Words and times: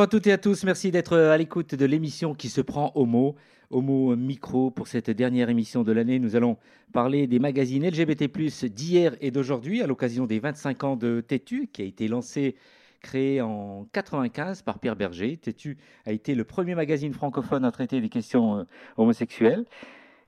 Bonjour 0.00 0.08
à 0.08 0.16
toutes 0.16 0.28
et 0.28 0.32
à 0.32 0.38
tous, 0.38 0.64
merci 0.64 0.90
d'être 0.90 1.14
à 1.14 1.36
l'écoute 1.36 1.74
de 1.74 1.84
l'émission 1.84 2.32
qui 2.32 2.48
se 2.48 2.62
prend 2.62 2.90
au 2.94 3.04
mot, 3.04 3.36
mot 3.70 4.16
micro. 4.16 4.70
Pour 4.70 4.88
cette 4.88 5.10
dernière 5.10 5.50
émission 5.50 5.82
de 5.82 5.92
l'année, 5.92 6.18
nous 6.18 6.36
allons 6.36 6.56
parler 6.94 7.26
des 7.26 7.38
magazines 7.38 7.86
LGBT+, 7.86 8.30
d'hier 8.70 9.14
et 9.20 9.30
d'aujourd'hui, 9.30 9.82
à 9.82 9.86
l'occasion 9.86 10.24
des 10.24 10.38
25 10.38 10.84
ans 10.84 10.96
de 10.96 11.20
Tétu, 11.20 11.68
qui 11.70 11.82
a 11.82 11.84
été 11.84 12.08
lancé, 12.08 12.56
créé 13.02 13.42
en 13.42 13.86
95 13.92 14.62
par 14.62 14.78
Pierre 14.78 14.96
Berger. 14.96 15.36
Tétu 15.36 15.76
a 16.06 16.12
été 16.12 16.34
le 16.34 16.44
premier 16.44 16.74
magazine 16.74 17.12
francophone 17.12 17.66
à 17.66 17.70
traiter 17.70 18.00
des 18.00 18.08
questions 18.08 18.56
euh, 18.56 18.64
homosexuelles. 18.96 19.66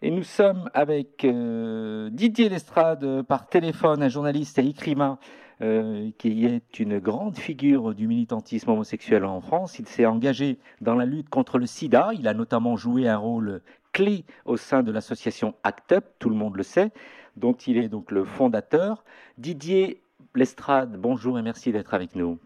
Et 0.03 0.11
nous 0.11 0.23
sommes 0.23 0.69
avec 0.75 1.25
euh, 1.25 2.11
Didier 2.11 2.51
Lestrade 2.51 3.23
par 3.23 3.47
téléphone, 3.47 4.03
un 4.03 4.11
journaliste 4.11 4.59
et 4.59 4.67
écrivain 4.67 5.19
euh, 5.63 6.11
qui 6.19 6.45
est 6.45 6.81
une 6.81 6.99
grande 6.99 7.37
figure 7.37 7.95
du 7.95 8.09
militantisme 8.09 8.71
homosexuel 8.71 9.25
en 9.25 9.41
France. 9.41 9.79
Il 9.79 9.87
s'est 9.87 10.07
engagé 10.07 10.59
dans 10.81 10.95
la 10.95 11.07
lutte 11.07 11.29
contre 11.29 11.59
le 11.59 11.67
sida. 11.67 12.11
Il 12.15 12.27
a 12.27 12.35
notamment 12.35 12.77
joué 12.77 13.09
un 13.09 13.17
rôle 13.17 13.61
clé 13.93 14.25
au 14.45 14.57
sein 14.57 14.83
de 14.83 14.91
l'association 14.91 15.55
ACT 15.63 15.93
UP, 15.93 16.05
tout 16.19 16.31
le 16.31 16.35
monde 16.35 16.57
le 16.57 16.63
sait, 16.63 16.91
dont 17.37 17.53
il 17.53 17.79
est 17.79 17.89
donc 17.89 18.11
le 18.11 18.25
fondateur. 18.25 19.05
Didier 19.39 20.03
Lestrade, 20.35 20.97
bonjour 20.99 21.39
et 21.39 21.43
merci 21.43 21.71
d'être 21.71 21.95
avec 21.95 22.17
nous. 22.17 22.39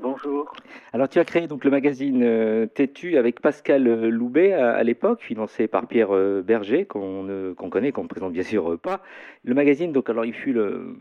Bonjour. 0.00 0.50
Alors 0.92 1.08
tu 1.08 1.18
as 1.18 1.24
créé 1.24 1.46
donc 1.46 1.64
le 1.64 1.70
magazine 1.70 2.22
euh, 2.22 2.66
Tétu 2.66 3.18
avec 3.18 3.40
Pascal 3.40 3.86
euh, 3.86 4.08
Loubet 4.08 4.52
à, 4.52 4.82
l'époque, 4.82 5.20
financé 5.22 5.68
par 5.68 5.86
Pierre 5.86 6.14
euh, 6.14 6.42
Berger, 6.42 6.86
qu'on 6.86 7.54
connaît, 7.70 7.92
qu'on 7.92 8.04
ne 8.04 8.08
présente 8.08 8.32
bien 8.32 8.42
sûr 8.42 8.78
pas. 8.78 9.00
Le 9.44 9.54
magazine, 9.54 9.92
donc 9.92 10.08
alors 10.08 10.24
il 10.24 10.32
fut 10.32 10.52
le 10.52 10.96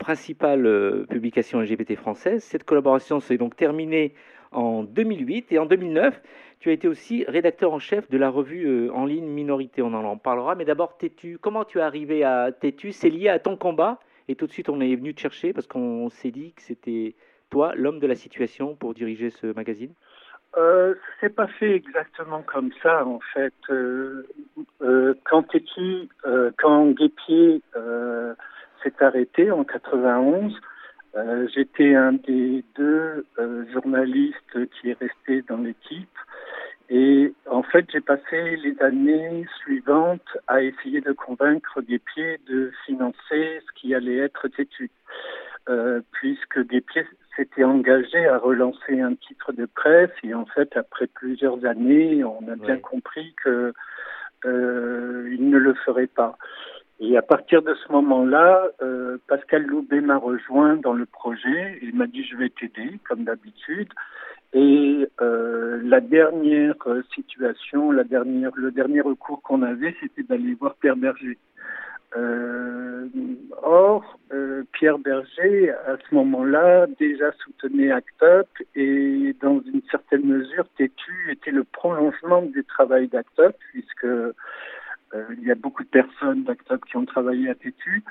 principale 0.00 1.06
publication 1.08 1.60
LGBT 1.60 1.94
française. 1.94 2.42
Cette 2.42 2.64
collaboration 2.64 3.20
s'est 3.20 3.36
donc 3.36 3.54
terminée 3.54 4.14
en 4.50 4.82
2008 4.82 5.52
et 5.52 5.58
en 5.58 5.66
2009, 5.66 6.20
tu 6.58 6.70
as 6.70 6.72
été 6.72 6.88
aussi 6.88 7.24
rédacteur 7.28 7.72
en 7.72 7.78
chef 7.78 8.10
de 8.10 8.18
la 8.18 8.30
revue 8.30 8.90
en 8.90 9.06
ligne 9.06 9.28
Minorité. 9.28 9.82
On 9.82 9.94
en 9.94 10.16
parlera, 10.16 10.56
mais 10.56 10.64
d'abord 10.64 10.96
Tétu. 10.96 11.38
Comment 11.38 11.64
tu 11.64 11.78
es 11.78 11.82
arrivé 11.82 12.24
à 12.24 12.50
Tétu? 12.50 12.92
C'est 12.92 13.10
lié 13.10 13.28
à 13.28 13.38
ton 13.38 13.56
combat? 13.56 14.00
Et 14.28 14.34
tout 14.34 14.46
de 14.46 14.52
suite 14.52 14.68
on 14.68 14.80
est 14.80 14.94
venu 14.96 15.14
te 15.14 15.20
chercher 15.20 15.52
parce 15.52 15.66
qu'on 15.66 16.08
s'est 16.08 16.30
dit 16.30 16.52
que 16.54 16.62
c'était 16.62 17.14
toi, 17.50 17.72
l'homme 17.74 17.98
de 17.98 18.06
la 18.06 18.14
situation, 18.14 18.74
pour 18.76 18.94
diriger 18.94 19.30
ce 19.30 19.48
magazine 19.52 19.92
euh, 20.56 20.94
c'est 21.20 21.32
pas 21.32 21.46
fait 21.46 21.76
exactement 21.76 22.42
comme 22.42 22.70
ça 22.82 23.06
en 23.06 23.20
fait. 23.32 23.54
Euh, 23.70 24.26
euh, 24.82 25.14
quand 25.24 25.44
Tétu, 25.44 26.08
euh, 26.26 26.50
quand 26.58 26.86
Guépier 26.86 27.62
euh, 27.76 28.34
s'est 28.82 29.02
arrêté 29.02 29.50
en 29.50 29.64
91, 29.64 30.58
j'étais 31.54 31.94
un 31.94 32.12
des 32.12 32.64
deux 32.76 33.26
journalistes 33.72 34.70
qui 34.74 34.90
est 34.90 34.98
resté 34.98 35.42
dans 35.48 35.56
l'équipe 35.56 36.08
et 36.90 37.32
en 37.46 37.62
fait 37.62 37.86
j'ai 37.92 38.00
passé 38.00 38.56
les 38.56 38.80
années 38.82 39.46
suivantes 39.60 40.36
à 40.48 40.60
essayer 40.60 41.00
de 41.00 41.12
convaincre 41.12 41.80
Guépier 41.82 42.40
de 42.48 42.72
financer 42.84 43.62
ce 43.64 43.80
qui 43.80 43.94
allait 43.94 44.18
être 44.18 44.48
Tétu. 44.48 44.90
Euh, 45.68 46.00
puisque 46.10 46.66
Guépier 46.66 47.06
s'était 47.36 47.62
engagé 47.62 48.26
à 48.26 48.38
relancer 48.38 49.00
un 49.00 49.14
titre 49.14 49.52
de 49.52 49.66
presse 49.66 50.10
et 50.24 50.34
en 50.34 50.46
fait 50.46 50.76
après 50.76 51.06
plusieurs 51.06 51.64
années 51.64 52.24
on 52.24 52.48
a 52.48 52.56
bien 52.56 52.78
compris 52.78 53.34
que 53.44 53.72
euh, 54.46 55.28
il 55.30 55.48
ne 55.48 55.58
le 55.58 55.74
ferait 55.74 56.08
pas. 56.08 56.36
Et 57.02 57.16
à 57.16 57.22
partir 57.22 57.62
de 57.62 57.74
ce 57.74 57.92
moment-là, 57.92 58.68
euh, 58.82 59.16
Pascal 59.26 59.64
Loubet 59.64 60.02
m'a 60.02 60.18
rejoint 60.18 60.76
dans 60.76 60.92
le 60.92 61.06
projet. 61.06 61.78
Il 61.82 61.94
m'a 61.94 62.06
dit 62.06 62.24
je 62.24 62.36
vais 62.36 62.50
t'aider 62.50 62.98
comme 63.08 63.24
d'habitude. 63.24 63.88
Et 64.52 65.08
euh, 65.22 65.80
la 65.82 66.00
dernière 66.00 66.74
situation, 67.14 67.90
la 67.90 68.04
dernière, 68.04 68.50
le 68.54 68.70
dernier 68.70 69.00
recours 69.00 69.40
qu'on 69.42 69.62
avait, 69.62 69.94
c'était 70.00 70.24
d'aller 70.24 70.54
voir 70.54 70.74
Pierre 70.74 70.96
Berger. 70.96 71.38
Euh, 72.16 73.06
or, 73.62 74.18
euh, 74.32 74.64
Pierre 74.72 74.98
Berger, 74.98 75.70
à 75.70 75.96
ce 75.96 76.14
moment-là, 76.14 76.86
déjà 76.98 77.30
soutenait 77.44 77.92
ACT 77.92 78.22
UP 78.22 78.66
et 78.74 79.36
dans 79.40 79.60
une 79.60 79.82
certaine 79.90 80.24
mesure, 80.24 80.66
Tétu 80.76 81.30
était 81.30 81.52
le 81.52 81.62
prolongement 81.62 82.42
du 82.42 82.64
travail 82.64 83.06
d'ACT 83.06 83.38
UP 83.38 83.54
puisque 83.72 84.04
euh, 84.04 84.32
il 85.14 85.44
y 85.44 85.50
a 85.50 85.56
beaucoup 85.56 85.82
de 85.82 85.88
personnes 85.88 86.44
d'ACT 86.44 86.70
UP 86.70 86.84
qui 86.84 86.96
ont 86.96 87.04
travaillé 87.04 87.48
à 87.50 87.54
Tétu. 87.54 88.02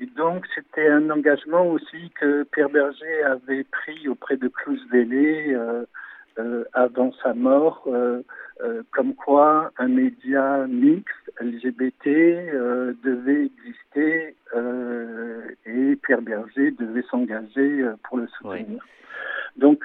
Et 0.00 0.06
donc, 0.06 0.46
c'était 0.54 0.88
un 0.88 1.10
engagement 1.10 1.66
aussi 1.66 2.10
que 2.18 2.44
Pierre 2.44 2.70
Berger 2.70 3.22
avait 3.24 3.64
pris 3.64 4.08
auprès 4.08 4.36
de 4.36 4.48
Claus 4.48 4.80
Vélé 4.90 5.54
euh, 5.54 5.84
euh, 6.38 6.64
avant 6.74 7.12
sa 7.22 7.32
mort, 7.32 7.82
euh, 7.86 8.20
euh, 8.62 8.82
comme 8.90 9.14
quoi 9.14 9.72
un 9.78 9.88
média 9.88 10.66
mixte 10.66 11.32
LGBT 11.40 12.06
euh, 12.06 12.92
devait 13.02 13.46
exister 13.46 14.34
et 15.66 15.96
Pierre 15.96 16.22
Berger 16.22 16.70
devait 16.72 17.04
s'engager 17.10 17.84
pour 18.04 18.18
le 18.18 18.26
soutenir. 18.28 18.84
Donc 19.56 19.84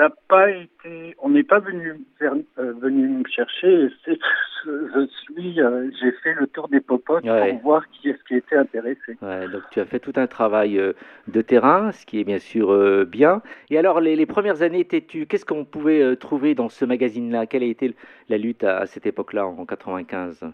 ça 0.00 0.08
n'a 0.08 0.14
pas 0.28 0.50
été, 0.50 1.14
on 1.18 1.28
n'est 1.28 1.42
pas 1.42 1.58
venu 1.58 2.00
vers, 2.18 2.32
euh, 2.58 2.72
venu 2.80 3.06
me 3.06 3.24
chercher. 3.28 3.88
Je 4.08 5.06
suis, 5.06 5.60
euh, 5.60 5.90
j'ai 6.00 6.12
fait 6.22 6.32
le 6.34 6.46
tour 6.46 6.68
des 6.68 6.80
popotes 6.80 7.22
pour 7.24 7.58
voir 7.62 7.86
qui 7.90 8.08
est-ce 8.08 8.22
qui 8.24 8.36
était 8.36 8.56
intéressé. 8.56 9.18
Ouais, 9.20 9.46
donc 9.48 9.62
tu 9.70 9.78
as 9.78 9.84
fait 9.84 9.98
tout 9.98 10.14
un 10.16 10.26
travail 10.26 10.78
euh, 10.78 10.94
de 11.28 11.42
terrain, 11.42 11.92
ce 11.92 12.06
qui 12.06 12.18
est 12.20 12.24
bien 12.24 12.38
sûr 12.38 13.04
bien. 13.04 13.42
Et 13.68 13.76
alors 13.76 14.00
les, 14.00 14.16
les 14.16 14.26
premières 14.26 14.62
années, 14.62 14.86
tu 14.86 15.26
qu'est-ce 15.26 15.44
qu'on 15.44 15.66
pouvait 15.66 16.16
trouver 16.16 16.54
dans 16.54 16.70
ce 16.70 16.86
magazine-là? 16.86 17.44
Quelle 17.44 17.62
a 17.62 17.66
été 17.66 17.94
la 18.30 18.38
lutte 18.38 18.64
à, 18.64 18.78
à 18.78 18.86
cette 18.86 19.04
époque-là 19.04 19.46
en 19.46 19.66
95 19.66 20.50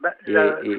bah, 0.00 0.12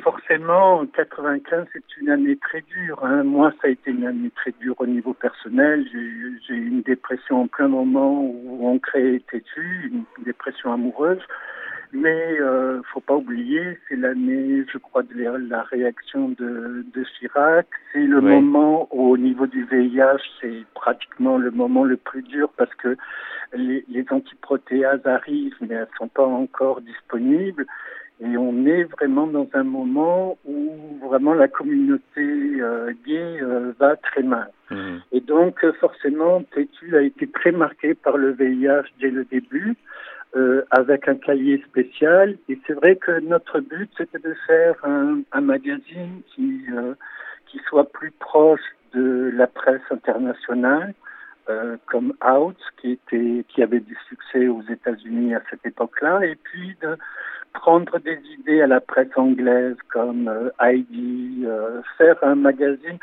Forcément, 0.04 0.86
95, 0.86 1.66
c'est 1.74 1.98
une 2.00 2.10
année 2.10 2.38
très 2.38 2.62
dure. 2.62 3.04
Hein. 3.04 3.24
Moi, 3.24 3.52
ça 3.62 3.68
a 3.68 3.72
été 3.72 3.92
une 3.92 4.06
année 4.06 4.32
très 4.36 4.54
dure 4.60 4.76
au 4.80 4.86
niveau 4.86 5.14
personnel. 5.14 5.86
J'ai 5.92 6.56
eu 6.56 6.68
une 6.68 6.82
dépression 6.82 7.42
en 7.44 7.48
plein 7.48 7.68
moment 7.68 8.22
où 8.22 8.68
on 8.68 8.80
crée 8.80 9.22
Tétu, 9.32 9.92
une 9.92 10.24
dépression 10.24 10.72
amoureuse. 10.72 11.22
Mais 11.94 12.38
euh, 12.42 12.82
faut 12.94 13.00
pas 13.00 13.16
oublier, 13.16 13.80
c'est 13.88 13.96
l'année, 13.96 14.66
je 14.72 14.78
crois, 14.78 15.04
de 15.04 15.48
la 15.50 15.64
réaction 15.64 16.30
de, 16.30 16.86
de 16.94 17.04
Chirac. 17.18 17.66
C'est 17.94 18.06
le 18.06 18.20
moment 18.20 18.90
où, 18.92 19.12
au 19.12 19.18
niveau 19.18 19.48
du 19.48 19.64
VIH, 19.64 20.22
c'est 20.42 20.66
pratiquement 20.76 21.38
le 21.38 21.50
moment 21.50 21.86
le 21.86 21.96
plus 21.96 22.24
dur 22.24 22.50
parce 22.58 22.74
que 22.76 22.98
les, 23.54 23.86
les 23.88 24.06
antiprotéases 24.10 25.06
arrivent, 25.06 25.56
mais 25.62 25.76
elles 25.76 25.88
sont 25.98 26.10
pas 26.10 26.26
encore 26.26 26.82
disponibles. 26.82 27.66
Et 28.20 28.36
on 28.36 28.66
est 28.66 28.84
vraiment 28.84 29.28
dans 29.28 29.48
un 29.54 29.64
moment 29.64 30.38
où 30.46 30.98
vraiment 31.08 31.34
la 31.36 31.48
communauté 31.48 32.02
euh, 32.18 32.92
gay 33.06 33.42
euh, 33.42 33.74
va 33.80 33.96
très 33.96 34.24
mal. 34.24 34.50
Mhm. 34.72 35.02
Et 35.12 35.22
donc 35.22 35.64
euh, 35.64 35.72
forcément, 35.74 36.42
Tétu 36.54 36.98
a 36.98 37.02
été 37.02 37.28
très 37.28 37.52
marqué 37.52 37.94
par 37.94 38.18
le 38.18 38.32
VIH 38.32 38.90
dès 39.00 39.12
le 39.12 39.24
début, 39.26 39.76
euh, 40.36 40.64
avec 40.72 41.08
un 41.08 41.16
cahier 41.16 41.64
spécial. 41.70 42.38
Et 42.50 42.60
c'est 42.66 42.74
vrai 42.74 42.96
que 42.96 43.20
notre 43.20 43.60
but, 43.60 43.90
c'était 43.98 44.20
de 44.20 44.36
faire 44.48 44.76
un, 44.84 45.22
un 45.32 45.42
magazine 45.42 46.22
qui, 46.34 46.64
euh, 46.74 46.96
qui 47.46 47.60
soit 47.70 47.90
plus 47.92 48.12
proche 48.12 48.62
de 48.94 49.32
la 49.36 49.48
presse 49.48 49.82
internationale, 49.92 50.94
euh, 51.50 51.78
comme 51.86 52.14
Out, 52.28 52.58
qui, 52.82 52.92
était, 52.92 53.46
qui 53.48 53.64
avait 53.64 53.80
du 53.80 53.96
succès 54.10 54.48
aux 54.48 54.62
États-Unis 54.64 55.34
à 55.36 55.42
cette 55.50 55.66
époque-là, 55.66 56.26
et 56.26 56.36
puis 56.36 56.76
de 56.82 56.98
prendre 57.54 57.98
des 58.00 58.20
idées 58.38 58.62
à 58.62 58.68
la 58.68 58.82
presse 58.82 59.16
anglaise 59.16 59.76
comme 59.92 60.28
euh, 60.28 60.50
Heidi, 60.62 61.44
euh, 61.46 61.82
faire 61.98 62.16
un 62.22 62.36
magazine. 62.36 62.98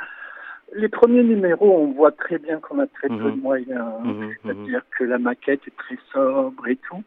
Les 0.74 0.88
premiers 0.88 1.22
numéros, 1.22 1.78
on 1.78 1.92
voit 1.92 2.12
très 2.12 2.38
bien 2.38 2.58
qu'on 2.60 2.80
a 2.80 2.86
très 2.86 3.08
peu 3.08 3.14
de 3.14 3.30
mhm. 3.30 3.40
moyens, 3.40 3.92
mhm, 4.02 4.12
mhm. 4.12 4.34
c'est-à-dire 4.42 4.82
que 4.98 5.04
la 5.04 5.18
maquette 5.18 5.60
est 5.66 5.76
très 5.76 5.98
sobre 6.12 6.66
et 6.68 6.76
tout. 6.76 7.02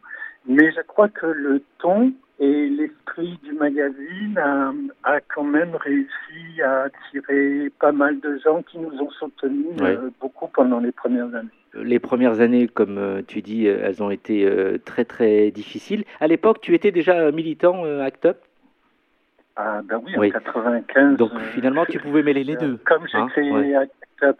Mais 0.48 0.72
je 0.72 0.80
crois 0.80 1.08
que 1.08 1.26
le 1.26 1.62
ton 1.78 2.12
et 2.40 2.68
l'esprit 2.68 3.38
du 3.42 3.52
magazine 3.52 4.38
a, 4.38 4.72
a, 5.04 5.20
quand 5.20 5.44
même 5.44 5.74
réussi 5.74 6.62
à 6.62 6.84
attirer 6.84 7.70
pas 7.80 7.92
mal 7.92 8.20
de 8.20 8.38
gens 8.38 8.62
qui 8.62 8.78
nous 8.78 8.96
ont 9.00 9.10
soutenus 9.10 9.66
euh, 9.80 10.10
beaucoup 10.20 10.46
pendant 10.46 10.78
les 10.78 10.92
premières 10.92 11.34
années. 11.34 11.48
Les 11.74 11.98
premières 11.98 12.40
années, 12.40 12.68
comme 12.68 12.96
euh, 12.96 13.22
tu 13.26 13.42
dis, 13.42 13.66
euh, 13.66 13.80
elles 13.82 14.02
ont 14.02 14.10
été 14.10 14.48
très 14.84 15.04
très 15.04 15.50
difficiles. 15.50 16.04
À 16.20 16.28
l'époque, 16.28 16.60
tu 16.60 16.74
étais 16.74 16.92
déjà 16.92 17.30
militant 17.32 17.84
ACT 17.84 18.26
UP? 18.26 18.36
Ah 19.60 19.82
ben 19.82 20.00
oui, 20.06 20.16
en 20.16 20.30
95. 20.30 21.16
Donc 21.16 21.36
finalement, 21.52 21.84
tu 21.84 21.98
pouvais 21.98 22.22
mêler 22.22 22.44
les 22.44 22.54
deux. 22.54 22.76
Comme 22.84 23.08
j'ai 23.08 23.18
hein 23.18 23.26
créé 23.28 23.76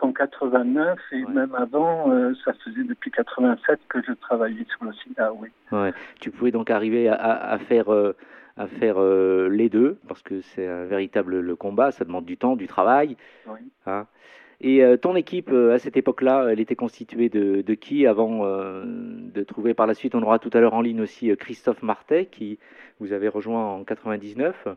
en 0.00 0.12
89 0.12 0.98
et 1.10 1.24
même 1.24 1.54
avant, 1.56 2.08
euh, 2.12 2.34
ça 2.44 2.52
faisait 2.64 2.84
depuis 2.84 3.10
87 3.10 3.80
que 3.88 3.98
je 4.06 4.12
travaillais 4.12 4.64
sur 4.68 4.84
le 4.84 4.92
sida, 4.92 5.32
oui. 5.32 5.48
Ouais. 5.72 5.92
Tu 6.20 6.30
pouvais 6.30 6.52
donc 6.52 6.70
arriver 6.70 7.08
à, 7.08 7.16
à 7.16 7.58
faire, 7.58 7.92
euh, 7.92 8.14
à 8.56 8.68
faire 8.68 8.94
euh, 8.98 9.48
les 9.48 9.68
deux, 9.68 9.98
parce 10.06 10.22
que 10.22 10.40
c'est 10.40 10.68
un 10.68 10.84
véritable 10.84 11.40
le 11.40 11.56
combat, 11.56 11.90
ça 11.90 12.04
demande 12.04 12.24
du 12.24 12.36
temps, 12.36 12.54
du 12.54 12.68
travail. 12.68 13.16
Oui. 13.48 13.58
Hein 13.86 14.06
Et 14.60 14.82
ton 15.02 15.16
équipe, 15.16 15.50
à 15.50 15.78
cette 15.78 15.96
époque-là, 15.96 16.46
elle 16.50 16.60
était 16.60 16.76
constituée 16.76 17.28
de, 17.28 17.62
de 17.62 17.74
qui 17.74 18.06
avant 18.06 18.46
de 18.46 19.42
trouver 19.42 19.74
par 19.74 19.88
la 19.88 19.94
suite, 19.94 20.14
on 20.14 20.22
aura 20.22 20.38
tout 20.38 20.50
à 20.52 20.60
l'heure 20.60 20.74
en 20.74 20.80
ligne 20.80 21.00
aussi 21.00 21.36
Christophe 21.36 21.82
Martet, 21.82 22.26
qui 22.26 22.58
vous 23.00 23.12
avez 23.12 23.28
rejoint 23.28 23.64
en 23.64 23.84
99. 23.84 24.68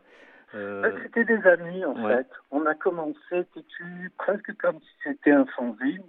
C'était 0.51 1.25
des 1.25 1.47
amis 1.47 1.85
en 1.85 1.95
fait. 1.95 2.27
On 2.51 2.65
a 2.65 2.75
commencé, 2.75 3.45
presque 4.17 4.55
comme 4.57 4.79
si 4.79 4.95
c'était 5.03 5.31
un 5.31 5.45
fanzine 5.45 6.03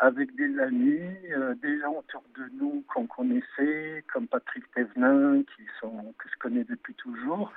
avec 0.00 0.34
des 0.34 0.58
amis, 0.60 1.14
euh, 1.30 1.54
des 1.56 1.78
gens 1.78 1.92
autour 1.92 2.24
de 2.36 2.44
nous 2.58 2.82
qu'on 2.92 3.06
connaissait, 3.06 4.02
comme 4.12 4.26
Patrick 4.26 4.64
Thévenin, 4.72 5.42
qui 5.42 5.62
sont, 5.78 6.14
que 6.18 6.28
je 6.32 6.38
connais 6.38 6.64
depuis 6.64 6.94
toujours. 6.94 7.52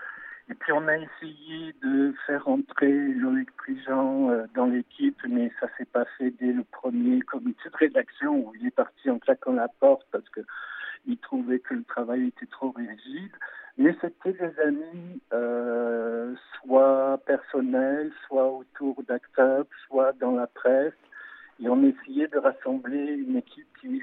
Et 0.49 0.53
puis 0.55 0.73
on 0.73 0.85
a 0.89 0.97
essayé 0.97 1.73
de 1.81 2.13
faire 2.27 2.45
entrer 2.49 2.91
Loïc 2.91 3.49
Prigent 3.55 4.29
euh, 4.29 4.45
dans 4.55 4.65
l'équipe, 4.65 5.17
mais 5.27 5.53
ça 5.61 5.67
s'est 5.77 5.85
pas 5.85 6.03
fait 6.17 6.31
dès 6.31 6.51
le 6.51 6.65
premier 6.65 7.21
comité 7.21 7.69
de 7.69 7.77
rédaction 7.77 8.35
où 8.35 8.53
il 8.59 8.67
est 8.67 8.75
parti 8.75 9.09
en 9.09 9.19
claquant 9.19 9.53
la 9.53 9.69
porte 9.69 10.05
parce 10.11 10.27
que 10.29 10.41
il 11.05 11.17
trouvait 11.17 11.59
que 11.59 11.73
le 11.73 11.83
travail 11.83 12.27
était 12.27 12.45
trop 12.47 12.71
rigide. 12.71 13.31
Mais 13.77 13.95
c'était 14.01 14.33
des 14.33 14.59
amis, 14.59 15.21
euh, 15.33 16.35
soit 16.59 17.19
personnels, 17.25 18.11
soit 18.27 18.47
autour 18.51 19.01
d'Actop, 19.03 19.67
soit 19.87 20.13
dans 20.19 20.35
la 20.35 20.47
presse. 20.47 20.93
Et 21.61 21.67
on 21.69 21.83
essayait 21.83 22.27
de 22.27 22.37
rassembler 22.37 23.13
une 23.13 23.37
équipe 23.37 23.67
qui, 23.81 24.01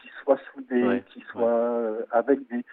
qui 0.00 0.08
soit 0.22 0.38
soudée, 0.52 1.02
qui 1.12 1.20
soit 1.32 1.48
euh, 1.48 2.04
avec 2.10 2.46
des 2.48 2.64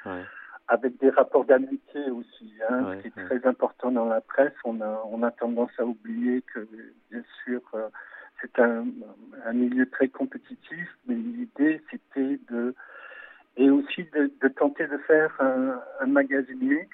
avec 0.67 0.97
des 0.97 1.11
rapports 1.11 1.45
d'amitié 1.45 2.09
aussi, 2.09 2.51
hein, 2.67 2.95
ce 2.95 3.01
qui 3.01 3.07
est 3.07 3.25
très 3.25 3.47
important 3.47 3.91
dans 3.91 4.05
la 4.05 4.21
presse. 4.21 4.53
On 4.65 4.81
a 4.81 5.03
on 5.05 5.21
a 5.23 5.31
tendance 5.31 5.71
à 5.79 5.85
oublier 5.85 6.41
que 6.53 6.67
bien 7.11 7.23
sûr 7.43 7.61
euh, 7.75 7.87
c'est 8.41 8.59
un, 8.59 8.85
un 9.45 9.53
milieu 9.53 9.87
très 9.89 10.07
compétitif, 10.07 10.89
mais 11.07 11.15
l'idée 11.15 11.81
c'était 11.91 12.39
de 12.49 12.75
et 13.57 13.69
aussi 13.69 14.03
de, 14.13 14.31
de 14.41 14.47
tenter 14.49 14.87
de 14.87 14.97
faire 14.99 15.33
un, 15.39 15.79
un 16.01 16.05
magazine 16.07 16.59
mixte, 16.59 16.91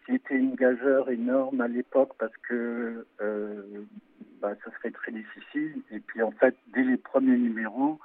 ce 0.00 0.06
qui 0.06 0.14
était 0.16 0.36
une 0.36 0.54
gageure 0.54 1.10
énorme 1.10 1.60
à 1.60 1.68
l'époque 1.68 2.12
parce 2.18 2.36
que 2.48 3.06
euh, 3.20 3.62
bah, 4.40 4.52
ça 4.64 4.70
serait 4.78 4.90
très 4.90 5.12
difficile. 5.12 5.82
Et 5.90 6.00
puis 6.00 6.22
en 6.22 6.30
fait, 6.32 6.56
dès 6.74 6.82
les 6.82 6.96
premiers 6.96 7.38
numéros, 7.38 7.98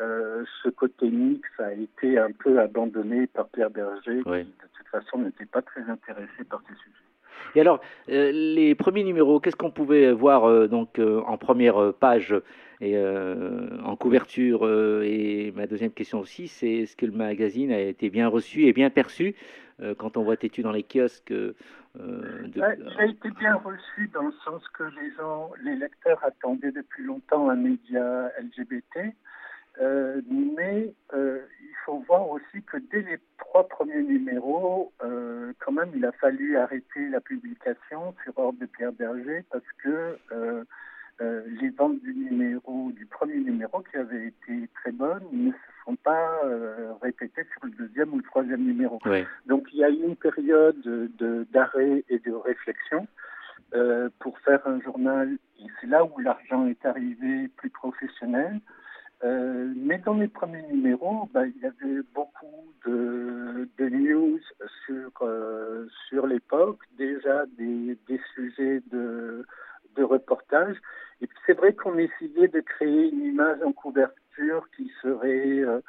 euh, 0.00 0.44
ce 0.62 0.68
côté 0.68 1.10
mix 1.10 1.48
a 1.58 1.72
été 1.72 2.18
un 2.18 2.32
peu 2.32 2.60
abandonné 2.60 3.26
par 3.26 3.48
Pierre 3.48 3.70
Berger, 3.70 4.22
qui 4.22 4.30
de 4.30 4.68
toute 4.76 4.88
façon 4.88 5.18
n'était 5.18 5.46
pas 5.46 5.62
très 5.62 5.82
intéressé 5.82 6.44
par 6.48 6.62
ces 6.68 6.74
sujets. 6.74 7.09
Et 7.54 7.60
alors, 7.60 7.80
euh, 8.08 8.30
les 8.32 8.74
premiers 8.74 9.04
numéros, 9.04 9.40
qu'est-ce 9.40 9.56
qu'on 9.56 9.70
pouvait 9.70 10.12
voir 10.12 10.44
euh, 10.44 10.68
donc 10.68 10.98
en 10.98 11.36
première 11.36 11.92
page 11.94 12.34
et 12.80 12.98
en 12.98 13.94
couverture 13.96 14.66
Et 15.02 15.52
ma 15.54 15.66
deuxième 15.66 15.92
question 15.92 16.20
aussi, 16.20 16.48
c'est 16.48 16.70
est-ce 16.70 16.96
que 16.96 17.04
le 17.04 17.12
magazine 17.12 17.72
a 17.72 17.80
été 17.80 18.08
bien 18.08 18.28
reçu 18.28 18.64
et 18.64 18.72
bien 18.72 18.88
perçu 18.88 19.34
quand 19.98 20.16
on 20.16 20.22
voit 20.22 20.36
Tétu 20.36 20.62
dans 20.62 20.72
les 20.72 20.82
kiosques 20.82 21.32
euh, 21.98 22.48
il 22.54 22.62
a 22.62 23.04
été 23.04 23.30
bien 23.30 23.56
reçu 23.56 24.08
dans 24.14 24.22
le 24.22 24.32
sens 24.44 24.62
que 24.68 24.84
les 24.84 25.10
gens, 25.16 25.50
les 25.62 25.74
lecteurs 25.74 26.22
attendaient 26.24 26.70
depuis 26.70 27.04
longtemps 27.04 27.50
un 27.50 27.56
média 27.56 28.30
LGBT, 28.40 29.12
euh, 29.80 30.20
mais 30.28 30.92
euh, 31.14 31.40
il 31.60 31.74
faut 31.84 31.98
voir 32.06 32.28
aussi 32.28 32.62
que 32.66 32.76
dès 32.90 33.02
les 33.02 33.18
trois 33.38 33.68
premiers 33.68 34.02
numéros, 34.02 34.92
quand 35.58 35.72
même, 35.72 35.90
il 35.94 36.04
a 36.04 36.12
fallu 36.12 36.56
arrêter 36.56 37.08
la 37.10 37.20
publication 37.20 38.14
sur 38.24 38.38
ordre 38.38 38.58
de 38.60 38.66
Pierre 38.66 38.92
Berger 38.92 39.44
parce 39.50 39.64
que 39.82 40.18
les 41.20 41.68
ventes 41.70 42.00
du 42.00 42.14
numéro, 42.14 42.90
du 42.92 43.06
premier 43.06 43.36
numéro 43.36 43.82
qui 43.82 43.96
avait 43.96 44.28
été 44.28 44.68
très 44.74 44.92
bonnes, 44.92 45.24
ne 45.32 45.50
se 45.50 45.56
sont 45.84 45.96
pas 45.96 46.40
euh, 46.44 46.92
répétées 47.02 47.46
sur 47.52 47.66
le 47.66 47.72
deuxième 47.72 48.12
ou 48.12 48.18
le 48.18 48.22
troisième 48.22 48.64
numéro. 48.64 48.98
Donc 49.46 49.68
il 49.72 49.78
y 49.80 49.84
a 49.84 49.90
eu 49.90 50.02
une 50.02 50.16
période 50.16 50.80
d'arrêt 51.52 52.04
et 52.08 52.18
de 52.18 52.32
réflexion 52.32 53.06
euh, 53.74 54.08
pour 54.18 54.38
faire 54.40 54.66
un 54.66 54.80
journal, 54.80 55.36
et 55.60 55.66
c'est 55.80 55.86
là 55.86 56.04
où 56.04 56.18
l'argent 56.18 56.66
est 56.66 56.84
arrivé 56.84 57.48
plus 57.56 57.70
professionnel. 57.70 58.60
Euh, 59.22 59.70
mais 59.76 59.98
dans 59.98 60.14
les 60.14 60.28
premiers 60.28 60.66
numéros, 60.68 61.28
bah, 61.32 61.46
il 61.46 61.60
y 61.60 61.66
avait 61.66 62.00
beaucoup 62.14 62.72
de, 62.86 63.68
de 63.76 63.88
news 63.88 64.40
sur, 64.86 65.10
euh, 65.20 65.86
sur 66.08 66.26
l'époque, 66.26 66.78
déjà 66.96 67.44
des, 67.58 67.98
des 68.08 68.20
sujets 68.34 68.82
de, 68.90 69.44
de 69.96 70.02
reportage. 70.02 70.76
Et 71.20 71.26
puis 71.26 71.38
c'est 71.46 71.52
vrai 71.52 71.74
qu'on 71.74 71.98
essayait 71.98 72.48
de 72.48 72.60
créer 72.60 73.10
une 73.10 73.24
image 73.24 73.58
en 73.62 73.72
couverture 73.72 74.66
qui 74.74 74.90
serait 75.02 75.60
euh, 75.60 75.80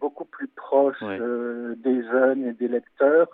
beaucoup 0.00 0.24
plus 0.24 0.48
proche 0.48 0.96
euh, 1.02 1.74
des 1.76 2.02
jeunes 2.04 2.44
et 2.46 2.52
des 2.54 2.68
lecteurs. 2.68 3.28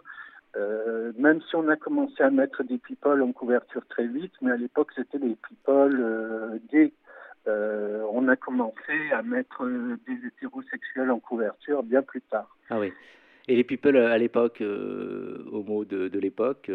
Euh, 0.57 1.12
même 1.17 1.40
si 1.43 1.57
on 1.57 1.69
a 1.69 1.76
commencé 1.76 2.23
à 2.23 2.31
mettre 2.31 2.62
des 2.64 2.78
people 2.78 3.23
en 3.23 3.33
couverture 3.33 3.85
très 3.87 4.07
vite, 4.07 4.33
mais 4.40 4.52
à 4.52 4.57
l'époque 4.57 4.90
c'était 4.97 5.19
des 5.19 5.37
people 5.49 6.61
gays. 6.73 6.93
On 7.47 8.29
a 8.29 8.37
commencé 8.37 9.11
à 9.13 9.23
mettre 9.23 9.67
des 10.07 10.27
hétérosexuels 10.27 11.11
en 11.11 11.21
couverture 11.21 11.83
bien 11.83 12.03
plus 12.03 12.23
tard. 12.23 12.57
Ah 12.71 12.79
oui. 12.79 12.93
Et 13.49 13.57
les 13.57 13.65
people 13.65 13.97
à 13.97 14.17
l'époque, 14.19 14.61
mot 14.61 15.85
de, 15.85 16.09
de 16.09 16.19
l'époque, 16.19 16.71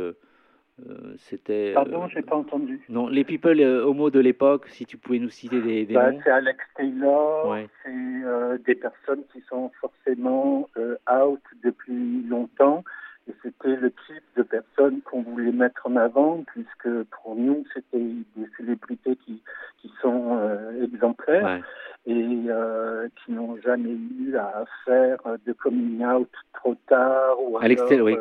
euh, 0.88 1.14
c'était. 1.18 1.74
Pardon, 1.74 2.04
euh, 2.04 2.08
j'ai 2.14 2.22
pas 2.22 2.36
entendu. 2.36 2.82
Non, 2.90 3.08
les 3.08 3.24
people 3.24 3.60
euh, 3.60 3.84
homo 3.84 4.10
de 4.10 4.20
l'époque, 4.20 4.68
si 4.70 4.86
tu 4.86 4.98
pouvais 4.98 5.20
nous 5.20 5.30
citer 5.30 5.62
des, 5.62 5.86
des 5.86 5.94
bah, 5.94 6.12
noms. 6.12 6.20
C'est 6.24 6.32
Alex 6.32 6.60
Taylor, 6.76 7.58
c'est 7.84 8.64
des 8.66 8.76
personnes 8.76 9.24
qui 9.34 9.42
sont 9.50 9.72
forcément 9.82 10.70
out 11.12 11.42
depuis 11.64 12.24
longtemps. 12.28 12.84
Et 13.30 13.34
c'était 13.44 13.76
le 13.76 13.92
type 14.08 14.24
de 14.36 14.44
personnes 14.44 15.02
qu'on 15.02 15.22
voulait 15.22 15.52
mettre 15.52 15.86
en 15.86 15.96
avant, 15.96 16.44
puisque 16.48 17.04
pour 17.04 17.36
nous, 17.36 17.64
c'était 17.74 17.98
des 18.00 18.48
célébrités 18.58 19.16
qui, 19.18 19.42
qui 19.82 19.92
sont 20.02 20.40
exemplaires 20.82 21.62
et 22.08 22.14
qui 22.16 23.32
n'ont 23.32 23.58
jamais 23.62 23.96
eu 24.20 24.36
à 24.36 24.66
faire 24.86 25.20
de 25.46 25.54
coming 25.54 26.04
out 26.04 26.32
trop 26.54 26.76
tard 26.88 27.36
ou 27.42 27.58
Alex 27.60 27.82
alors, 27.92 28.08
oui. 28.08 28.16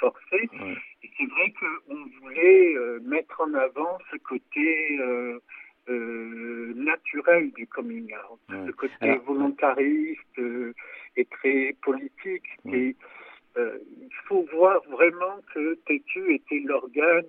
forcé. 0.00 0.50
C'est 1.18 1.26
vrai 1.26 1.52
qu'on 1.58 2.06
voulait 2.20 2.74
euh, 2.76 3.00
mettre 3.04 3.40
en 3.40 3.52
avant 3.54 3.98
ce 4.12 4.16
côté 4.18 4.98
euh, 5.00 5.40
euh, 5.88 6.72
naturel 6.76 7.50
du 7.52 7.66
coming 7.66 8.12
out, 8.14 8.40
ce 8.48 8.70
côté 8.70 9.16
volontariste 9.26 10.40
et 11.16 11.24
très 11.24 11.74
politique. 11.82 12.46
Et 12.72 12.94
il 13.56 14.14
faut 14.26 14.46
voir 14.52 14.80
vraiment 14.90 15.40
que 15.54 15.74
TQ 15.86 16.34
était 16.34 16.60
l'organe, 16.64 17.26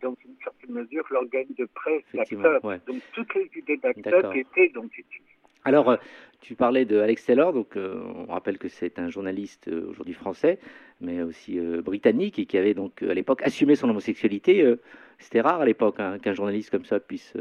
dans 0.00 0.14
une 0.24 0.36
certaine 0.42 0.70
mesure, 0.70 1.04
l'organe 1.10 1.46
de 1.58 1.66
presse 1.74 2.04
d'acteurs. 2.14 2.60
Donc 2.86 3.02
toutes 3.12 3.34
les 3.34 3.50
idées 3.56 3.78
d'acteurs 3.78 4.34
étaient 4.36 4.68
dans 4.68 4.86
TQ. 4.86 5.22
Alors, 5.64 5.96
tu 6.40 6.54
parlais 6.54 6.84
de 6.84 6.98
Alex 6.98 7.24
Taylor, 7.24 7.52
donc 7.52 7.76
on 7.76 8.26
rappelle 8.26 8.58
que 8.58 8.68
c'est 8.68 8.98
un 8.98 9.08
journaliste 9.08 9.68
aujourd'hui 9.68 10.14
français 10.14 10.58
mais 11.02 11.22
aussi 11.22 11.58
euh, 11.58 11.82
britannique, 11.82 12.38
et 12.38 12.46
qui 12.46 12.56
avait 12.56 12.74
donc 12.74 13.02
euh, 13.02 13.10
à 13.10 13.14
l'époque 13.14 13.42
assumé 13.42 13.74
son 13.74 13.90
homosexualité. 13.90 14.62
Euh, 14.62 14.80
c'était 15.18 15.40
rare 15.40 15.60
à 15.60 15.66
l'époque 15.66 15.96
hein, 15.98 16.18
qu'un 16.18 16.32
journaliste 16.32 16.70
comme 16.70 16.84
ça 16.84 16.98
puisse 16.98 17.36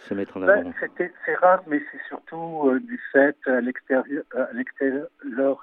se 0.00 0.14
mettre 0.14 0.36
en 0.36 0.42
avant. 0.42 0.62
Ben, 0.62 1.10
c'est 1.24 1.34
rare, 1.36 1.62
mais 1.66 1.80
c'est 1.90 2.00
surtout 2.08 2.70
du 2.80 3.00
fait 3.12 3.36
à 3.46 3.60
l'extérieur, 3.60 4.24
l'extérieur 4.52 5.08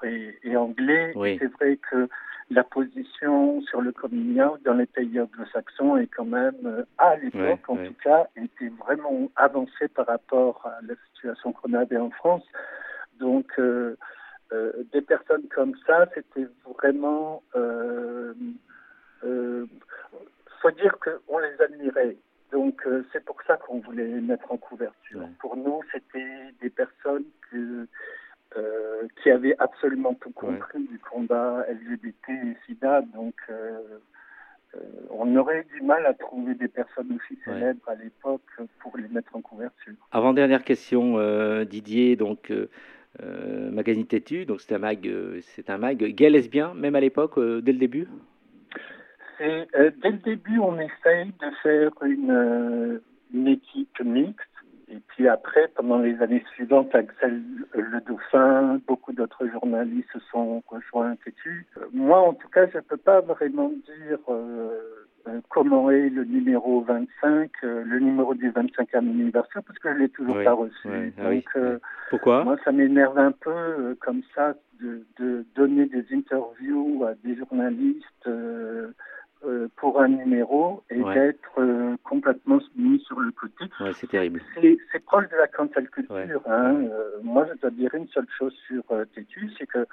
et, 0.04 0.56
anglais. 0.56 1.12
C'est 1.14 1.52
vrai 1.54 1.78
que 1.90 2.08
la 2.50 2.62
position 2.62 3.60
sur 3.62 3.80
le 3.80 3.92
coming 3.92 4.40
out 4.40 4.62
dans 4.64 4.74
les 4.74 4.86
pays 4.86 5.20
anglo-saxons 5.20 5.96
est 5.96 6.06
quand 6.06 6.26
même, 6.26 6.84
à 6.98 7.16
l'époque 7.16 7.68
en 7.68 7.76
tout 7.76 7.96
cas, 8.04 8.26
était 8.36 8.70
vraiment 8.84 9.30
avancée 9.36 9.88
par 9.88 10.06
rapport 10.06 10.64
à 10.64 10.78
la 10.86 10.94
situation 11.12 11.52
qu'on 11.52 11.72
avait 11.72 11.96
en 11.96 12.10
France. 12.10 12.44
Donc, 13.18 13.58
euh, 14.52 14.72
des 14.92 15.02
personnes 15.02 15.48
comme 15.54 15.74
ça, 15.86 16.06
c'était 16.14 16.46
vraiment... 16.78 17.42
Euh, 17.56 18.32
euh, 19.24 19.66
faut 20.62 20.70
dire 20.70 20.96
qu'on 21.00 21.38
les 21.38 21.60
admirait. 21.60 22.16
Donc 22.52 22.86
euh, 22.86 23.04
c'est 23.12 23.24
pour 23.24 23.36
ça 23.46 23.56
qu'on 23.56 23.80
voulait 23.80 24.06
les 24.06 24.20
mettre 24.20 24.50
en 24.52 24.56
couverture. 24.56 25.28
Pour 25.40 25.56
nous, 25.56 25.80
c'était 25.92 26.52
des 26.60 26.70
personnes 26.70 27.24
que, 27.50 27.86
euh, 28.56 29.02
qui 29.22 29.30
avaient 29.30 29.56
absolument 29.58 30.14
tout 30.14 30.30
compris 30.30 30.86
du 30.86 30.98
combat 30.98 31.64
LGBT 31.68 32.28
et 32.30 32.56
SIDA. 32.66 33.02
Donc 33.14 33.34
on 35.08 35.34
aurait 35.36 35.64
du 35.74 35.80
mal 35.80 36.04
à 36.04 36.12
trouver 36.12 36.54
des 36.54 36.68
personnes 36.68 37.10
aussi 37.16 37.40
célèbres 37.46 37.88
à 37.88 37.94
l'époque 37.94 38.42
pour 38.80 38.94
les 38.98 39.08
mettre 39.08 39.34
en 39.34 39.40
couverture. 39.40 39.94
Avant 40.12 40.34
dernière 40.34 40.64
question, 40.64 41.16
Didier. 41.64 42.16
Donc 42.16 42.52
euh, 43.22 43.70
magazine 43.70 44.06
têtu, 44.06 44.44
donc 44.44 44.60
c'est 44.60 44.74
un 44.74 44.78
mag, 44.78 45.06
euh, 45.06 45.40
c'est 45.40 45.70
un 45.70 45.78
mag 45.78 45.96
gay 45.96 46.28
lesbien, 46.28 46.74
même 46.74 46.94
à 46.96 47.00
l'époque, 47.00 47.38
euh, 47.38 47.62
dès 47.62 47.72
le 47.72 47.78
début? 47.78 48.08
Dès 49.38 50.10
le 50.10 50.18
début, 50.24 50.58
on 50.58 50.78
essaye 50.78 51.32
de 51.40 51.50
faire 51.62 51.90
une, 52.02 53.00
une 53.32 53.48
équipe 53.48 54.00
mixte. 54.04 54.46
et 54.88 54.98
puis 55.08 55.28
après, 55.28 55.68
pendant 55.74 55.98
les 55.98 56.20
années 56.22 56.44
suivantes, 56.54 56.94
Axel 56.94 57.42
Le 57.74 58.00
Dauphin, 58.00 58.80
beaucoup 58.86 59.12
d'autres 59.12 59.46
journalistes 59.48 60.08
se 60.12 60.20
sont 60.30 60.62
rejoints 60.68 61.16
Tétu. 61.24 61.66
Moi, 61.92 62.18
en 62.18 62.34
tout 62.34 62.48
cas, 62.48 62.66
je 62.68 62.78
ne 62.78 62.82
peux 62.82 62.96
pas 62.96 63.20
vraiment 63.20 63.68
dire 63.68 64.18
euh, 64.28 65.40
comment 65.48 65.90
est 65.90 66.08
le 66.08 66.24
numéro 66.24 66.82
25, 66.82 67.50
euh, 67.64 67.82
le 67.84 67.98
numéro 67.98 68.34
du 68.34 68.50
25e 68.50 68.98
anniversaire, 68.98 69.62
parce 69.66 69.78
que 69.78 69.88
je 69.90 69.94
ne 69.94 69.98
l'ai 70.00 70.08
toujours 70.08 70.42
pas 70.42 70.52
reçu. 70.52 71.12
Ah 71.18 71.30
Donc, 71.30 71.44
euh, 71.56 71.78
Pourquoi? 72.10 72.44
Moi, 72.44 72.56
ça 72.64 72.72
m'énerve 72.72 73.18
un 73.18 73.32
peu 73.32 73.96
comme 74.00 74.22
ça 74.34 74.54
de, 74.80 75.04
de, 75.18 75.44
donner 75.54 75.86
des 75.86 76.04
interviews 76.12 77.04
à 77.04 77.14
des 77.24 77.34
journalistes 77.36 78.28
pour 79.76 80.00
un 80.00 80.08
numéro 80.08 80.82
et 80.90 81.02
d'être 81.02 81.96
complètement 82.02 82.58
mis 82.76 82.98
sur 83.00 83.20
le 83.20 83.30
côté. 83.30 83.64
c'est 83.94 84.08
terrible. 84.08 84.40
C'est 84.60 85.04
proche 85.04 85.28
de 85.28 85.36
la 85.36 85.46
cancel 85.46 85.88
culture. 85.90 86.42
Hein. 86.46 86.88
moi, 87.22 87.46
je 87.48 87.60
dois 87.60 87.70
dire 87.70 87.94
une 87.94 88.08
seule 88.08 88.26
chose 88.38 88.54
sur 88.66 88.82
Tétu, 89.14 89.50
c'est 89.58 89.66
que 89.66 89.86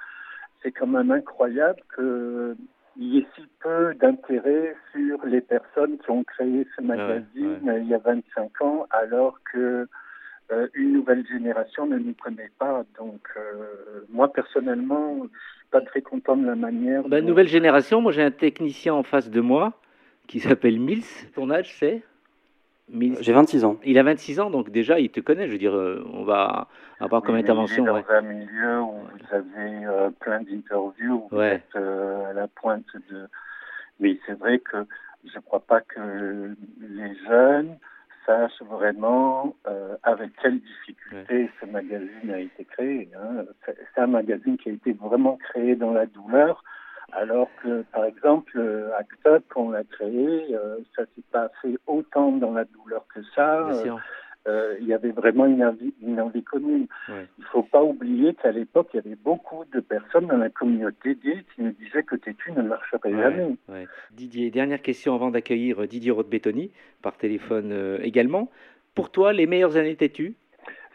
c'est 0.62 0.72
quand 0.72 0.86
même 0.86 1.10
incroyable 1.10 1.80
que 1.94 2.56
il 2.96 3.14
y 3.14 3.18
ait 3.18 3.26
si 3.34 3.42
peu 3.60 3.94
d'intérêt 3.94 4.76
sur 4.92 5.24
les 5.26 5.40
personnes 5.40 5.98
qui 5.98 6.10
ont 6.10 6.24
créé 6.24 6.66
ce 6.76 6.82
magazine 6.82 7.72
il 7.80 7.88
y 7.88 7.94
a 7.94 7.98
25 7.98 8.62
ans, 8.62 8.86
alors 8.90 9.38
que 9.52 9.88
euh, 10.52 10.68
une 10.74 10.92
nouvelle 10.92 11.26
génération 11.26 11.86
ne 11.86 11.98
nous 11.98 12.14
connaît 12.14 12.50
pas. 12.58 12.84
Donc, 12.98 13.28
euh, 13.36 14.04
moi 14.10 14.32
personnellement, 14.32 15.16
je 15.22 15.28
suis 15.28 15.68
pas 15.70 15.80
très 15.80 16.02
content 16.02 16.36
de 16.36 16.46
la 16.46 16.54
manière. 16.54 17.06
Ben, 17.08 17.24
Nouvelle 17.24 17.48
génération, 17.48 18.00
moi 18.00 18.12
j'ai 18.12 18.22
un 18.22 18.30
technicien 18.30 18.94
en 18.94 19.02
face 19.02 19.30
de 19.30 19.40
moi 19.40 19.72
qui 20.26 20.40
s'appelle 20.40 20.78
Mills. 20.78 21.04
Ton 21.34 21.50
âge 21.50 21.76
c'est? 21.78 22.02
J'ai 23.20 23.32
26 23.32 23.64
ans. 23.64 23.78
Il 23.84 23.98
a 23.98 24.02
26 24.02 24.40
ans, 24.40 24.50
donc 24.50 24.70
déjà, 24.70 25.00
il 25.00 25.10
te 25.10 25.20
connaît. 25.20 25.46
Je 25.46 25.52
veux 25.52 25.58
dire, 25.58 25.74
euh, 25.74 26.06
on 26.12 26.22
va 26.22 26.68
avoir 27.00 27.22
comme 27.22 27.34
intervention. 27.34 27.84
Dans 27.84 28.04
un 28.10 28.20
milieu 28.20 28.80
où 28.82 28.92
vous 28.92 29.34
avez 29.34 29.86
euh, 29.86 30.10
plein 30.20 30.42
d'interviews, 30.42 31.26
vous 31.30 31.40
êtes 31.40 31.74
euh, 31.76 32.30
à 32.30 32.32
la 32.34 32.46
pointe 32.46 32.84
de. 33.10 33.26
Mais 34.00 34.18
c'est 34.26 34.38
vrai 34.38 34.58
que 34.58 34.86
je 35.24 35.34
ne 35.34 35.40
crois 35.40 35.60
pas 35.60 35.80
que 35.80 36.54
les 36.80 37.14
jeunes 37.26 37.78
sachent 38.26 38.62
vraiment 38.62 39.54
avec 40.02 40.30
quelle 40.42 40.60
difficulté 40.60 41.50
ce 41.60 41.66
magazine 41.66 42.30
a 42.32 42.38
été 42.38 42.64
créé. 42.64 43.10
Hein. 43.16 43.44
C'est 43.66 44.00
un 44.00 44.06
magazine 44.06 44.56
qui 44.58 44.70
a 44.70 44.72
été 44.72 44.92
vraiment 44.92 45.36
créé 45.36 45.76
dans 45.76 45.92
la 45.92 46.06
douleur 46.06 46.62
alors 47.12 47.48
que, 47.62 47.82
par 47.92 48.04
exemple, 48.04 48.60
ACTA, 48.98 49.38
quand 49.48 49.62
on 49.62 49.70
l'a 49.70 49.84
créé, 49.84 50.54
euh, 50.54 50.78
ça 50.96 51.02
s'est 51.14 51.22
pas 51.30 51.48
fait 51.62 51.76
autant 51.86 52.32
dans 52.32 52.52
la 52.52 52.64
douleur 52.64 53.04
que 53.14 53.20
ça. 53.34 53.68
Euh, 54.46 54.76
il 54.80 54.86
y 54.86 54.92
avait 54.92 55.10
vraiment 55.10 55.46
une 55.46 55.64
envie, 55.64 55.94
une 56.02 56.20
envie 56.20 56.42
commune. 56.42 56.86
Il 57.08 57.14
ne 57.14 57.44
faut 57.50 57.62
pas 57.62 57.82
oublier 57.82 58.34
qu'à 58.34 58.52
l'époque, 58.52 58.88
il 58.92 58.96
y 58.98 59.00
avait 59.00 59.16
beaucoup 59.16 59.64
de 59.72 59.80
personnes 59.80 60.26
dans 60.26 60.36
la 60.36 60.50
communauté 60.50 61.16
gay 61.24 61.44
qui 61.54 61.62
nous 61.62 61.72
disaient 61.72 62.02
que 62.02 62.16
Tétu 62.16 62.52
ne 62.52 62.62
marcherait 62.62 63.10
jamais. 63.10 63.56
Didier, 64.12 64.50
dernière 64.50 64.82
question 64.82 65.14
avant 65.14 65.30
d'accueillir 65.30 65.86
Didier 65.86 66.10
roth 66.10 66.26
par 67.00 67.16
téléphone 67.16 67.70
euh, 67.72 67.98
également. 68.02 68.50
Pour 68.94 69.10
toi, 69.10 69.32
les 69.32 69.46
meilleures 69.46 69.76
années 69.76 69.96
Tétu? 69.96 70.34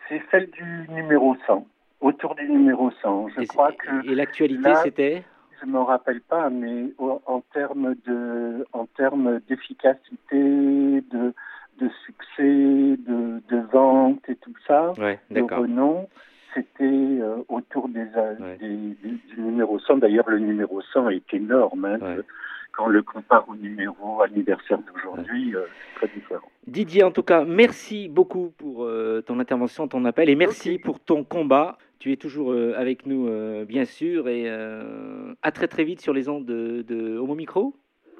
C'est 0.08 0.22
celle 0.29 0.50
du 0.51 0.88
numéro 0.89 1.36
100, 1.48 1.65
autour 2.01 2.36
du 2.36 2.48
numéro 2.50 2.91
100. 3.01 3.29
Je 3.29 3.46
crois 3.48 3.72
que 3.72 4.08
et 4.08 4.15
l'actualité, 4.15 4.75
c'était? 4.84 5.24
je 5.60 5.65
ne 5.65 5.72
me 5.72 5.79
rappelle 5.79 6.22
pas, 6.22 6.50
mais 6.50 6.94
en 7.00 7.41
termes 7.53 7.96
de, 8.06 8.65
en 8.74 8.86
termes 8.86 9.39
d'efficacité, 9.48 10.32
de, 10.32 11.34
de 11.79 11.89
succès, 12.05 12.98
de, 12.98 13.41
de 13.50 13.62
vente 13.71 14.21
et 14.27 14.36
tout 14.36 14.53
ça, 14.67 14.93
de 14.98 15.41
renom, 15.41 16.07
c'était 16.53 16.83
euh, 16.83 17.38
autour 17.48 17.89
des, 17.89 18.05
des, 18.59 18.67
du 18.67 19.41
numéro 19.41 19.79
100. 19.79 19.98
D'ailleurs, 19.98 20.29
le 20.29 20.39
numéro 20.39 20.81
100 20.81 21.09
est 21.09 21.33
énorme. 21.33 21.86
Hein, 21.86 22.00
quand 22.71 22.86
on 22.86 22.89
le 22.89 23.01
compare 23.01 23.48
au 23.50 23.55
numéro 23.55 24.21
anniversaire 24.21 24.79
d'aujourd'hui, 24.79 25.55
euh, 25.55 25.62
c'est 26.00 26.07
très 26.07 26.15
différent. 26.19 26.48
Didier, 26.67 27.03
en 27.03 27.12
tout 27.12 27.24
cas, 27.24 27.43
merci 27.45 28.07
beaucoup 28.07 28.53
pour 28.57 28.83
euh, 28.83 29.21
ton 29.21 29.39
intervention, 29.39 29.88
ton 29.88 30.05
appel, 30.05 30.29
et 30.29 30.36
merci 30.36 30.77
pour 30.77 31.00
ton 31.00 31.24
combat. 31.24 31.77
Tu 32.00 32.12
es 32.13 32.15
toujours 32.15 32.53
euh, 32.53 32.74
avec 32.77 33.05
nous, 33.05 33.27
euh, 33.27 33.65
bien 33.65 33.86
sûr, 33.86 34.29
et 34.29 34.43
euh, 34.48 35.33
à 35.41 35.51
très 35.51 35.67
très 35.67 35.83
vite 35.83 36.00
sur 36.00 36.13
les 36.13 36.29
ondes 36.29 36.45
de, 36.45 36.81
de 36.83 37.17
Homo 37.17 37.36
Micro. 37.36 37.75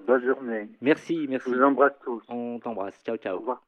Bonne 0.10 0.26
journée. 0.26 0.68
Merci, 0.82 1.28
merci. 1.30 1.52
Je 1.52 1.56
vous 1.56 1.64
embrasse 1.64 1.92
tous. 2.04 2.24
On 2.30 2.58
t'embrasse. 2.58 2.96
Ciao, 3.06 3.16
ciao. 3.18 3.36
Au 3.36 3.42
revoir. 3.42 3.62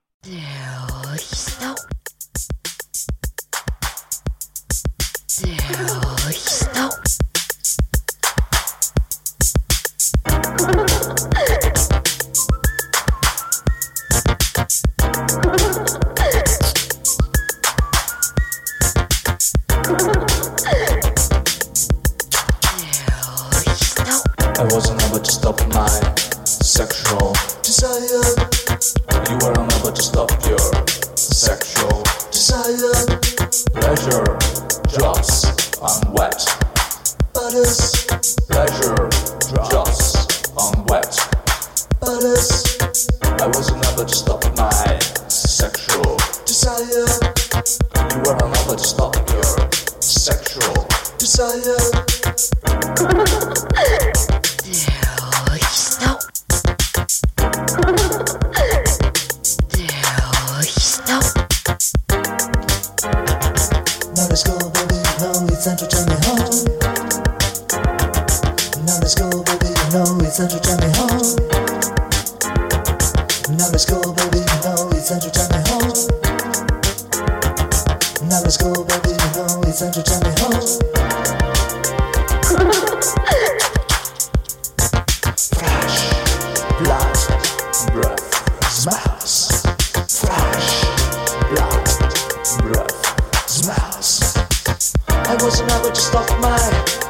was 95.43 95.59
another 95.61 95.89
just 95.89 96.13
of 96.13 96.27
my 96.39 96.57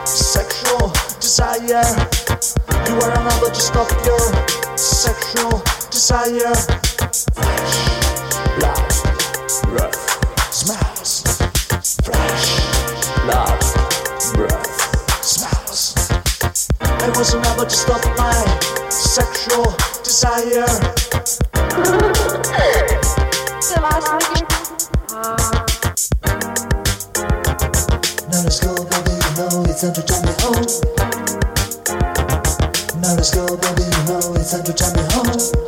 sexual 0.05 0.88
desire. 1.19 1.83
You 2.88 2.95
are 3.01 3.11
another 3.19 3.50
just 3.50 3.75
of 3.75 3.91
your 4.05 4.19
sexual 4.77 5.61
desire. 5.89 6.55
Fresh 7.35 7.75
love, 8.61 8.88
breath, 9.63 10.53
smells. 10.53 11.23
Fresh 12.05 12.47
blood, 13.25 13.59
breath, 14.33 15.23
smells. 15.23 15.95
It 16.79 17.17
was 17.17 17.33
another 17.33 17.65
just 17.65 17.89
of 17.89 18.05
my 18.17 18.33
sexual 18.89 19.75
desire. 20.03 20.67
Now 29.81 29.89
let's 33.15 33.33
go, 33.33 33.57
baby, 33.57 33.81
you 33.81 34.03
know 34.05 34.35
it's 34.35 34.51
time 34.51 34.63
to 34.63 34.73
drive 34.73 34.95
me 34.95 35.01
home. 35.09 35.61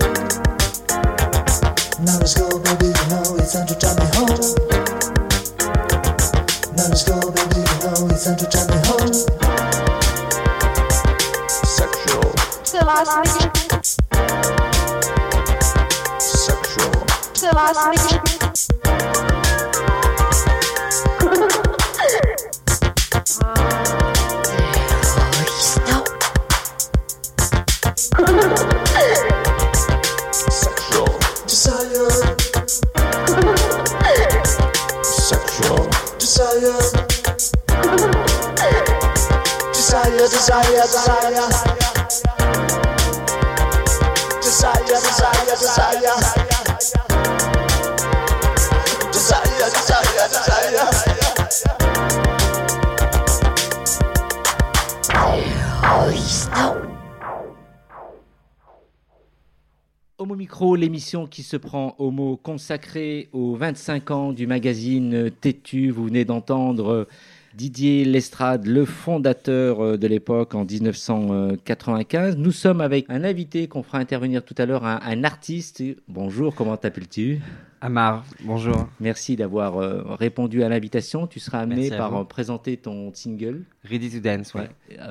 Homo 60.20 60.36
Micro, 60.36 60.76
l'émission 60.76 61.26
qui 61.26 61.42
se 61.42 61.58
prend 61.58 61.96
au 61.98 62.12
mot 62.12 62.38
consacrée 62.38 63.30
aux 63.34 63.56
25 63.56 64.12
ans 64.12 64.32
du 64.32 64.46
magazine 64.46 65.32
Tétu. 65.42 65.90
Vous 65.90 66.06
venez 66.06 66.24
d'entendre 66.24 67.08
Didier 67.56 68.04
Lestrade, 68.04 68.66
le 68.66 68.84
fondateur 68.84 69.80
euh, 69.80 69.98
de 69.98 70.08
l'époque 70.08 70.56
en 70.56 70.66
1995. 70.66 72.36
Nous 72.38 72.52
sommes 72.52 72.82
avec 72.82 73.06
un 73.10 73.24
invité 73.24 73.68
qu'on 73.68 73.84
fera 73.84 74.00
intervenir 74.00 74.44
tout 74.44 74.56
à 74.58 74.66
l'heure, 74.66 74.86
un, 74.86 75.24
artiste. 75.24 75.84
Bonjour, 76.08 76.56
comment 76.56 76.78
t'appelles-tu? 76.78 77.42
Amar, 77.80 78.26
bonjour. 78.44 78.88
Merci 79.00 79.36
d'avoir 79.36 79.78
euh, 79.78 80.02
répondu 80.16 80.64
à 80.64 80.70
l'invitation. 80.70 81.28
Tu 81.28 81.40
seras 81.40 81.60
amené 81.60 81.90
par 81.92 82.16
euh, 82.16 82.24
présenter 82.24 82.78
ton 82.78 83.14
single. 83.14 83.62
Ready 83.84 84.10
to 84.10 84.20
Dance, 84.20 84.56
ouais. 84.56 84.70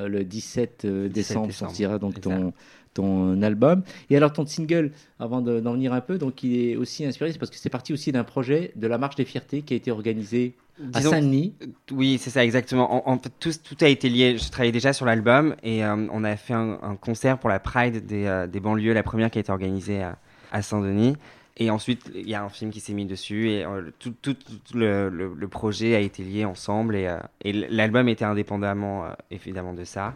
le 0.09 0.25
17, 0.25 0.85
décembre, 1.13 1.53
sortira 1.53 2.01
donc 2.01 2.21
ton, 2.21 2.53
ton 2.93 3.41
album. 3.43 3.85
Et 4.11 4.17
alors 4.17 4.33
ton 4.33 4.47
single, 4.47 4.91
avant 5.21 5.43
d'en 5.43 5.75
venir 5.75 5.93
un 5.93 6.01
peu, 6.01 6.19
donc 6.19 6.43
il 6.43 6.59
est 6.59 6.77
aussi 6.77 7.05
inspiré, 7.05 7.33
parce 7.39 7.53
que 7.53 7.57
c'est 7.57 7.71
parti 7.71 7.93
aussi 7.93 8.11
d'un 8.11 8.25
projet 8.25 8.73
de 8.75 8.89
la 8.89 8.99
Marche 8.99 9.15
des 9.15 9.25
Fiertés 9.25 9.63
qui 9.63 9.75
a 9.75 9.77
été 9.77 9.93
organisé 9.93 10.55
à 10.93 11.01
Saint-Denis. 11.01 11.55
Oui, 11.91 12.19
c'est 12.19 12.31
ça 12.31 12.45
exactement. 12.45 13.09
En, 13.09 13.19
tout, 13.19 13.31
tout, 13.39 13.77
a 13.81 13.89
été 13.89 14.09
lié. 14.09 14.39
Je 14.39 14.51
travaillais 14.51 14.73
déjà 14.73 14.93
sur 14.93 15.07
l'album 15.07 15.55
et 15.63 15.85
euh, 15.85 16.07
on 16.13 16.25
a 16.25 16.37
fait 16.37 16.55
un, 16.55 16.97
concert 17.01 17.39
pour 17.39 17.51
la 17.51 17.61
Pride 17.61 18.07
des, 18.07 18.27
euh, 18.27 18.47
des, 18.47 18.61
banlieues, 18.61 18.93
la 18.93 19.03
première 19.03 19.31
qui 19.31 19.39
a 19.39 19.41
été 19.41 19.53
organisée 19.53 20.03
à, 20.03 20.19
à 20.51 20.63
Saint-Denis. 20.63 21.17
Et 21.59 21.71
ensuite, 21.71 22.11
il 22.15 22.29
y 22.29 22.35
a 22.35 22.43
un 22.43 22.49
film 22.49 22.71
qui 22.71 22.81
s'est 22.81 22.95
mis 22.95 23.05
dessus 23.05 23.51
et 23.51 23.65
euh, 23.65 23.91
tout, 23.99 24.15
tout, 24.23 24.37
le, 24.75 25.09
le, 25.11 25.49
projet 25.49 25.95
a 25.95 26.01
été 26.01 26.23
lié 26.23 26.47
ensemble 26.47 26.97
et, 26.97 27.15
et 27.45 27.53
l'album 27.53 28.09
était 28.09 28.25
indépendamment 28.25 29.05
évidemment 29.31 29.75
de 29.75 29.85
ça. 29.85 30.15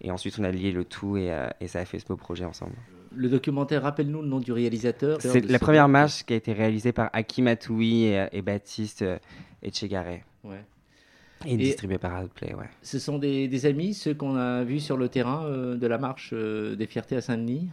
Et 0.00 0.10
ensuite, 0.10 0.38
on 0.38 0.44
a 0.44 0.50
lié 0.50 0.72
le 0.72 0.84
tout 0.84 1.18
et, 1.18 1.30
et 1.60 1.68
ça 1.68 1.80
a 1.80 1.84
fait 1.84 1.98
ce 1.98 2.06
beau 2.06 2.16
projet 2.16 2.46
ensemble. 2.46 2.74
Le 3.14 3.28
documentaire, 3.28 3.82
rappelle-nous 3.82 4.22
le 4.22 4.28
nom 4.28 4.40
du 4.40 4.52
réalisateur. 4.52 5.18
C'est 5.20 5.44
la 5.44 5.58
première 5.58 5.88
marche 5.88 6.24
qui 6.24 6.32
a 6.34 6.36
été 6.36 6.52
réalisée 6.52 6.92
par 6.92 7.10
Aki 7.12 7.42
Matoui 7.42 8.04
et, 8.04 8.18
euh, 8.18 8.42
Baptiste 8.42 9.02
euh, 9.02 9.18
Etchegaray. 9.62 10.24
Ouais. 10.44 10.64
Et, 11.46 11.56
distribué 11.56 11.98
par 11.98 12.22
Outplay, 12.22 12.54
ouais. 12.54 12.68
Ce 12.82 12.98
sont 12.98 13.18
des, 13.18 13.46
des 13.46 13.66
amis, 13.66 13.94
ceux 13.94 14.14
qu'on 14.14 14.36
a 14.36 14.64
vus 14.64 14.80
sur 14.80 14.96
le 14.96 15.08
terrain 15.08 15.48
de 15.48 15.86
la 15.86 15.96
marche 15.96 16.34
des 16.34 16.86
fiertés 16.86 17.14
à 17.14 17.20
Saint-Denis 17.20 17.68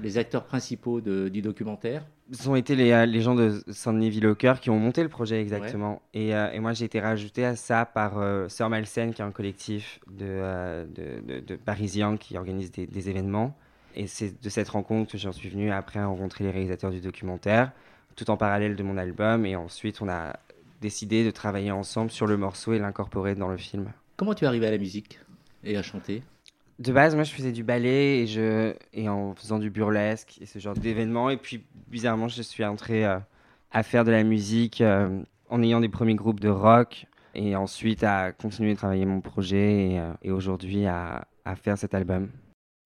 Les 0.00 0.16
acteurs 0.16 0.44
principaux 0.44 1.00
de, 1.00 1.28
du 1.28 1.42
documentaire 1.42 2.04
ce 2.32 2.48
ont 2.48 2.56
été 2.56 2.74
les, 2.74 2.92
euh, 2.92 3.06
les 3.06 3.20
gens 3.20 3.34
de 3.34 3.62
Saint-Denis 3.68 4.20
cœur 4.38 4.60
qui 4.60 4.70
ont 4.70 4.78
monté 4.78 5.02
le 5.02 5.08
projet 5.08 5.40
exactement. 5.40 6.02
Et, 6.14 6.34
euh, 6.34 6.50
et, 6.52 6.60
moi, 6.60 6.72
j'ai 6.72 6.84
été 6.84 7.00
rajouté 7.00 7.44
à 7.44 7.56
ça 7.56 7.84
par 7.84 8.18
euh, 8.18 8.48
Sœur 8.48 8.70
Malsaine, 8.70 9.12
qui 9.12 9.22
est 9.22 9.24
un 9.24 9.32
collectif 9.32 10.00
de, 10.10 10.86
de, 10.94 11.40
de, 11.40 11.56
Parisiens 11.56 12.16
qui 12.16 12.36
organise 12.38 12.70
des, 12.70 12.86
des 12.86 13.10
événements. 13.10 13.56
Et 13.94 14.06
c'est 14.06 14.42
de 14.42 14.48
cette 14.48 14.68
rencontre 14.68 15.12
que 15.12 15.18
j'en 15.18 15.32
suis 15.32 15.48
venu 15.48 15.70
après 15.70 16.02
rencontrer 16.02 16.44
les 16.44 16.50
réalisateurs 16.50 16.90
du 16.90 17.00
documentaire, 17.00 17.72
tout 18.16 18.30
en 18.30 18.36
parallèle 18.36 18.76
de 18.76 18.82
mon 18.82 18.96
album. 18.96 19.46
Et 19.46 19.56
ensuite, 19.56 20.00
on 20.02 20.08
a 20.08 20.36
décidé 20.80 21.24
de 21.24 21.30
travailler 21.30 21.70
ensemble 21.70 22.10
sur 22.10 22.26
le 22.26 22.36
morceau 22.36 22.72
et 22.72 22.78
l'incorporer 22.78 23.34
dans 23.34 23.48
le 23.48 23.56
film. 23.56 23.92
Comment 24.16 24.34
tu 24.34 24.44
es 24.44 24.46
arrivé 24.46 24.66
à 24.66 24.70
la 24.70 24.78
musique 24.78 25.20
et 25.64 25.76
à 25.76 25.82
chanter? 25.82 26.22
De 26.78 26.92
base, 26.92 27.14
moi, 27.14 27.24
je 27.24 27.32
faisais 27.32 27.52
du 27.52 27.62
ballet 27.62 28.20
et, 28.20 28.26
je, 28.26 28.74
et 28.92 29.08
en 29.08 29.34
faisant 29.34 29.58
du 29.58 29.70
burlesque 29.70 30.38
et 30.40 30.46
ce 30.46 30.58
genre 30.58 30.74
d'événements. 30.74 31.30
Et 31.30 31.36
puis, 31.36 31.64
bizarrement, 31.88 32.28
je 32.28 32.42
suis 32.42 32.64
entré 32.64 33.04
euh, 33.04 33.18
à 33.70 33.82
faire 33.82 34.04
de 34.04 34.10
la 34.10 34.24
musique 34.24 34.80
euh, 34.80 35.22
en 35.48 35.62
ayant 35.62 35.80
des 35.80 35.88
premiers 35.88 36.14
groupes 36.14 36.40
de 36.40 36.48
rock 36.48 37.06
et 37.34 37.56
ensuite 37.56 38.02
à 38.02 38.32
continuer 38.32 38.72
de 38.72 38.78
travailler 38.78 39.06
mon 39.06 39.20
projet 39.20 39.90
et, 39.90 39.98
euh, 39.98 40.12
et 40.22 40.30
aujourd'hui 40.30 40.86
à, 40.86 41.26
à, 41.44 41.56
faire 41.56 41.78
cet 41.78 41.94
album. 41.94 42.28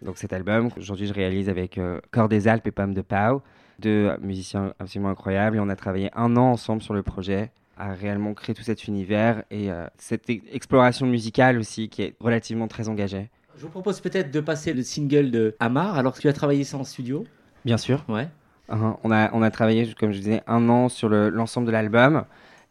Donc, 0.02 0.18
cet 0.18 0.32
album, 0.32 0.68
aujourd'hui, 0.76 1.06
je 1.06 1.14
réalise 1.14 1.48
avec 1.48 1.80
Corps 2.10 2.28
des 2.28 2.48
Alpes 2.48 2.66
et 2.66 2.70
Pomme 2.70 2.94
de 2.94 3.02
Pau, 3.02 3.42
deux 3.78 4.16
musiciens 4.20 4.74
absolument 4.78 5.10
incroyables. 5.10 5.56
Et 5.56 5.60
on 5.60 5.68
a 5.68 5.76
travaillé 5.76 6.10
un 6.14 6.36
an 6.36 6.52
ensemble 6.52 6.82
sur 6.82 6.94
le 6.94 7.02
projet 7.02 7.50
à 7.78 7.92
réellement 7.92 8.34
créer 8.34 8.54
tout 8.54 8.62
cet 8.62 8.86
univers 8.86 9.42
et 9.50 9.68
cette 9.98 10.28
exploration 10.28 11.06
musicale 11.06 11.58
aussi 11.58 11.88
qui 11.88 12.02
est 12.02 12.14
relativement 12.20 12.68
très 12.68 12.88
engagée. 12.88 13.30
Je 13.56 13.62
vous 13.62 13.70
propose 13.70 14.00
peut-être 14.00 14.30
de 14.30 14.40
passer 14.40 14.74
le 14.74 14.82
single 14.82 15.30
de 15.30 15.56
Amar. 15.60 15.96
Alors, 15.96 16.18
tu 16.18 16.28
as 16.28 16.34
travaillé 16.34 16.62
ça 16.64 16.76
en 16.76 16.84
studio? 16.84 17.24
Bien 17.64 17.78
sûr. 17.78 18.04
Ouais. 18.08 18.28
On, 18.68 19.10
a, 19.10 19.30
on 19.32 19.42
a 19.42 19.50
travaillé, 19.50 19.94
comme 19.98 20.12
je 20.12 20.18
disais, 20.18 20.42
un 20.46 20.68
an 20.68 20.88
sur 20.88 21.08
l'ensemble 21.08 21.66
de 21.66 21.72
l'album. 21.72 22.24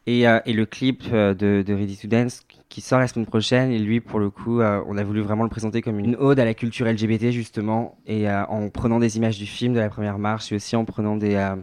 Et, 0.07 0.27
euh, 0.27 0.39
et, 0.45 0.53
le 0.53 0.67
clip 0.67 1.03
euh, 1.11 1.33
de, 1.33 1.63
de, 1.65 1.73
Ready 1.73 1.97
to 1.97 2.07
Dance 2.07 2.45
qui 2.75 2.81
sort 2.81 2.99
la 2.99 3.07
semaine 3.07 3.25
prochaine. 3.25 3.71
Et 3.71 3.79
lui, 3.79 4.01
pour 4.01 4.19
le 4.19 4.29
coup, 4.29 4.59
euh, 4.59 4.81
on 4.87 4.97
a 4.97 5.03
voulu 5.03 5.21
vraiment 5.21 5.43
le 5.43 5.49
présenter 5.49 5.81
comme 5.81 5.99
une 5.99 6.15
ode 6.15 6.39
à 6.39 6.45
la 6.45 6.53
culture 6.53 6.85
LGBT, 6.85 7.31
justement. 7.31 7.97
Et 8.05 8.29
en 8.29 8.69
prenant 8.69 8.99
des 8.99 9.17
images 9.17 9.37
du 9.37 9.45
film 9.45 9.73
de 9.73 9.79
la 9.79 9.89
première 9.89 10.17
marche 10.19 10.51
et 10.51 10.55
aussi 10.55 10.75
en 10.75 10.85
prenant 10.85 11.15
des, 11.15 11.53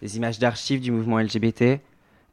des 0.00 0.16
images 0.16 0.38
d'archives 0.38 0.80
du 0.80 0.92
mouvement 0.92 1.18
LGBT 1.18 1.80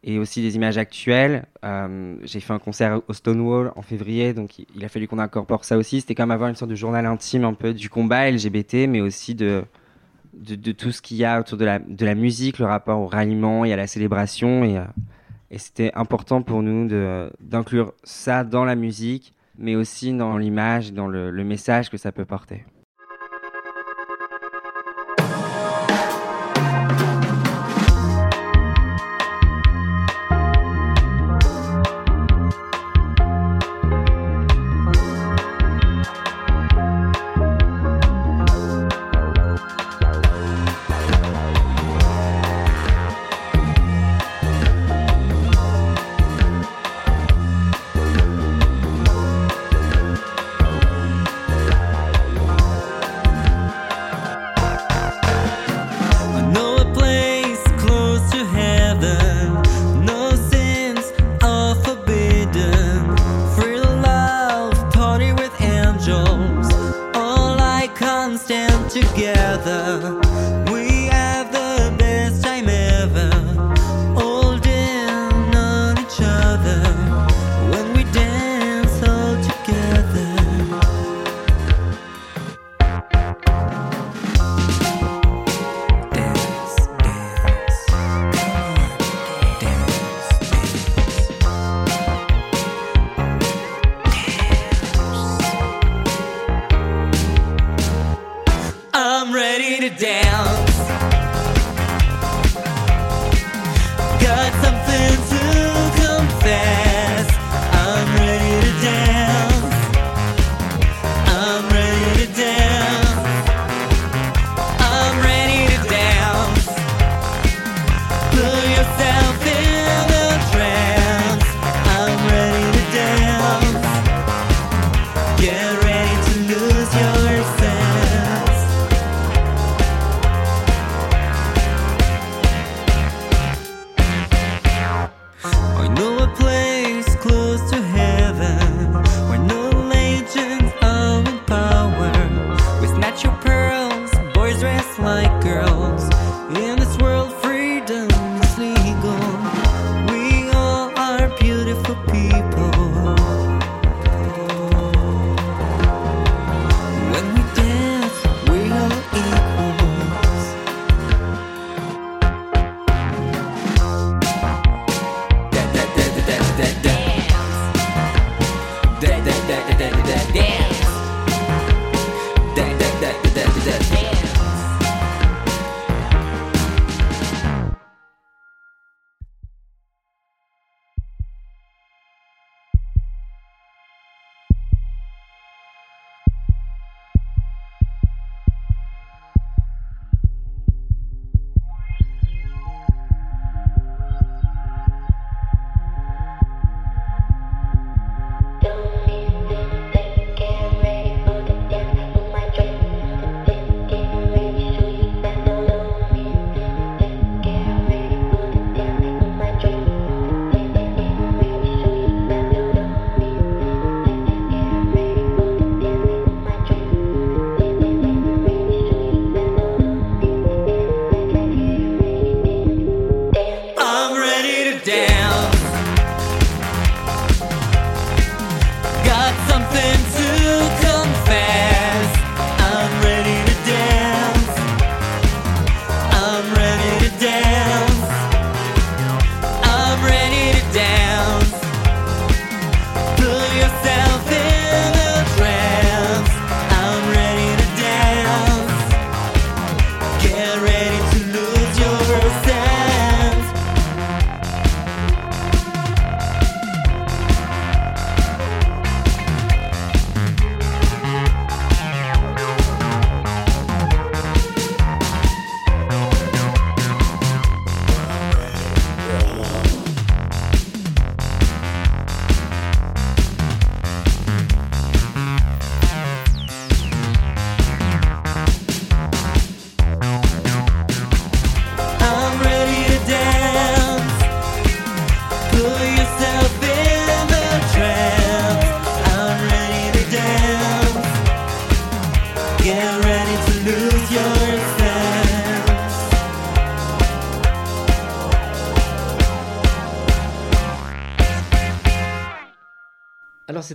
et 0.04 0.18
aussi 0.18 0.42
des 0.42 0.56
images 0.56 0.78
actuelles. 0.78 1.46
Euh, 1.64 2.16
j'ai 2.24 2.40
fait 2.40 2.54
un 2.54 2.60
concert 2.60 3.02
au 3.08 3.14
Stonewall 3.14 3.72
en 3.76 3.82
février, 3.82 4.34
donc 4.34 4.60
il 4.60 4.86
a 4.86 4.90
fallu 4.90 5.08
qu'on 5.08 5.20
incorpore 5.20 5.66
ça 5.66 5.78
aussi. 5.78 6.02
C'était 6.02 6.16
comme 6.16 6.32
avoir 6.32 6.50
une 6.50 6.56
sorte 6.56 6.72
de 6.72 6.76
journal 6.76 7.06
intime 7.06 7.44
un 7.44 7.54
peu 7.54 7.74
du 7.74 7.90
combat 7.90 8.30
LGBT, 8.30 8.88
mais 8.88 9.02
aussi 9.02 9.36
de, 9.36 9.66
tout 10.78 10.92
ce 10.92 11.02
qu'il 11.02 11.18
y 11.18 11.26
a 11.26 11.40
autour 11.40 11.58
de 11.58 11.66
la, 11.66 12.16
musique, 12.16 12.60
le 12.60 12.66
rapport 12.66 13.00
au 13.00 13.08
ralliement 13.08 13.66
et 13.66 13.74
à 13.74 13.76
la 13.76 13.88
célébration. 13.88 14.64
Euh, 14.64 14.84
et 15.52 15.58
c'était 15.58 15.92
important 15.96 16.42
pour 16.42 16.62
nous 16.62 16.88
d'inclure 17.40 17.94
ça 18.04 18.44
dans 18.44 18.66
la 18.66 18.76
musique, 18.76 19.34
mais 19.58 19.76
aussi 19.76 20.14
dans 20.14 20.38
l'image, 20.38 20.94
dans 20.94 21.08
le, 21.08 21.32
le 21.32 21.44
message 21.44 21.90
que 21.90 21.98
ça 21.98 22.12
peut 22.12 22.26
porter. 22.26 22.66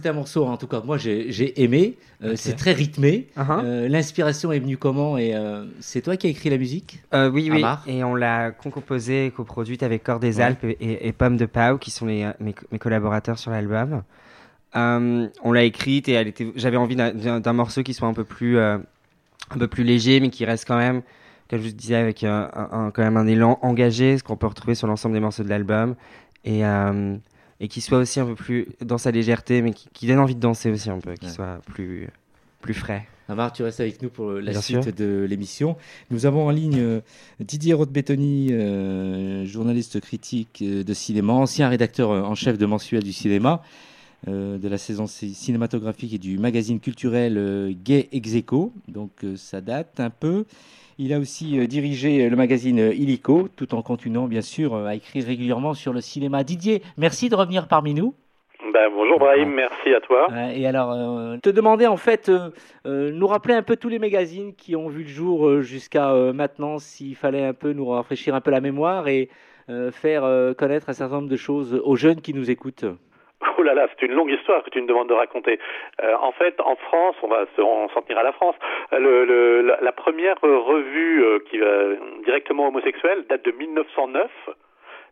C'est 0.05 0.11
un 0.11 0.12
morceau, 0.12 0.45
en 0.45 0.59
tout 0.59 0.67
cas, 0.67 0.83
moi 0.85 0.99
j'ai 0.99 1.62
aimé. 1.62 1.95
Euh, 2.23 2.35
c'est 2.37 2.57
très 2.57 2.73
rythmé. 2.73 3.27
Uh-huh. 3.38 3.64
Euh, 3.64 3.88
L'inspiration 3.88 4.53
est 4.53 4.59
venue 4.59 4.77
comment 4.77 5.17
Et 5.17 5.35
euh, 5.35 5.64
c'est 5.81 6.03
toi 6.03 6.19
qui 6.19 6.27
as 6.27 6.31
écrit 6.31 6.51
la 6.51 6.59
musique? 6.59 7.01
Oui, 7.14 7.49
oui. 7.51 7.57
Amar? 7.57 7.83
Et 7.87 8.05
on 8.05 8.14
l'a 8.14 8.51
co-composée, 8.51 9.33
coproduite 9.35 9.83
avec 9.83 10.03
Corps 10.03 10.21
des 10.21 10.37
Ouais. 10.37 10.43
Alpes 10.43 10.64
et, 10.64 11.09
et 11.09 11.12
Pomme 11.12 11.38
de 11.38 11.47
Pau, 11.47 11.79
qui 11.79 11.90
sont 11.90 12.05
les, 12.05 12.31
mes, 12.38 12.55
mes 12.71 12.79
collaborateurs 12.79 13.38
sur 13.38 13.51
l'album. 13.51 14.03
On 14.75 15.53
l'a 15.53 15.62
écrite 15.64 16.07
et 16.11 16.21
était. 16.21 16.53
J'avais 16.55 16.77
envie 16.77 16.97
d'un- 16.97 17.53
morceau 17.55 17.83
qui 17.83 17.95
soit 17.95 18.09
un 18.09 18.12
peu 18.14 18.25
plus, 18.25 18.59
un 18.59 18.83
peu 19.59 19.69
plus 19.69 19.85
léger, 19.85 20.21
mais 20.21 20.29
qui 20.29 20.45
reste 20.45 20.67
quand 20.69 20.77
même, 20.77 21.01
comme 21.49 21.61
je 21.61 21.69
vous 21.69 21.73
disais, 21.75 21.95
avec 21.97 22.25
un, 22.25 22.51
un- 22.55 22.90
quand 22.90 23.03
même 23.03 23.17
un 23.17 23.27
élan 23.27 23.59
engagé, 23.62 24.19
ce 24.19 24.23
qu'on 24.23 24.37
peut 24.37 24.49
retrouver 24.49 24.75
sur 24.75 24.87
l'ensemble 24.87 25.14
des 25.14 25.21
morceaux 25.21 25.45
de 25.45 25.49
l'album, 25.49 25.95
et 26.45 26.61
et 27.64 27.68
qui 27.68 27.81
soit 27.81 27.96
aussi 27.98 28.20
un 28.20 28.27
peu 28.27 28.35
plus 28.35 28.66
dans 28.85 28.98
sa 28.98 29.11
légèreté, 29.11 29.62
mais 29.62 29.72
qui, 29.72 29.88
qui 29.94 30.07
donne 30.07 30.18
envie 30.18 30.35
de 30.35 30.40
danser 30.40 30.70
aussi 30.70 30.90
un 30.90 30.98
peu, 31.00 31.14
qui 31.14 31.27
Ouais. 31.27 31.33
soit 31.33 31.61
plus, 31.66 32.09
plus 32.61 32.74
frais. 32.74 33.07
Amar, 33.27 33.55
tu 33.55 33.62
restes 33.62 33.81
avec 33.81 34.03
nous 34.03 34.11
pour 34.11 34.33
la 34.33 34.50
Bien 34.50 34.61
suite 34.61 34.83
sûr. 34.83 34.92
de 34.92 35.24
l'émission. 35.27 35.77
Nous 36.11 36.27
avons 36.27 36.46
en 36.46 36.50
ligne 36.50 36.79
euh, 36.79 37.00
Didier 37.40 37.72
Rothbettoni, 37.72 38.48
euh, 38.53 39.46
journaliste 39.46 39.98
critique 40.00 40.59
euh, 40.61 40.85
de 40.85 40.92
cinéma, 40.92 41.33
ancien 41.33 41.70
rédacteur 41.70 42.11
en 42.11 42.35
chef 42.35 42.59
de 42.59 42.66
Mensuel 42.66 43.03
du 43.03 43.14
cinéma, 43.14 43.62
de 44.27 44.68
la 44.68 44.79
saison 44.79 45.07
ci- 45.07 45.35
cinématographique 45.35 46.12
et 46.14 46.18
du 46.18 46.38
magazine 46.38 46.81
culturel 46.81 47.74
Gay 47.85 48.09
Execo. 48.12 48.72
Donc 48.88 49.11
ça 49.37 49.61
date 49.62 50.00
un 50.00 50.11
peu. 50.11 50.44
Il 50.97 51.13
a 51.13 51.19
aussi 51.19 51.59
euh, 51.59 51.67
dirigé 51.67 52.29
le 52.29 52.37
magazine 52.37 52.79
euh, 52.79 52.95
Illico, 52.95 53.49
tout 53.57 53.75
en 53.75 53.83
continuant 53.83 54.29
bien 54.29 54.43
sûr 54.43 54.75
euh, 54.75 54.87
à 54.87 54.95
écrire 54.95 55.27
régulièrement 55.27 55.75
sur 55.75 55.93
le 55.93 56.01
cinéma. 56.01 56.45
Didier, 56.45 56.83
merci 56.97 57.29
de 57.29 57.35
revenir 57.35 57.67
parmi 57.67 57.95
nous. 57.95 58.15
Ben, 58.73 58.89
bonjour 58.95 59.19
Brahim, 59.19 59.51
merci 59.51 59.93
à 59.93 60.01
toi. 60.01 60.29
Et 60.55 60.67
alors, 60.67 60.93
euh, 60.93 61.37
te 61.39 61.51
demander 61.51 61.89
en 61.89 61.97
fait, 61.97 62.29
euh, 62.29 62.51
euh, 62.87 63.11
nous 63.11 63.27
rappeler 63.27 63.55
un 63.55 63.63
peu 63.63 63.77
tous 63.77 63.89
les 63.89 63.99
magazines 63.99 64.55
qui 64.55 64.77
ont 64.77 64.89
vu 64.89 65.03
le 65.03 65.09
jour 65.09 65.49
euh, 65.49 65.63
jusqu'à 65.63 66.13
euh, 66.13 66.33
maintenant, 66.33 66.79
s'il 66.79 67.17
fallait 67.17 67.45
un 67.45 67.55
peu 67.55 67.73
nous 67.73 67.87
rafraîchir 67.87 68.35
un 68.37 68.41
peu 68.41 68.53
la 68.53 68.61
mémoire 68.61 69.09
et 69.09 69.31
euh, 69.71 69.91
faire 69.91 70.23
euh, 70.25 70.55
connaître 70.55 70.91
un 70.91 70.93
certain 70.93 71.17
nombre 71.17 71.29
de 71.29 71.37
choses 71.37 71.81
aux 71.85 71.97
jeunes 71.97 72.21
qui 72.21 72.35
nous 72.35 72.51
écoutent. 72.51 72.85
Oh 73.59 73.63
là 73.63 73.75
là, 73.75 73.87
c'est 73.91 74.07
une 74.07 74.15
longue 74.15 74.31
histoire 74.31 74.63
que 74.63 74.71
tu 74.71 74.81
me 74.81 74.87
demandes 74.87 75.09
de 75.09 75.15
raconter. 75.15 75.59
Euh, 76.03 76.15
en 76.21 76.33
fait, 76.33 76.61
en 76.61 76.77
France, 76.77 77.17
on 77.23 77.29
va 77.29 77.45
s'en 77.57 77.89
tenir 78.03 78.19
à 78.19 78.23
la 78.23 78.33
France. 78.33 78.57
euh, 78.93 78.99
Le, 78.99 79.25
le- 79.25 79.77
la, 79.81 79.93
première 79.93 80.37
euh, 80.45 80.59
revue 80.59 81.23
euh, 81.25 81.39
qui 81.51 81.59
va 81.59 81.95
directement 82.25 82.69
homosexuelle 82.69 83.25
date 83.29 83.45
de 83.45 83.53
1909. 83.53 84.31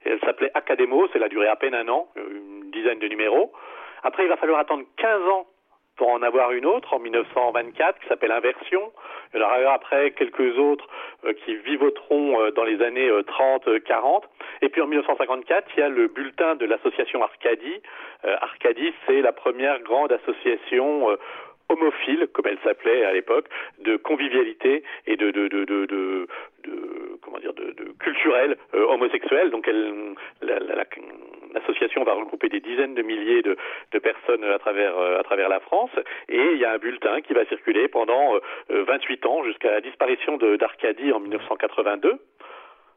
Et 0.05 0.11
elle 0.11 0.21
s'appelait 0.21 0.51
Académo, 0.55 1.07
c'est 1.12 1.23
a 1.23 1.29
duré 1.29 1.47
à 1.47 1.57
peine 1.57 1.75
un 1.75 1.88
an, 1.88 2.09
euh, 2.16 2.23
une 2.31 2.71
dizaine 2.71 2.99
de 2.99 3.07
numéros. 3.09 3.53
Après, 4.03 4.25
il 4.25 4.29
va 4.29 4.37
falloir 4.37 4.59
attendre 4.59 4.85
15 4.97 5.29
ans 5.29 5.47
pour 5.96 6.09
en 6.09 6.22
avoir 6.22 6.52
une 6.52 6.66
autre 6.66 6.94
en 6.94 6.98
1924 6.98 8.00
qui 8.00 8.09
s'appelle 8.09 8.33
Inversion. 8.33 8.92
Il 9.35 9.40
y 9.40 9.42
en 9.42 9.46
aura 9.46 9.74
après 9.74 10.12
quelques 10.12 10.59
autres 10.59 10.87
euh, 11.24 11.33
qui 11.44 11.57
vivoteront 11.57 12.40
euh, 12.40 12.50
dans 12.50 12.64
les 12.64 12.83
années 12.83 13.11
30-40. 13.11 14.22
Et 14.62 14.68
puis 14.68 14.81
en 14.81 14.87
1954, 14.87 15.68
il 15.76 15.81
y 15.81 15.83
a 15.83 15.88
le 15.88 16.09
bulletin 16.09 16.55
de 16.57 16.66
l'association 16.66 17.22
Arcadie. 17.22 17.81
Euh, 18.24 18.37
Arcadie, 18.40 18.92
c'est 19.07 19.20
la 19.20 19.33
première 19.33 19.81
grande 19.81 20.12
association 20.12 21.11
euh, 21.11 21.16
homophile, 21.72 22.28
comme 22.32 22.46
elle 22.46 22.58
s'appelait 22.64 23.04
à 23.04 23.12
l'époque, 23.12 23.46
de 23.80 23.96
convivialité 23.96 24.82
et 25.06 25.16
de, 25.16 25.30
de, 25.30 25.48
de, 25.48 25.64
de, 25.64 25.87
de, 25.87 26.28
comment 27.22 27.38
dire, 27.38 27.52
de, 27.54 27.72
culturel 27.98 28.56
euh, 28.74 28.85
homosexuel. 28.87 29.50
Donc 29.50 29.68
l'association 31.54 32.04
va 32.04 32.14
regrouper 32.14 32.48
des 32.48 32.61
dizaines 32.61 32.94
de 32.94 33.02
milliers 33.02 33.42
de, 33.42 33.56
personnes 33.98 34.44
à 34.44 34.58
travers, 34.58 34.98
euh, 34.98 35.18
à 35.20 35.22
travers 35.22 35.48
la 35.48 35.61
France. 35.61 35.90
Et 36.28 36.40
il 36.54 36.58
y 36.58 36.64
a 36.64 36.72
un 36.72 36.78
bulletin 36.78 37.20
qui 37.20 37.32
va 37.35 37.44
circuler 37.46 37.88
pendant 37.88 38.35
euh, 38.70 38.85
28 38.85 39.26
ans 39.26 39.44
jusqu'à 39.44 39.70
la 39.70 39.80
disparition 39.80 40.37
de- 40.38 40.56
d'Arcadie 40.56 41.12
en 41.12 41.20
1982. 41.20 42.18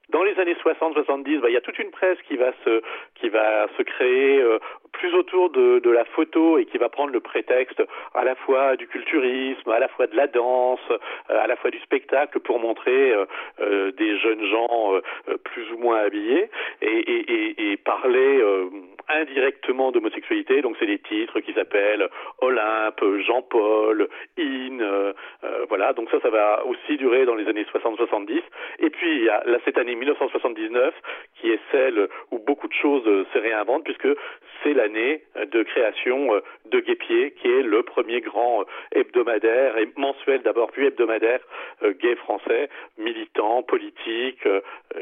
Dans 0.09 0.23
les 0.23 0.37
années 0.39 0.55
60-70, 0.63 1.39
bah, 1.39 1.49
il 1.49 1.53
y 1.53 1.57
a 1.57 1.61
toute 1.61 1.79
une 1.79 1.91
presse 1.91 2.17
qui 2.27 2.37
va 2.37 2.51
se, 2.63 2.81
qui 3.15 3.29
va 3.29 3.67
se 3.77 3.83
créer 3.83 4.41
euh, 4.41 4.59
plus 4.93 5.13
autour 5.13 5.49
de, 5.49 5.79
de 5.79 5.89
la 5.89 6.05
photo 6.05 6.57
et 6.57 6.65
qui 6.65 6.77
va 6.77 6.89
prendre 6.89 7.11
le 7.11 7.19
prétexte 7.19 7.81
à 8.13 8.23
la 8.23 8.35
fois 8.35 8.75
du 8.75 8.87
culturisme, 8.87 9.69
à 9.69 9.79
la 9.79 9.87
fois 9.87 10.07
de 10.07 10.15
la 10.15 10.27
danse, 10.27 10.79
euh, 10.91 10.97
à 11.27 11.47
la 11.47 11.55
fois 11.55 11.71
du 11.71 11.79
spectacle 11.79 12.39
pour 12.39 12.59
montrer 12.59 13.11
euh, 13.11 13.25
euh, 13.59 13.91
des 13.91 14.17
jeunes 14.19 14.45
gens 14.45 14.93
euh, 14.93 15.01
euh, 15.29 15.37
plus 15.37 15.71
ou 15.71 15.77
moins 15.77 15.99
habillés 15.99 16.49
et, 16.81 16.87
et, 16.87 17.31
et, 17.33 17.71
et 17.71 17.77
parler 17.77 18.41
indirectement 19.09 19.91
d'homosexualité. 19.91 20.61
Donc 20.61 20.75
c'est 20.79 20.85
des 20.85 20.99
titres 20.99 21.39
qui 21.39 21.53
s'appellent 21.53 22.07
Olympe, 22.41 23.03
Jean-Paul, 23.25 24.07
In, 24.37 24.79
euh, 24.79 25.13
euh, 25.43 25.65
voilà. 25.69 25.93
Donc 25.93 26.09
ça, 26.09 26.19
ça 26.21 26.29
va 26.29 26.65
aussi 26.65 26.97
durer 26.97 27.25
dans 27.25 27.35
les 27.35 27.47
années 27.47 27.65
60-70. 27.73 28.41
Et 28.79 28.89
puis 28.89 29.17
il 29.17 29.23
y 29.23 29.29
a 29.29 29.43
là, 29.45 29.57
cette 29.65 29.77
année 29.77 29.95
1979 29.95 30.93
qui 31.35 31.51
est 31.51 31.59
celle 31.71 32.07
où 32.31 32.39
beaucoup 32.39 32.67
de 32.67 32.73
choses 32.73 33.07
euh, 33.07 33.25
se 33.33 33.39
réinventent 33.39 33.83
puisque 33.83 34.07
c'est 34.63 34.73
l'année 34.73 35.23
euh, 35.37 35.45
de 35.45 35.63
création 35.63 36.41
de 36.65 36.79
Guépier 36.79 37.31
qui 37.31 37.47
est 37.47 37.61
le 37.61 37.83
premier 37.83 38.21
grand 38.21 38.65
hebdomadaire 38.91 39.77
et 39.77 39.89
mensuel 39.95 40.41
d'abord 40.41 40.71
puis 40.71 40.85
hebdomadaire 40.85 41.39
gay 42.01 42.15
français, 42.15 42.69
militant, 42.97 43.63
politique, 43.63 44.47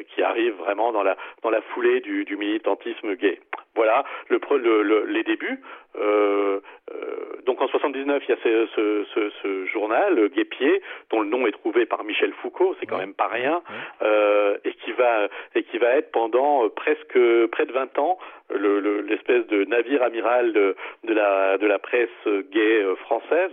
qui 0.09 0.21
arrive 0.21 0.53
vraiment 0.55 0.91
dans 0.91 1.03
la 1.03 1.15
dans 1.41 1.49
la 1.49 1.61
foulée 1.61 2.01
du, 2.01 2.25
du 2.25 2.35
militantisme 2.37 3.15
gay. 3.15 3.39
Voilà 3.75 4.03
le, 4.29 4.39
le- 4.57 4.83
le- 4.83 5.05
les 5.05 5.23
débuts. 5.23 5.59
Euh, 5.95 6.59
euh, 6.91 7.41
donc 7.45 7.62
en 7.62 7.67
79, 7.67 8.23
il 8.27 8.31
y 8.31 8.33
a 8.33 8.38
ce, 8.43 8.65
ce, 8.75 9.05
ce, 9.13 9.29
ce 9.41 9.65
journal, 9.67 10.17
euh, 10.17 10.27
Guépier, 10.27 10.81
dont 11.12 11.21
le 11.21 11.27
nom 11.29 11.45
est 11.45 11.51
trouvé 11.51 11.86
par 11.86 12.03
Michel 12.03 12.33
Foucault, 12.41 12.75
c'est 12.79 12.86
quand 12.88 12.97
même 12.97 13.13
pas 13.13 13.27
rien, 13.27 13.62
euh, 14.01 14.57
et 14.65 14.73
qui 14.73 14.91
va 14.93 15.27
et 15.55 15.63
qui 15.63 15.77
va 15.77 15.89
être 15.97 16.12
pendant 16.12 16.65
euh, 16.65 16.69
presque 16.69 17.17
près 17.51 17.65
de 17.65 17.71
20 17.73 17.97
ans 17.99 18.17
le- 18.49 18.79
le- 18.79 19.01
l'espèce 19.01 19.45
de 19.47 19.65
navire 19.65 20.01
amiral 20.03 20.53
de, 20.53 20.75
de 21.03 21.13
la 21.13 21.57
de 21.59 21.67
la 21.67 21.79
presse 21.79 22.09
gay 22.51 22.83
française, 23.01 23.51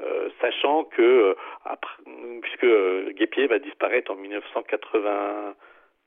euh, 0.00 0.28
sachant 0.40 0.84
que 0.84 1.36
après, 1.64 2.02
puisque 2.42 2.66
Guépier 3.16 3.46
va 3.48 3.58
disparaître 3.58 4.10
en 4.12 4.16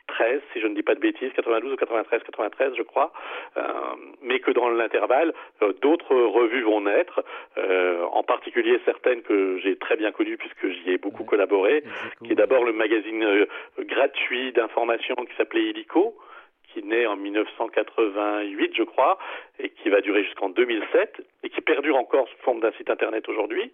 1993, 0.10 0.42
si 0.54 0.60
je 0.62 0.68
ne 0.68 0.76
dis 0.76 0.84
pas 0.84 0.96
de 0.96 1.00
bêtises, 1.00 1.32
92 1.36 1.74
ou 1.74 1.76
93, 1.76 2.24
93 2.24 2.74
je 2.78 2.84
crois, 2.84 3.12
euh, 3.58 3.64
mais 4.22 4.40
que 4.40 4.52
dans 4.52 4.70
l'intervalle, 4.70 5.34
euh, 5.62 5.74
d'autres 5.82 6.16
revues 6.16 6.64
vont 6.64 6.82
naître, 6.82 7.24
euh, 7.58 8.04
en 8.12 8.24
particulier 8.24 8.80
certaines 8.86 9.22
que 9.22 9.60
j'ai 9.60 9.76
très 9.78 9.96
bien 9.96 10.12
connues 10.12 10.38
puisque 10.38 10.68
j'y 10.68 10.92
ai 10.92 10.98
beaucoup 10.98 11.24
collaboré, 11.24 11.84
qui 12.24 12.32
est 12.32 12.36
d'abord 12.36 12.64
le 12.64 12.74
magazine 12.74 13.24
euh, 13.24 13.46
gratuit 13.80 14.52
d'information 14.52 15.16
qui 15.16 15.36
s'appelait 15.38 15.70
Illico, 15.70 16.16
qui 16.74 16.84
naît 16.84 17.06
en 17.06 17.16
1988, 17.16 18.74
je 18.76 18.84
crois, 18.84 19.18
et 19.60 19.70
qui 19.70 19.90
va 19.90 20.02
durer 20.02 20.24
jusqu'en 20.24 20.50
2007, 20.50 21.22
et 21.44 21.50
qui 21.50 21.62
perdure 21.62 21.96
encore 21.96 22.28
sous 22.28 22.38
forme 22.44 22.62
d'un 22.62 22.72
site 22.72 22.90
internet 22.90 23.30
aujourd'hui. 23.30 23.72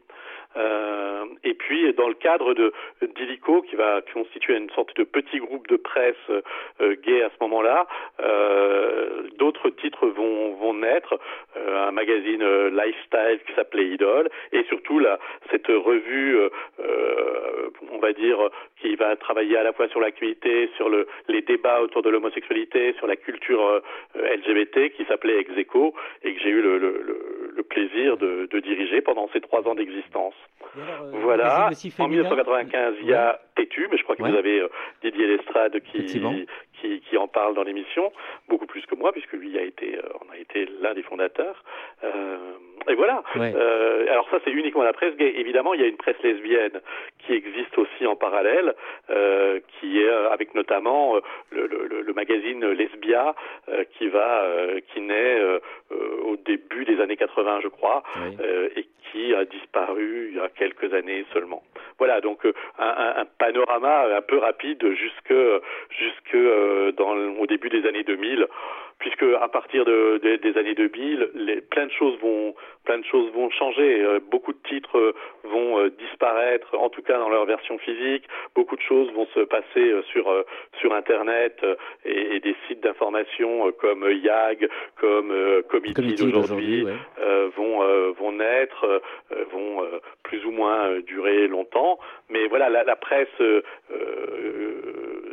Euh, 0.58 1.26
et 1.44 1.54
puis, 1.54 1.94
dans 1.94 2.08
le 2.08 2.16
cadre 2.16 2.54
de 2.54 2.74
d'Illico, 3.16 3.62
qui 3.62 3.76
va 3.76 4.02
constituer 4.14 4.58
une 4.58 4.70
sorte 4.72 4.96
de 4.98 5.04
petit 5.04 5.38
groupe 5.40 5.68
de 5.68 5.78
presse 5.78 6.16
euh, 6.30 6.96
gay 7.04 7.22
à 7.22 7.30
ce 7.30 7.36
moment-là, 7.42 7.88
euh, 8.20 9.24
d'autres 9.38 9.70
titres 9.70 10.08
vont, 10.08 10.56
vont 10.56 10.74
naître, 10.74 11.20
euh, 11.58 11.88
un 11.88 11.92
magazine 11.92 12.42
euh, 12.42 12.70
lifestyle 12.70 13.40
qui 13.46 13.54
s'appelait 13.54 13.88
Idol, 13.88 14.30
et 14.52 14.64
surtout 14.64 15.00
la, 15.00 15.20
cette 15.52 15.68
revue, 15.68 16.38
euh, 16.38 16.50
euh, 16.80 17.70
on 17.92 18.00
va 18.00 18.14
dire, 18.14 18.40
qui 18.82 18.96
va 18.96 19.16
travailler 19.16 19.58
à 19.58 19.64
la 19.64 19.74
fois 19.74 19.88
sur 19.90 20.00
l'actualité, 20.00 20.70
sur 20.78 20.90
le, 20.90 21.08
les 21.28 21.42
débats 21.42 21.82
autour 21.82 22.02
de 22.02 22.10
l'homosexualité, 22.10 22.94
sur 22.98 23.08
la 23.08 23.16
culture 23.16 23.64
euh, 23.66 23.82
LGBT, 24.16 24.90
qui 24.96 25.06
s'appelait 25.06 25.40
Execo, 25.40 25.94
et 26.24 26.34
que 26.34 26.42
j'ai 26.42 26.50
eu 26.50 26.62
le, 26.62 26.78
le, 26.78 27.02
le 27.06 27.39
plaisir 27.70 28.18
de, 28.18 28.48
de 28.52 28.60
diriger 28.60 29.02
pendant 29.02 29.30
ces 29.34 29.40
trois 29.42 29.68
ans 29.68 29.76
d'existence. 29.76 30.34
Euh, 30.78 30.82
Voilà. 31.22 31.68
En 31.68 31.74
féminin 31.74 32.24
1995, 32.24 32.96
il 33.02 33.08
y 33.08 33.14
a 33.14 33.40
Tétu, 33.56 33.88
mais 33.92 33.98
je 33.98 34.04
crois 34.04 34.16
que 34.16 34.24
Ouais. 34.24 34.32
vous 34.32 34.38
avez 34.38 34.60
euh, 34.62 34.68
Didier 35.04 35.28
Lestrade 35.28 35.80
qui. 35.82 36.00
Qui, 36.82 37.02
qui 37.02 37.18
en 37.18 37.28
parle 37.28 37.54
dans 37.56 37.64
l'émission, 37.64 38.12
beaucoup 38.48 38.66
plus 38.66 38.86
que 38.86 38.96
moi, 38.96 39.12
puisque 39.12 39.34
lui 39.34 39.58
a 39.58 39.62
été, 39.64 39.98
euh, 39.98 40.02
on 40.28 40.34
a 40.34 40.38
été 40.38 40.68
l'un 40.82 40.94
des 40.94 41.04
fondateurs. 41.04 41.64
Euh, 42.04 42.38
et 42.88 42.96
voilà. 42.96 43.24
Ouais. 43.36 43.54
Euh, 43.56 44.06
alors 44.12 44.28
ça, 44.30 44.38
c'est 44.44 44.52
uniquement 44.52 44.84
la 44.84 44.94
presse 44.94 45.16
gay. 45.18 45.34
Évidemment, 45.38 45.74
il 45.74 45.82
y 45.82 45.84
a 45.84 45.88
une 45.88 45.98
presse 45.98 46.22
lesbienne 46.24 46.80
qui 47.20 47.34
existe 47.34 47.78
aussi 47.78 48.06
en 48.08 48.16
parallèle, 48.16 48.74
qui 49.80 50.02
est 50.02 50.10
avec 50.10 50.56
notamment 50.56 51.16
le, 51.52 51.68
le, 51.68 51.88
le- 51.88 52.02
le 52.02 52.14
magazine 52.14 52.66
Lesbia, 52.72 53.36
qui 53.98 54.08
va, 54.08 54.46
qui 54.94 55.02
naît 55.02 55.40
au 55.92 56.36
début 56.38 56.86
des 56.86 57.00
années 57.02 57.18
80, 57.18 57.60
je 57.62 57.68
crois, 57.68 58.04
Oui. 58.18 58.38
et 58.76 58.88
qui 59.12 59.34
a 59.36 59.44
disparu 59.46 60.30
il 60.32 60.38
y 60.38 60.40
a 60.40 60.50
quelques 60.50 60.94
années 60.94 61.26
seulement. 61.34 61.64
Voilà, 61.98 62.22
donc 62.22 62.46
un, 62.46 62.52
un- 62.88 63.22
un 63.22 63.26
panorama 63.26 64.06
un 64.16 64.22
peu 64.22 64.38
rapide 64.38 64.84
jusque 64.94 65.34
jusque 65.90 66.36
dans 66.98 67.14
le- 67.16 67.30
au 67.40 67.46
début 67.48 67.70
des 67.70 67.86
années 67.88 68.04
2000 68.04 68.48
puisque 69.00 69.24
à 69.40 69.48
partir 69.48 69.86
de, 69.86 70.20
de, 70.22 70.36
des 70.36 70.58
années 70.60 70.76
2000, 70.76 71.30
les, 71.34 71.62
plein 71.62 71.86
de 71.86 71.92
choses 71.92 72.20
vont 72.20 72.54
plein 72.84 72.98
de 72.98 73.06
choses 73.06 73.32
vont 73.32 73.50
changer. 73.52 74.02
Euh, 74.04 74.20
beaucoup 74.30 74.52
de 74.52 74.58
titres 74.68 75.14
vont 75.46 75.88
disparaître, 76.00 76.76
en 76.78 76.90
tout 76.90 77.02
cas 77.02 77.18
dans 77.18 77.30
leur 77.30 77.46
version 77.46 77.78
physique. 77.78 78.26
Beaucoup 78.56 78.76
de 78.76 78.82
choses 78.82 79.10
vont 79.14 79.26
se 79.34 79.40
passer 79.42 79.94
sur 80.12 80.26
sur 80.82 80.94
Internet 80.94 81.64
et, 82.06 82.36
et 82.36 82.40
des 82.42 82.56
sites 82.68 82.82
d'information 82.82 83.72
comme 83.80 84.04
YAG, 84.12 84.68
comme 85.00 85.34
Committee 85.70 85.94
d'aujourd'hui 86.34 86.84
vont 87.56 88.12
vont 88.20 88.32
naître, 88.34 89.02
vont 89.54 89.84
plus 90.24 90.44
ou 90.46 90.52
moins 90.52 91.00
durer 91.02 91.48
longtemps. 91.48 92.00
Mais 92.30 92.48
voilà, 92.48 92.70
la, 92.70 92.84
la 92.84 92.96
presse 92.98 93.28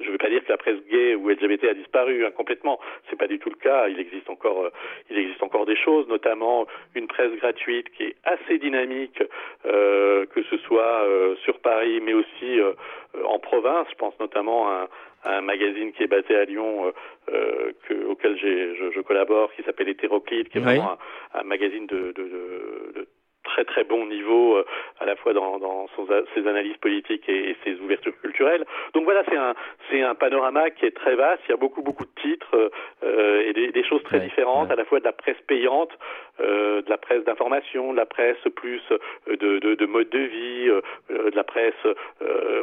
je 0.00 0.06
ne 0.06 0.12
veux 0.12 0.18
pas 0.18 0.28
dire 0.28 0.44
que 0.44 0.50
la 0.50 0.56
presse 0.56 0.78
gay 0.90 1.14
ou 1.14 1.28
LGBT 1.28 1.64
a 1.64 1.74
disparu 1.74 2.24
hein, 2.24 2.30
complètement. 2.30 2.78
C'est 3.08 3.16
pas 3.16 3.26
du 3.26 3.38
tout 3.38 3.50
le 3.50 3.56
cas. 3.56 3.88
Il 3.88 3.98
existe 4.00 4.28
encore, 4.30 4.64
euh, 4.64 4.70
il 5.10 5.18
existe 5.18 5.42
encore 5.42 5.66
des 5.66 5.76
choses, 5.76 6.08
notamment 6.08 6.66
une 6.94 7.06
presse 7.06 7.32
gratuite 7.36 7.90
qui 7.90 8.04
est 8.04 8.16
assez 8.24 8.58
dynamique, 8.58 9.22
euh, 9.66 10.26
que 10.26 10.42
ce 10.44 10.56
soit 10.58 11.04
euh, 11.04 11.36
sur 11.44 11.58
Paris, 11.60 12.00
mais 12.02 12.14
aussi 12.14 12.60
en 13.24 13.38
province. 13.38 13.86
Je 13.90 13.96
pense 13.96 14.18
notamment 14.20 14.68
à, 14.68 14.88
un 15.24 15.40
magazine 15.40 15.92
qui 15.92 16.04
est 16.04 16.06
basé 16.06 16.36
à 16.36 16.44
Lyon, 16.44 16.92
que, 17.26 18.04
auquel 18.06 18.38
je, 18.38 18.90
je, 18.94 19.00
collabore, 19.00 19.52
qui 19.54 19.62
s'appelle 19.64 19.88
Hétéroclite, 19.88 20.50
qui 20.50 20.58
est 20.58 20.60
vraiment 20.60 20.98
un, 21.34 21.42
magazine 21.42 21.86
de, 21.86 22.12
de, 22.12 22.22
de 22.94 23.08
très 23.56 23.64
très 23.64 23.84
bon 23.84 24.06
niveau 24.06 24.56
euh, 24.56 24.66
à 25.00 25.06
la 25.06 25.16
fois 25.16 25.32
dans, 25.32 25.58
dans 25.58 25.86
son, 25.96 26.06
ses 26.34 26.46
analyses 26.46 26.76
politiques 26.76 27.26
et, 27.28 27.56
ses 27.64 27.74
ouvertures 27.80 28.12
culturelles. 28.20 28.64
Donc 28.92 29.04
voilà, 29.04 29.22
c'est 29.28 29.36
un 29.36 29.54
c'est 29.88 30.02
un 30.02 30.14
panorama 30.14 30.70
qui 30.70 30.84
est 30.84 30.94
très 30.94 31.14
vaste. 31.14 31.42
Il 31.48 31.52
y 31.52 31.54
a 31.54 31.56
beaucoup 31.56 31.82
beaucoup 31.82 32.04
de 32.04 32.20
titres 32.20 32.70
euh, 33.02 33.40
et 33.40 33.52
des, 33.54 33.72
des, 33.72 33.84
choses 33.84 34.02
très 34.02 34.20
différentes, 34.20 34.70
à 34.70 34.76
la 34.76 34.84
fois 34.84 35.00
de 35.00 35.04
la 35.04 35.12
presse 35.12 35.40
payante, 35.46 35.92
euh, 36.40 36.82
de 36.82 36.90
la 36.90 36.98
presse 36.98 37.24
d'information, 37.24 37.92
de 37.92 37.96
la 37.96 38.06
presse 38.06 38.36
plus 38.56 38.82
de, 39.26 39.58
de, 39.58 39.74
de 39.74 39.86
mode 39.86 40.10
de 40.10 40.18
vie, 40.18 40.66
de 41.08 41.34
la 41.34 41.44
presse 41.44 41.82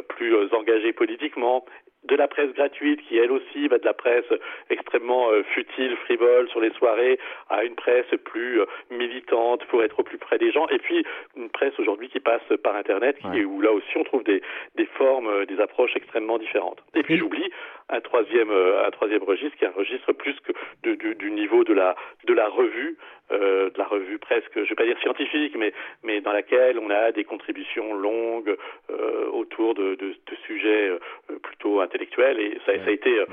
plus 0.08 0.34
engagée 0.52 0.92
politiquement 0.92 1.64
de 2.04 2.16
la 2.16 2.28
presse 2.28 2.52
gratuite 2.52 3.00
qui 3.08 3.18
elle 3.18 3.32
aussi 3.32 3.68
va 3.68 3.78
de 3.78 3.84
la 3.84 3.94
presse 3.94 4.24
extrêmement 4.70 5.30
euh, 5.30 5.42
futile, 5.54 5.96
frivole 6.04 6.48
sur 6.48 6.60
les 6.60 6.70
soirées 6.72 7.18
à 7.50 7.64
une 7.64 7.74
presse 7.74 8.06
plus 8.24 8.60
euh, 8.60 8.66
militante 8.90 9.64
pour 9.66 9.82
être 9.82 9.98
au 10.00 10.02
plus 10.02 10.18
près 10.18 10.38
des 10.38 10.52
gens 10.52 10.66
et 10.68 10.78
puis 10.78 11.04
une 11.36 11.50
presse 11.50 11.78
aujourd'hui 11.78 12.08
qui 12.08 12.20
passe 12.20 12.42
par 12.62 12.76
internet 12.76 13.16
qui, 13.18 13.44
où 13.44 13.60
là 13.60 13.72
aussi 13.72 13.96
on 13.96 14.04
trouve 14.04 14.24
des, 14.24 14.42
des 14.76 14.86
formes, 14.86 15.28
euh, 15.28 15.46
des 15.46 15.60
approches 15.60 15.96
extrêmement 15.96 16.38
différentes. 16.38 16.82
Et 16.94 17.02
puis 17.02 17.16
j'oublie 17.16 17.50
un 17.88 18.00
troisième 18.00 18.50
un 18.50 18.90
troisième 18.90 19.22
registre 19.22 19.56
qui 19.58 19.64
est 19.64 19.68
un 19.68 19.72
registre 19.72 20.12
plus 20.12 20.36
que 20.40 20.52
du, 20.82 21.14
du 21.14 21.30
niveau 21.30 21.64
de 21.64 21.74
la 21.74 21.94
de 22.24 22.32
la 22.32 22.48
revue 22.48 22.96
euh, 23.32 23.70
de 23.70 23.78
la 23.78 23.84
revue 23.86 24.18
presque, 24.18 24.52
je 24.54 24.68
vais 24.68 24.74
pas 24.74 24.84
dire 24.84 24.98
scientifique, 25.00 25.54
mais, 25.56 25.72
mais 26.02 26.20
dans 26.20 26.32
laquelle 26.32 26.78
on 26.78 26.90
a 26.90 27.12
des 27.12 27.24
contributions 27.24 27.94
longues 27.94 28.54
euh, 28.90 29.26
autour 29.32 29.74
de, 29.74 29.94
de, 29.94 30.08
de 30.08 30.36
sujets 30.46 30.90
euh, 30.90 31.38
plutôt 31.42 31.80
intellectuels. 31.80 32.38
Et 32.38 32.58
ça, 32.66 32.72
ça 32.76 32.88
a 32.88 32.90
été 32.90 33.18
euh, 33.18 33.26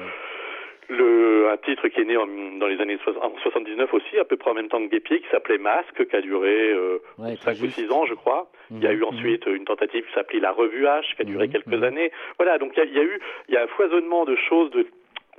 le, 0.90 1.50
un 1.50 1.58
titre 1.58 1.88
qui 1.88 2.02
est 2.02 2.06
né 2.06 2.18
en, 2.18 2.28
dans 2.28 2.68
les 2.68 2.80
années 2.82 2.98
en 3.22 3.38
79 3.38 3.94
aussi, 3.94 4.18
à 4.18 4.26
peu 4.26 4.38
près 4.38 4.52
en 4.52 4.54
même 4.54 4.68
temps 4.68 4.82
que 4.82 4.90
Guépier, 4.90 5.22
qui 5.22 5.28
s'appelait 5.30 5.58
Masque, 5.58 6.08
qui 6.08 6.16
a 6.16 6.22
duré 6.22 6.72
euh, 6.72 7.00
5 7.18 7.58
ou 7.62 7.68
6 7.68 7.92
ans, 7.92 8.06
je 8.06 8.14
crois. 8.14 8.52
il 8.72 8.84
y 8.84 8.88
a 8.88 8.92
eu 8.92 8.98
mhm. 8.98 9.06
ensuite 9.06 9.46
une 9.46 9.66
tentative 9.66 10.06
qui 10.06 10.14
s'appelait 10.14 10.40
La 10.40 10.52
Revue 10.52 10.86
H, 10.86 11.16
qui 11.16 11.22
a 11.22 11.26
duré 11.26 11.48
mhm. 11.48 11.54
quelques 11.54 11.68
mhm. 11.68 11.84
années. 11.84 12.12
Voilà, 12.38 12.58
donc 12.58 12.74
il 12.76 12.80
y, 12.80 12.82
a, 12.82 12.86
il 12.86 12.94
y 12.94 13.00
a 13.00 13.04
eu 13.04 13.20
il 13.48 13.54
y 13.54 13.58
a 13.58 13.64
un 13.64 13.68
foisonnement 13.68 14.26
de 14.26 14.36
choses, 14.36 14.72
de 14.72 14.86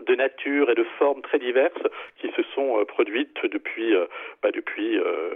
de 0.07 0.15
nature 0.15 0.71
et 0.71 0.75
de 0.75 0.85
formes 0.99 1.23
très 1.23 1.39
diverses 1.39 1.83
qui 2.21 2.29
se 2.33 2.43
sont 2.55 2.79
euh, 2.79 2.85
produites 2.85 3.39
depuis, 3.45 3.95
euh, 3.95 4.07
bah, 4.43 4.51
depuis 4.53 4.99
euh, 4.99 5.31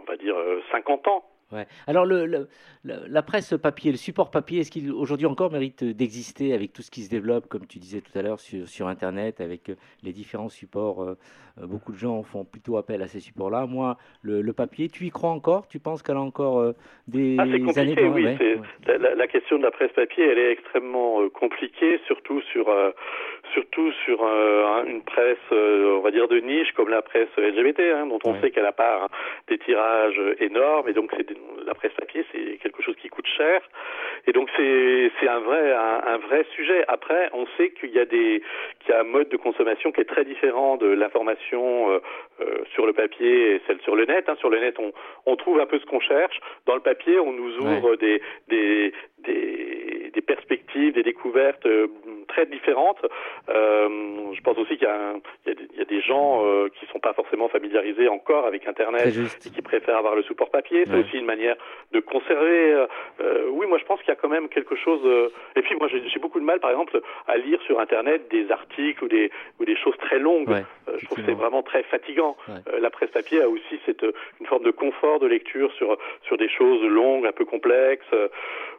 on 0.00 0.04
va 0.04 0.16
dire, 0.16 0.36
50 0.72 1.08
ans. 1.08 1.24
Ouais. 1.52 1.66
Alors 1.86 2.04
le, 2.04 2.26
le, 2.26 2.48
la 2.84 3.22
presse 3.22 3.54
papier, 3.60 3.90
le 3.90 3.96
support 3.96 4.30
papier, 4.30 4.60
est-ce 4.60 4.70
qu'il 4.70 4.92
aujourd'hui 4.92 5.26
encore 5.26 5.50
mérite 5.50 5.82
d'exister 5.82 6.52
avec 6.52 6.72
tout 6.72 6.82
ce 6.82 6.90
qui 6.90 7.02
se 7.02 7.10
développe, 7.10 7.48
comme 7.48 7.66
tu 7.66 7.78
disais 7.78 8.00
tout 8.00 8.16
à 8.18 8.22
l'heure, 8.22 8.40
sur, 8.40 8.68
sur, 8.68 8.86
Internet, 8.88 9.40
avec 9.40 9.70
les 10.02 10.12
différents 10.12 10.48
supports 10.48 11.16
Beaucoup 11.60 11.90
de 11.90 11.98
gens 11.98 12.22
font 12.22 12.44
plutôt 12.44 12.76
appel 12.76 13.02
à 13.02 13.08
ces 13.08 13.18
supports-là. 13.18 13.66
Moi, 13.66 13.96
le, 14.22 14.42
le, 14.42 14.52
papier, 14.52 14.88
tu 14.88 15.06
y 15.06 15.10
crois 15.10 15.30
encore? 15.30 15.66
Tu 15.66 15.80
penses 15.80 16.04
qu'elle 16.04 16.16
a 16.16 16.20
encore 16.20 16.72
des 17.08 17.36
ah, 17.38 17.42
années 17.42 17.96
de... 17.96 18.06
oui. 18.06 18.24
La, 18.86 19.14
la, 19.16 19.26
question 19.26 19.58
de 19.58 19.64
la 19.64 19.72
presse 19.72 19.90
papier, 19.92 20.24
elle 20.24 20.38
est 20.38 20.52
extrêmement 20.52 21.28
compliquée, 21.30 21.98
surtout 22.06 22.40
sur 22.52 22.68
surtout 23.52 23.92
sur 24.04 24.22
euh, 24.22 24.84
une 24.86 25.02
presse, 25.02 25.36
euh, 25.52 25.96
on 25.98 26.00
va 26.00 26.10
dire 26.10 26.28
de 26.28 26.38
niche 26.38 26.72
comme 26.72 26.88
la 26.88 27.02
presse 27.02 27.28
LGBT, 27.36 27.80
hein, 27.94 28.06
dont 28.06 28.18
on 28.24 28.40
sait 28.40 28.50
qu'elle 28.50 28.66
a 28.66 28.74
hein, 28.78 29.08
des 29.48 29.58
tirages 29.58 30.20
énormes 30.40 30.88
et 30.88 30.92
donc 30.92 31.10
c'est 31.16 31.26
la 31.64 31.74
presse 31.74 31.92
papier, 31.92 32.24
c'est 32.32 32.58
quelque 32.58 32.82
chose 32.82 32.96
qui 32.96 33.08
coûte 33.08 33.26
cher 33.36 33.60
et 34.26 34.32
donc 34.32 34.48
c'est 34.56 35.10
c'est 35.20 35.28
un 35.28 35.40
vrai 35.40 35.72
un, 35.72 36.18
vrai 36.18 36.44
sujet. 36.54 36.84
Après, 36.88 37.30
on 37.32 37.46
sait 37.56 37.70
qu'il 37.70 37.90
y 37.90 37.98
a 37.98 38.04
des 38.04 38.42
qu'il 38.80 38.90
y 38.90 38.92
a 38.92 39.00
un 39.00 39.04
mode 39.04 39.28
de 39.28 39.36
consommation 39.36 39.92
qui 39.92 40.00
est 40.00 40.04
très 40.04 40.24
différent 40.24 40.76
de 40.76 40.86
l'information 40.86 41.90
euh, 41.90 42.00
sur 42.74 42.86
le 42.86 42.92
papier 42.92 43.54
et 43.54 43.60
celle 43.66 43.80
sur 43.80 43.96
le 43.96 44.04
net. 44.04 44.28
Hein. 44.28 44.36
Sur 44.38 44.50
le 44.50 44.58
net, 44.58 44.76
on 44.78 44.92
on 45.26 45.36
trouve 45.36 45.60
un 45.60 45.66
peu 45.66 45.78
ce 45.78 45.86
qu'on 45.86 46.00
cherche. 46.00 46.40
Dans 46.66 46.74
le 46.74 46.80
papier, 46.80 47.18
on 47.18 47.32
nous 47.32 47.56
ouvre 47.58 47.96
des 47.96 48.20
des 48.48 48.92
des, 49.18 50.10
des, 50.14 50.22
perspectives, 50.22 50.94
des 50.94 51.02
découvertes 51.02 51.66
euh, 51.66 51.88
très 52.28 52.46
différentes. 52.46 53.04
Euh, 53.48 53.88
je 54.32 54.40
pense 54.42 54.56
aussi 54.58 54.76
qu'il 54.76 54.86
y, 54.86 55.50
y, 55.50 55.78
y, 55.78 55.82
a 55.82 55.84
des 55.84 56.00
gens 56.00 56.44
euh, 56.44 56.68
qui 56.78 56.86
sont 56.86 57.00
pas 57.00 57.14
forcément 57.14 57.48
familiarisés 57.48 58.08
encore 58.08 58.46
avec 58.46 58.66
Internet 58.68 59.14
et 59.46 59.50
qui 59.50 59.62
préfèrent 59.62 59.96
avoir 59.96 60.14
le 60.14 60.22
support 60.22 60.50
papier. 60.50 60.84
C'est 60.86 60.94
aussi 60.94 61.16
une 61.18 61.24
manière 61.24 61.56
de 61.92 62.00
conserver. 62.00 62.72
Euh, 62.72 62.86
euh, 63.20 63.48
oui, 63.50 63.66
moi 63.66 63.78
je 63.78 63.84
pense 63.84 63.98
qu'il 64.00 64.08
y 64.08 64.12
a 64.12 64.16
quand 64.16 64.28
même 64.28 64.48
quelque 64.48 64.76
chose. 64.76 65.00
et 65.56 65.62
puis 65.62 65.74
moi 65.76 65.88
j'ai 65.88 66.20
beaucoup 66.20 66.40
de 66.40 66.44
mal, 66.44 66.60
par 66.60 66.70
exemple, 66.70 67.00
à 67.26 67.36
lire 67.36 67.60
sur 67.62 67.80
Internet 67.80 68.28
des 68.30 68.50
articles 68.50 69.02
ou 69.04 69.08
des 69.08 69.30
ou 69.58 69.64
des 69.64 69.76
choses 69.76 69.96
très 69.98 70.18
longues. 70.18 70.64
je 70.98 71.04
trouve 71.06 71.18
que 71.18 71.24
c'est 71.24 71.32
vraiment 71.32 71.62
très 71.62 71.82
fatigant. 71.84 72.36
la 72.80 72.90
presse 72.90 73.10
papier 73.10 73.42
a 73.42 73.48
aussi 73.48 73.80
cette 73.86 74.04
une 74.40 74.46
forme 74.46 74.64
de 74.64 74.70
confort 74.70 75.18
de 75.18 75.26
lecture 75.26 75.72
sur 75.72 75.96
sur 76.26 76.36
des 76.36 76.48
choses 76.48 76.82
longues, 76.82 77.26
un 77.26 77.32
peu 77.32 77.44
complexes. 77.44 78.14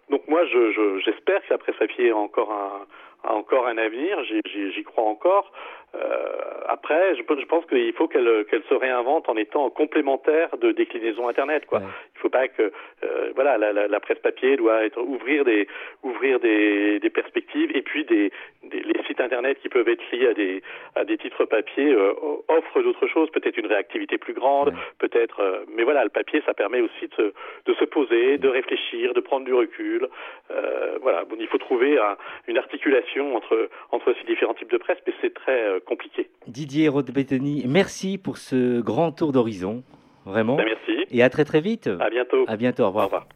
Donc 0.09 0.27
moi, 0.27 0.43
j'espère 0.45 1.41
je, 1.41 1.47
que 1.47 1.53
la 1.53 1.57
presse 1.57 1.75
papier 1.75 2.09
a 2.09 2.15
encore 2.15 2.51
un, 2.51 2.87
encore 3.23 3.67
un 3.67 3.77
avenir, 3.77 4.17
j'y 4.23 4.83
crois 4.83 5.05
encore. 5.05 5.51
Euh, 5.95 6.29
après, 6.67 7.15
je, 7.15 7.21
je 7.21 7.45
pense 7.45 7.65
qu'il 7.65 7.93
faut 7.93 8.07
qu'elle 8.07 8.45
qu'elle 8.45 8.63
se 8.69 8.73
réinvente 8.73 9.27
en 9.27 9.35
étant 9.35 9.69
complémentaire 9.69 10.55
de 10.57 10.71
déclinaison 10.71 11.27
Internet. 11.27 11.65
Quoi. 11.65 11.79
Ouais. 11.79 11.85
Il 12.15 12.19
faut 12.19 12.29
pas 12.29 12.47
que 12.47 12.71
euh, 13.03 13.31
voilà 13.35 13.57
la, 13.57 13.73
la, 13.73 13.87
la, 13.87 13.99
presse 13.99 14.19
papier 14.19 14.55
doit 14.55 14.83
être 14.83 15.01
ouvrir 15.01 15.45
des 15.45 15.67
ouvrir 16.03 16.39
des, 16.39 16.99
des 16.99 17.09
perspectives 17.09 17.75
et 17.75 17.81
puis 17.81 18.05
des, 18.05 18.31
des, 18.63 18.81
les 18.81 19.03
sites 19.07 19.19
Internet 19.19 19.57
qui 19.61 19.69
peuvent 19.69 19.87
être 19.87 20.03
liés 20.11 20.27
à 20.27 20.33
des 20.33 20.61
à 20.95 21.05
des 21.05 21.17
titres 21.17 21.45
papier 21.45 21.91
euh, 21.91 22.13
offrent 22.47 22.81
d'autres 22.81 23.07
choses, 23.07 23.29
peut-être 23.31 23.57
une 23.57 23.67
réactivité 23.67 24.17
plus 24.17 24.33
grande, 24.33 24.69
ouais. 24.69 24.75
peut-être. 24.99 25.39
Euh, 25.39 25.65
mais 25.75 25.83
voilà, 25.83 26.03
le 26.03 26.09
papier, 26.09 26.41
ça 26.45 26.53
permet 26.53 26.81
aussi 26.81 27.07
de 27.07 27.13
se, 27.15 27.33
de 27.65 27.73
se 27.73 27.85
poser, 27.85 28.37
de 28.37 28.47
réfléchir, 28.47 29.13
de 29.13 29.19
prendre 29.19 29.45
du 29.45 29.53
recul. 29.53 30.07
Euh, 30.51 30.97
voilà, 31.01 31.25
bon, 31.25 31.35
il 31.39 31.47
faut 31.47 31.57
trouver 31.57 31.97
un, 31.97 32.17
une 32.47 32.57
articulation 32.57 33.35
entre 33.35 33.69
entre 33.91 34.13
ces 34.13 34.25
différents 34.25 34.53
types 34.53 34.71
de 34.71 34.77
presse, 34.77 34.99
mais 35.05 35.13
c'est 35.21 35.33
très 35.33 35.63
euh, 35.63 35.78
compliqué. 35.85 36.29
Didier 36.47 36.87
Rodbetoni, 36.87 37.63
merci 37.67 38.17
pour 38.17 38.37
ce 38.37 38.81
grand 38.81 39.11
tour 39.11 39.31
d'horizon, 39.31 39.83
vraiment. 40.25 40.55
Ben, 40.55 40.65
merci. 40.65 41.05
Et 41.11 41.23
à 41.23 41.29
très 41.29 41.45
très 41.45 41.61
vite. 41.61 41.87
À 41.99 42.09
bientôt. 42.09 42.45
À 42.47 42.57
bientôt, 42.57 42.83
au 42.83 42.87
revoir. 42.87 43.05
Au 43.05 43.07
revoir. 43.07 43.27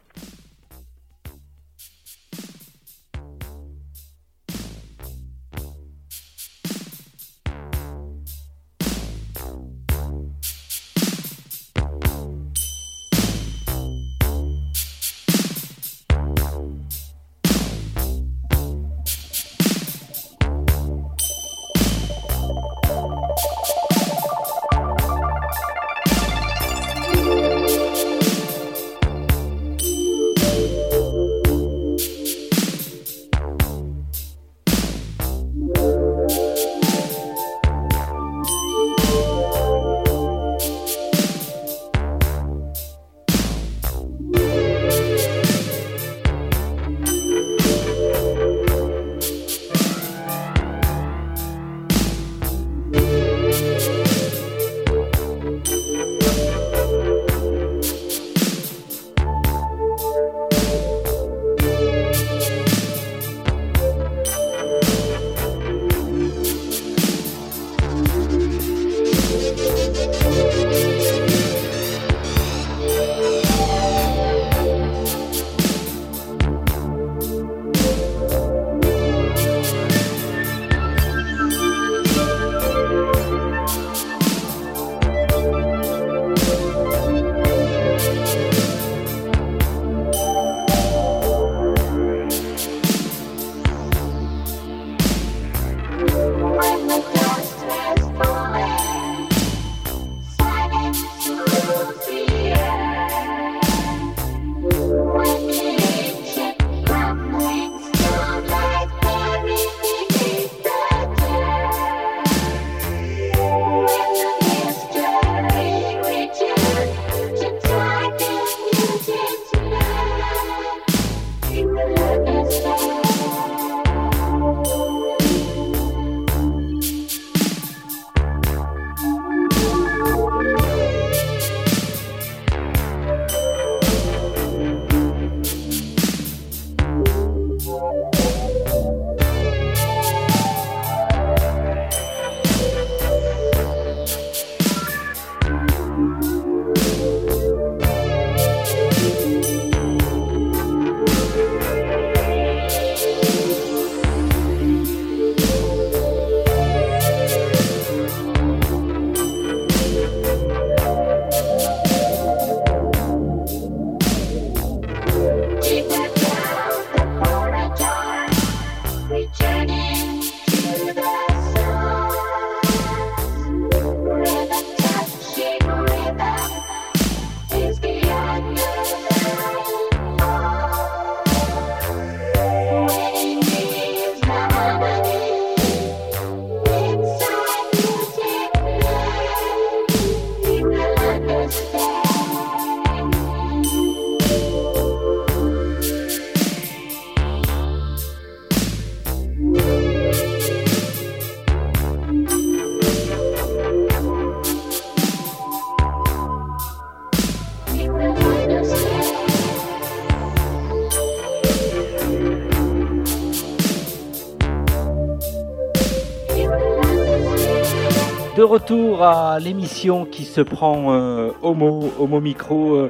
De 218.44 218.46
retour 218.46 219.04
à 219.04 219.40
l'émission 219.40 220.04
qui 220.04 220.26
se 220.26 220.42
prend 220.42 220.94
euh, 220.94 221.32
Homo, 221.42 221.94
Homo 221.98 222.20
Micro, 222.20 222.76
euh, 222.76 222.90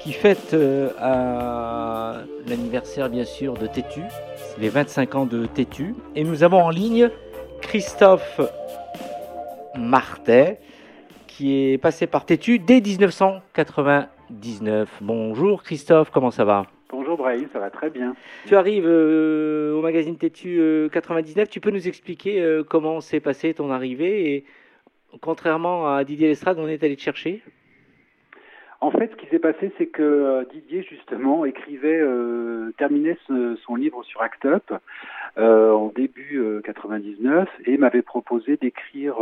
qui 0.00 0.12
fête 0.12 0.54
euh, 0.54 2.22
l'anniversaire 2.46 3.10
bien 3.10 3.24
sûr 3.24 3.54
de 3.54 3.66
Tétu, 3.66 4.02
les 4.56 4.68
25 4.68 5.14
ans 5.16 5.26
de 5.26 5.46
Tétu. 5.46 5.96
Et 6.14 6.22
nous 6.22 6.44
avons 6.44 6.62
en 6.62 6.70
ligne 6.70 7.10
Christophe 7.60 8.40
Martet, 9.76 10.60
qui 11.26 11.72
est 11.72 11.78
passé 11.78 12.06
par 12.06 12.24
Tétu 12.24 12.60
dès 12.60 12.80
1999. 12.80 14.88
Bonjour 15.00 15.64
Christophe, 15.64 16.12
comment 16.12 16.30
ça 16.30 16.44
va? 16.44 16.66
Bonjour 16.90 17.18
Brahim, 17.18 17.46
ça 17.52 17.58
va 17.58 17.68
très 17.68 17.90
bien. 17.90 18.16
Tu 18.46 18.56
arrives 18.56 18.86
euh, 18.86 19.74
au 19.74 19.82
magazine 19.82 20.16
Tétu 20.16 20.58
euh, 20.58 20.88
99, 20.88 21.50
tu 21.50 21.60
peux 21.60 21.70
nous 21.70 21.86
expliquer 21.86 22.40
euh, 22.40 22.62
comment 22.62 23.00
s'est 23.00 23.20
passée 23.20 23.52
ton 23.52 23.70
arrivée 23.70 24.34
et 24.34 24.44
contrairement 25.20 25.94
à 25.94 26.04
Didier 26.04 26.28
Lestrade, 26.28 26.58
on 26.58 26.68
est 26.68 26.82
allé 26.82 26.96
te 26.96 27.02
chercher. 27.02 27.42
En 28.80 28.92
fait, 28.92 29.10
ce 29.10 29.16
qui 29.16 29.26
s'est 29.26 29.40
passé, 29.40 29.72
c'est 29.76 29.86
que 29.88 30.02
euh, 30.02 30.44
Didier, 30.52 30.84
justement, 30.88 31.44
écrivait, 31.44 31.98
euh, 32.00 32.72
terminait 32.78 33.18
son 33.66 33.74
livre 33.74 34.04
sur 34.04 34.22
Act 34.22 34.44
Up 34.44 34.72
euh, 35.36 35.72
en 35.72 35.88
début 35.88 36.38
euh, 36.38 36.60
99 36.60 37.48
et 37.66 37.76
m'avait 37.76 38.02
proposé 38.02 38.56
d'écrire 38.56 39.16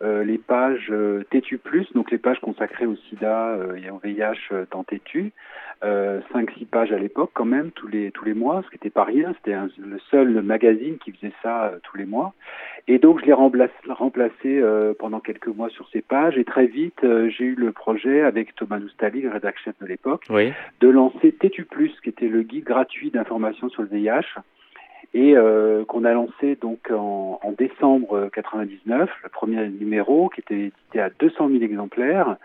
les 0.00 0.38
pages 0.38 0.88
euh, 0.90 1.24
Tétu 1.30 1.58
Plus, 1.58 1.92
donc 1.94 2.10
les 2.10 2.18
pages 2.18 2.38
consacrées 2.40 2.86
au 2.86 2.96
sida 3.08 3.48
euh, 3.50 3.74
et 3.76 3.90
au 3.90 3.98
VIH 3.98 4.34
euh, 4.52 4.64
dans 4.70 4.84
Tétu. 4.84 5.32
Euh, 5.84 6.20
5-6 6.34 6.66
pages 6.66 6.90
à 6.92 6.98
l'époque 6.98 7.30
quand 7.34 7.44
même, 7.44 7.70
tous 7.70 7.86
les, 7.86 8.10
tous 8.10 8.24
les 8.24 8.34
mois, 8.34 8.62
ce 8.64 8.68
qui 8.68 8.74
n'était 8.74 8.90
pas 8.90 9.04
rien, 9.04 9.32
c'était 9.36 9.54
un- 9.54 9.68
le 9.78 9.98
seul 10.10 10.42
magazine 10.42 10.98
qui 10.98 11.12
faisait 11.12 11.32
ça 11.40 11.66
euh, 11.66 11.78
tous 11.84 11.96
les 11.96 12.04
mois. 12.04 12.34
Et 12.88 12.98
donc 12.98 13.20
je 13.20 13.26
l'ai 13.26 13.32
remplacé, 13.32 13.72
remplacé 13.88 14.32
euh, 14.60 14.92
pendant 14.98 15.20
quelques 15.20 15.46
mois 15.46 15.68
sur 15.68 15.88
ces 15.90 16.00
pages 16.02 16.36
et 16.36 16.44
très 16.44 16.66
vite 16.66 17.04
euh, 17.04 17.28
j'ai 17.28 17.44
eu 17.44 17.54
le 17.54 17.70
projet 17.70 18.22
avec 18.22 18.56
Thomas 18.56 18.80
Noustali, 18.80 19.20
le 19.20 19.28
rédacteur 19.30 19.62
chef 19.66 19.74
de 19.80 19.86
l'époque, 19.86 20.24
Oui. 20.30 20.52
de 20.80 20.88
lancer 20.88 21.30
Tétu 21.32 21.64
Plus, 21.64 21.92
qui 22.02 22.08
était 22.08 22.28
le 22.28 22.42
guide 22.42 22.64
gratuit 22.64 23.10
d'information 23.10 23.68
sur 23.68 23.82
le 23.82 23.88
VIH 23.88 24.34
et 25.14 25.36
euh, 25.36 25.84
qu'on 25.84 26.04
a 26.04 26.12
lancé 26.12 26.56
donc 26.60 26.90
en, 26.90 27.40
en 27.42 27.52
décembre 27.52 28.28
99, 28.32 29.10
le 29.22 29.28
premier 29.28 29.68
numéro 29.68 30.28
qui 30.28 30.40
était 30.40 30.54
édité 30.54 31.00
à 31.00 31.10
200 31.18 31.48
000 31.48 31.62
exemplaires, 31.62 32.36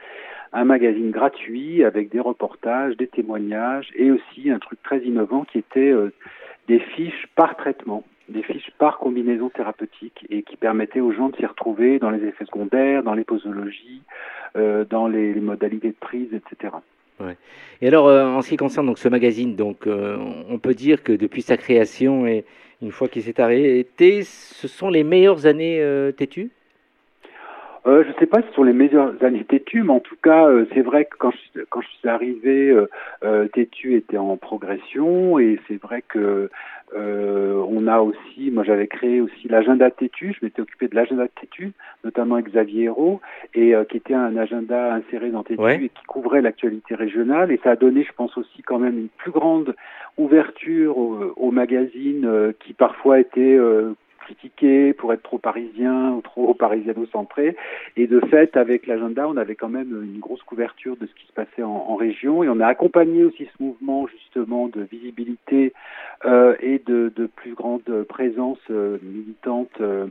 un 0.54 0.66
magazine 0.66 1.12
gratuit 1.12 1.84
avec 1.84 2.10
des 2.10 2.20
reportages, 2.20 2.95
des 2.95 3.08
témoignages 3.08 3.89
et 3.95 4.12
aussi 4.12 4.51
un 4.51 4.60
truc 4.60 4.82
très 4.84 4.99
innovant 4.99 5.43
qui 5.43 5.58
était 5.58 5.91
euh, 5.91 6.14
des 6.68 6.80
fiches 6.80 7.28
par 7.36 7.58
traitement, 7.58 8.04
des 8.30 8.43
fiches 8.43 8.72
par 8.78 8.99
combinaison 8.99 9.49
thérapeutique 9.49 10.26
et 10.30 10.43
qui 10.43 10.56
permettaient 10.56 11.01
aux 11.01 11.12
gens 11.12 11.30
de 11.30 11.36
s'y 11.36 11.45
retrouver 11.45 11.99
dans 11.99 12.12
les 12.12 12.24
effets 12.24 12.45
secondaires, 12.45 13.04
dans 13.04 13.16
les 13.16 13.24
posologies, 13.24 14.04
euh, 14.56 14.86
dans 14.86 15.08
les 15.08 15.34
modalités 15.36 15.89
de 15.89 15.97
prise, 15.99 16.30
etc. 16.34 16.76
Et 17.82 17.88
alors, 17.88 18.07
euh, 18.07 18.26
en 18.26 18.41
ce 18.41 18.49
qui 18.49 18.57
concerne 18.57 18.86
donc 18.88 18.99
ce 18.99 19.07
magazine, 19.09 19.55
donc 19.55 19.88
euh, 19.88 20.18
on 20.49 20.59
peut 20.59 20.74
dire 20.74 21.03
que 21.03 21.14
depuis 21.14 21.41
sa 21.41 21.57
création 21.57 22.28
et 22.28 22.45
une 22.82 22.91
fois 22.91 23.07
qu'il 23.09 23.24
s'est 23.24 23.39
arrêté, 23.39 24.24
ce 24.24 24.68
sont 24.68 24.89
les 24.89 25.03
meilleures 25.03 25.45
années 25.45 25.82
euh, 25.82 26.11
têtues? 26.11 26.51
Euh, 27.86 28.03
je 28.03 28.09
ne 28.09 28.13
sais 28.13 28.27
pas 28.27 28.41
si 28.41 28.47
ce 28.47 28.53
sont 28.53 28.63
les 28.63 28.73
meilleures 28.73 29.13
années 29.23 29.43
Tétu, 29.43 29.84
mais 29.84 29.91
en 29.91 29.99
tout 29.99 30.15
cas, 30.23 30.47
euh, 30.47 30.65
c'est 30.73 30.81
vrai 30.81 31.03
que 31.05 31.17
quand 31.17 31.31
je, 31.31 31.61
quand 31.69 31.81
je 31.81 31.88
suis 31.89 32.07
arrivé, 32.07 32.69
euh, 32.69 32.89
euh, 33.25 33.47
Tétu 33.49 33.95
était 33.95 34.17
en 34.17 34.38
progression 34.38 35.38
et 35.38 35.59
c'est 35.67 35.81
vrai 35.81 36.01
que 36.07 36.49
euh, 36.95 37.61
on 37.69 37.88
a 37.88 37.99
aussi, 37.99 38.51
moi 38.51 38.63
j'avais 38.63 38.88
créé 38.88 39.19
aussi 39.19 39.47
l'agenda 39.49 39.91
Tétu, 39.91 40.34
je 40.39 40.45
m'étais 40.45 40.61
occupé 40.61 40.88
de 40.88 40.95
l'agenda 40.95 41.27
Tétu, 41.27 41.73
notamment 42.05 42.36
avec 42.36 42.47
Xavier 42.51 42.84
Hérault, 42.84 43.19
et 43.53 43.75
euh, 43.75 43.84
qui 43.84 43.97
était 43.97 44.13
un 44.13 44.38
agenda 44.38 44.93
inséré 44.93 45.29
dans 45.29 45.43
Tétu 45.43 45.61
Ouais. 45.61 45.75
et 45.84 45.89
qui 45.89 46.03
couvrait 46.07 46.41
l'actualité 46.41 46.95
régionale 46.95 47.51
et 47.51 47.59
ça 47.63 47.71
a 47.71 47.75
donné, 47.75 48.03
je 48.03 48.13
pense 48.13 48.38
aussi 48.38 48.61
quand 48.61 48.79
même 48.79 48.97
une 48.97 49.09
plus 49.09 49.31
grande 49.31 49.75
ouverture 50.17 50.97
au, 50.97 51.34
au 51.36 51.51
magazine 51.51 52.25
euh, 52.25 52.53
qui 52.59 52.73
parfois 52.73 53.19
était 53.19 53.57
euh, 53.57 53.93
critiqué 54.24 54.93
pour 54.93 55.13
être 55.13 55.24
trop 55.24 55.38
parisien 55.38 56.11
ou 56.11 56.21
trop 56.21 56.53
parisiano-centré. 56.53 57.55
Et 57.97 58.07
de 58.07 58.19
fait, 58.28 58.57
avec 58.57 58.88
l'agenda, 58.88 59.28
on 59.28 59.38
avait 59.38 59.55
quand 59.55 59.69
même 59.69 60.03
une 60.03 60.19
grosse 60.19 60.43
couverture 60.43 60.97
de 60.97 61.05
ce 61.05 61.13
qui 61.13 61.28
se 61.28 61.34
passait 61.34 61.63
en, 61.63 61.95
région. 61.95 62.43
Et 62.43 62.49
on 62.49 62.59
a 62.59 62.67
accompagné 62.67 63.24
aussi 63.24 63.47
ce 63.57 63.63
mouvement 63.63 64.07
justement 64.07 64.67
de 64.67 64.82
visibilité 64.82 65.74
euh, 66.26 66.55
et 66.59 66.82
de, 66.86 67.11
de 67.15 67.28
plus 67.28 67.53
grande 67.53 67.84
présence 68.09 68.59
euh, 68.69 68.97
militante 69.03 69.69
euh, 69.82 70.07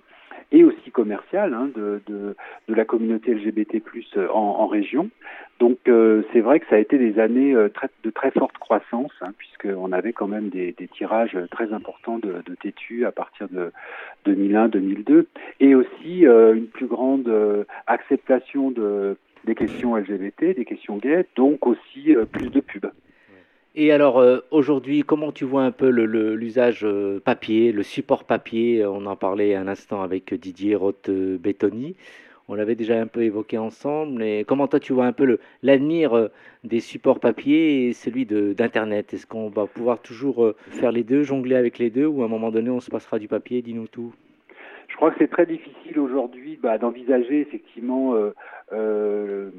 et 0.51 0.64
aussi 0.64 0.91
commerciale 0.91 1.55
hein, 1.55 1.70
de, 1.74 2.01
de, 2.07 2.35
la 2.68 2.85
communauté 2.85 3.35
LGBT+ 3.35 3.83
euh, 4.16 4.28
en, 4.28 4.61
en 4.61 4.66
région. 4.66 5.11
Donc 5.59 5.78
euh, 5.89 6.22
c'est 6.33 6.41
vrai 6.41 6.61
que 6.61 6.66
ça 6.68 6.76
a 6.76 6.78
été 6.78 6.99
des 6.99 7.18
années 7.18 7.55
euh, 7.55 7.68
de 8.03 8.11
très 8.11 8.30
forte 8.30 8.59
croissance, 8.59 9.12
hein, 9.20 9.33
puisqu'on 9.39 9.93
avait 9.93 10.12
quand 10.12 10.26
même 10.26 10.49
des, 10.49 10.74
tirages 10.95 11.37
très 11.51 11.72
importants 11.72 12.18
de, 12.18 12.43
de 12.45 13.07
à 13.07 13.12
partir 13.12 13.49
de 13.49 13.72
2001-2002, 14.26 15.26
et 15.61 15.74
aussi 15.74 16.24
une 16.24 16.66
plus 16.66 16.87
grande 16.87 17.33
acceptation 17.87 18.70
de, 18.70 19.16
des 19.45 19.55
questions 19.55 19.97
LGBT, 19.97 20.55
des 20.57 20.64
questions 20.64 20.97
gays, 20.97 21.26
donc 21.37 21.66
aussi 21.66 22.14
plus 22.33 22.51
de 22.51 22.61
pubs. 22.61 22.91
Et 23.74 23.90
alors, 23.90 24.18
euh, 24.18 24.40
aujourd'hui, 24.50 25.02
comment 25.02 25.32
tu 25.32 25.46
vois 25.46 25.62
un 25.64 25.70
peu 25.70 25.88
l'usage 25.88 26.84
euh, 26.84 27.20
papier, 27.20 27.72
le 27.72 27.82
support 27.82 28.24
papier? 28.24 28.84
On 28.84 29.06
en 29.06 29.16
parlait 29.16 29.54
un 29.54 29.66
instant 29.66 30.02
avec 30.02 30.34
Didier 30.34 30.74
Roth-Bétoni. 30.74 31.96
On 32.48 32.54
l'avait 32.54 32.74
déjà 32.74 33.00
un 33.00 33.06
peu 33.06 33.22
évoqué 33.22 33.56
ensemble. 33.56 34.22
Comment 34.46 34.68
toi, 34.68 34.78
tu 34.78 34.92
vois 34.92 35.06
un 35.06 35.12
peu 35.12 35.38
l'avenir 35.62 36.12
euh, 36.14 36.28
des 36.64 36.80
supports 36.80 37.18
papier 37.18 37.88
et 37.88 37.92
celui 37.94 38.26
d'Internet? 38.26 39.14
Est-ce 39.14 39.26
qu'on 39.26 39.48
va 39.48 39.66
pouvoir 39.66 40.02
toujours 40.02 40.52
faire 40.68 40.92
les 40.92 41.02
deux, 41.02 41.22
jongler 41.22 41.56
avec 41.56 41.78
les 41.78 41.88
deux, 41.88 42.06
ou 42.06 42.20
à 42.22 42.26
un 42.26 42.28
moment 42.28 42.50
donné, 42.50 42.68
on 42.68 42.80
se 42.80 42.90
passera 42.90 43.18
du 43.18 43.28
papier? 43.28 43.62
Dis-nous 43.62 43.88
tout. 43.88 44.12
Je 44.93 44.97
crois 44.97 45.11
que 45.11 45.16
c'est 45.18 45.30
très 45.30 45.47
difficile 45.47 45.99
aujourd'hui 45.99 46.59
bah, 46.62 46.76
d'envisager 46.76 47.40
effectivement 47.40 48.14
euh, 48.14 48.34
euh, 48.74 49.51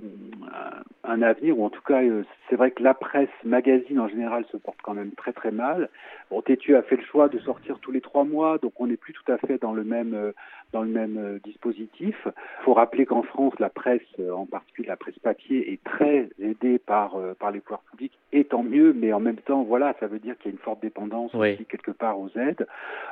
un 1.03 1.21
avenir, 1.23 1.57
ou 1.57 1.65
en 1.65 1.71
tout 1.71 1.81
cas, 1.81 2.03
euh, 2.03 2.23
c'est 2.47 2.55
vrai 2.55 2.69
que 2.69 2.83
la 2.83 2.93
presse 2.93 3.29
magazine 3.43 3.99
en 3.99 4.07
général 4.07 4.45
se 4.51 4.57
porte 4.57 4.77
quand 4.83 4.93
même 4.93 5.11
très 5.13 5.33
très 5.33 5.49
mal. 5.49 5.89
Bon, 6.29 6.43
Tétu 6.43 6.75
a 6.75 6.83
fait 6.83 6.97
le 6.97 7.03
choix 7.03 7.29
de 7.29 7.39
sortir 7.39 7.79
tous 7.79 7.91
les 7.91 7.99
trois 7.99 8.25
mois, 8.25 8.59
donc 8.59 8.79
on 8.79 8.85
n'est 8.85 8.95
plus 8.95 9.13
tout 9.13 9.31
à 9.31 9.39
fait 9.39 9.59
dans 9.59 9.73
le 9.73 9.83
même 9.83 10.13
euh, 10.13 10.33
dans 10.73 10.81
le 10.81 10.89
même 10.89 11.17
euh, 11.17 11.39
dispositif. 11.43 12.15
Il 12.27 12.63
faut 12.65 12.73
rappeler 12.73 13.05
qu'en 13.05 13.23
France, 13.23 13.53
la 13.59 13.69
presse, 13.69 14.01
euh, 14.19 14.31
en 14.31 14.45
particulier 14.45 14.87
la 14.89 14.97
presse 14.97 15.17
papier, 15.19 15.71
est 15.71 15.81
très 15.83 16.27
aidée 16.41 16.79
par 16.79 17.15
euh, 17.15 17.33
par 17.39 17.51
les 17.51 17.59
pouvoirs 17.61 17.83
publics, 17.89 18.17
et 18.33 18.43
tant 18.43 18.63
mieux. 18.63 18.91
Mais 18.93 19.13
en 19.13 19.19
même 19.19 19.37
temps, 19.37 19.63
voilà, 19.63 19.95
ça 19.99 20.07
veut 20.07 20.19
dire 20.19 20.35
qu'il 20.39 20.51
y 20.51 20.53
a 20.53 20.57
une 20.57 20.63
forte 20.63 20.81
dépendance 20.81 21.33
Oui. 21.35 21.53
aussi 21.53 21.65
quelque 21.65 21.91
part 21.91 22.19
aux 22.19 22.29
aides 22.35 22.67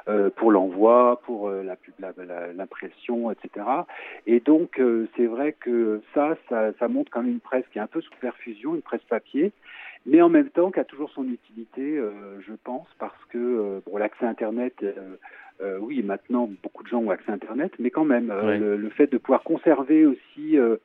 euh, 0.09 0.29
pour 0.35 0.51
l'envoi, 0.51 1.21
pour 1.25 1.47
euh, 1.47 1.63
la 1.63 1.75
pub- 1.75 1.93
la- 1.99 2.13
la- 2.25 2.51
l'impression, 2.53 3.31
etc. 3.31 3.65
Et 4.25 4.39
donc, 4.39 4.79
euh, 4.79 5.07
c'est 5.15 5.27
vrai 5.27 5.53
que 5.53 6.01
ça, 6.13 6.35
ça, 6.49 6.73
ça 6.79 6.87
montre 6.87 7.11
quand 7.11 7.21
même 7.21 7.31
une 7.31 7.39
presse 7.39 7.65
qui 7.71 7.77
est 7.77 7.81
un 7.81 7.87
peu 7.87 8.01
sous 8.01 8.11
perfusion, 8.19 8.73
une 8.75 8.81
presse 8.81 9.03
papier, 9.03 9.51
mais 10.07 10.21
en 10.21 10.29
même 10.29 10.49
temps 10.49 10.71
qui 10.71 10.79
a 10.79 10.83
toujours 10.83 11.11
son 11.11 11.25
utilité, 11.25 11.97
euh, 11.97 12.11
je 12.41 12.53
pense, 12.63 12.87
parce 12.97 13.23
que 13.29 13.37
euh, 13.37 13.79
bon, 13.85 13.97
l'accès 13.97 14.25
Internet, 14.25 14.73
euh, 14.81 15.15
euh, 15.61 15.77
oui, 15.79 16.01
maintenant 16.03 16.49
beaucoup 16.63 16.83
de 16.83 16.87
gens 16.87 16.99
ont 16.99 17.09
accès 17.11 17.31
Internet, 17.31 17.71
mais 17.79 17.89
quand 17.91 18.05
même, 18.05 18.31
euh, 18.31 18.45
Ouais. 18.45 18.57
le, 18.59 18.77
le 18.77 18.89
fait 18.89 19.07
de 19.11 19.17
pouvoir 19.17 19.43
conserver 19.43 20.05
aussi 20.05 20.57
euh, 20.57 20.77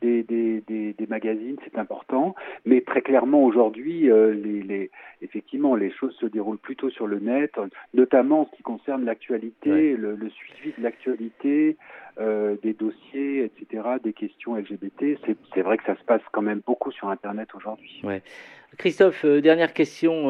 des, 0.00 0.22
des, 0.22 0.62
des, 0.66 0.92
des 0.94 1.06
magazines, 1.06 1.56
c'est 1.64 1.78
important. 1.78 2.34
Mais 2.64 2.80
très 2.80 3.02
clairement, 3.02 3.44
aujourd'hui, 3.44 4.10
euh, 4.10 4.32
les, 4.32 4.62
les, 4.62 4.90
effectivement, 5.20 5.74
les 5.74 5.90
choses 5.90 6.14
se 6.20 6.26
déroulent 6.26 6.58
plutôt 6.58 6.90
sur 6.90 7.06
le 7.06 7.18
net, 7.18 7.52
notamment 7.94 8.42
en 8.42 8.46
ce 8.46 8.56
qui 8.56 8.62
concerne 8.62 9.04
l'actualité, 9.04 9.70
Ouais. 9.70 9.96
le, 9.98 10.16
le 10.16 10.30
suivi 10.30 10.72
de 10.76 10.82
l'actualité, 10.82 11.76
euh, 12.20 12.56
des 12.62 12.72
dossiers, 12.72 13.44
etc., 13.44 13.82
des 14.02 14.12
questions 14.12 14.56
LGBT. 14.56 15.18
C'est 15.54 15.62
vrai 15.62 15.76
que 15.78 15.84
ça 15.84 15.96
se 15.96 16.04
passe 16.04 16.22
quand 16.32 16.42
même 16.42 16.60
beaucoup 16.66 16.90
sur 16.92 17.08
Internet 17.08 17.48
aujourd'hui. 17.54 18.02
Christophe, 18.78 19.24
euh, 19.24 19.40
dernière 19.40 19.72
question. 19.74 20.24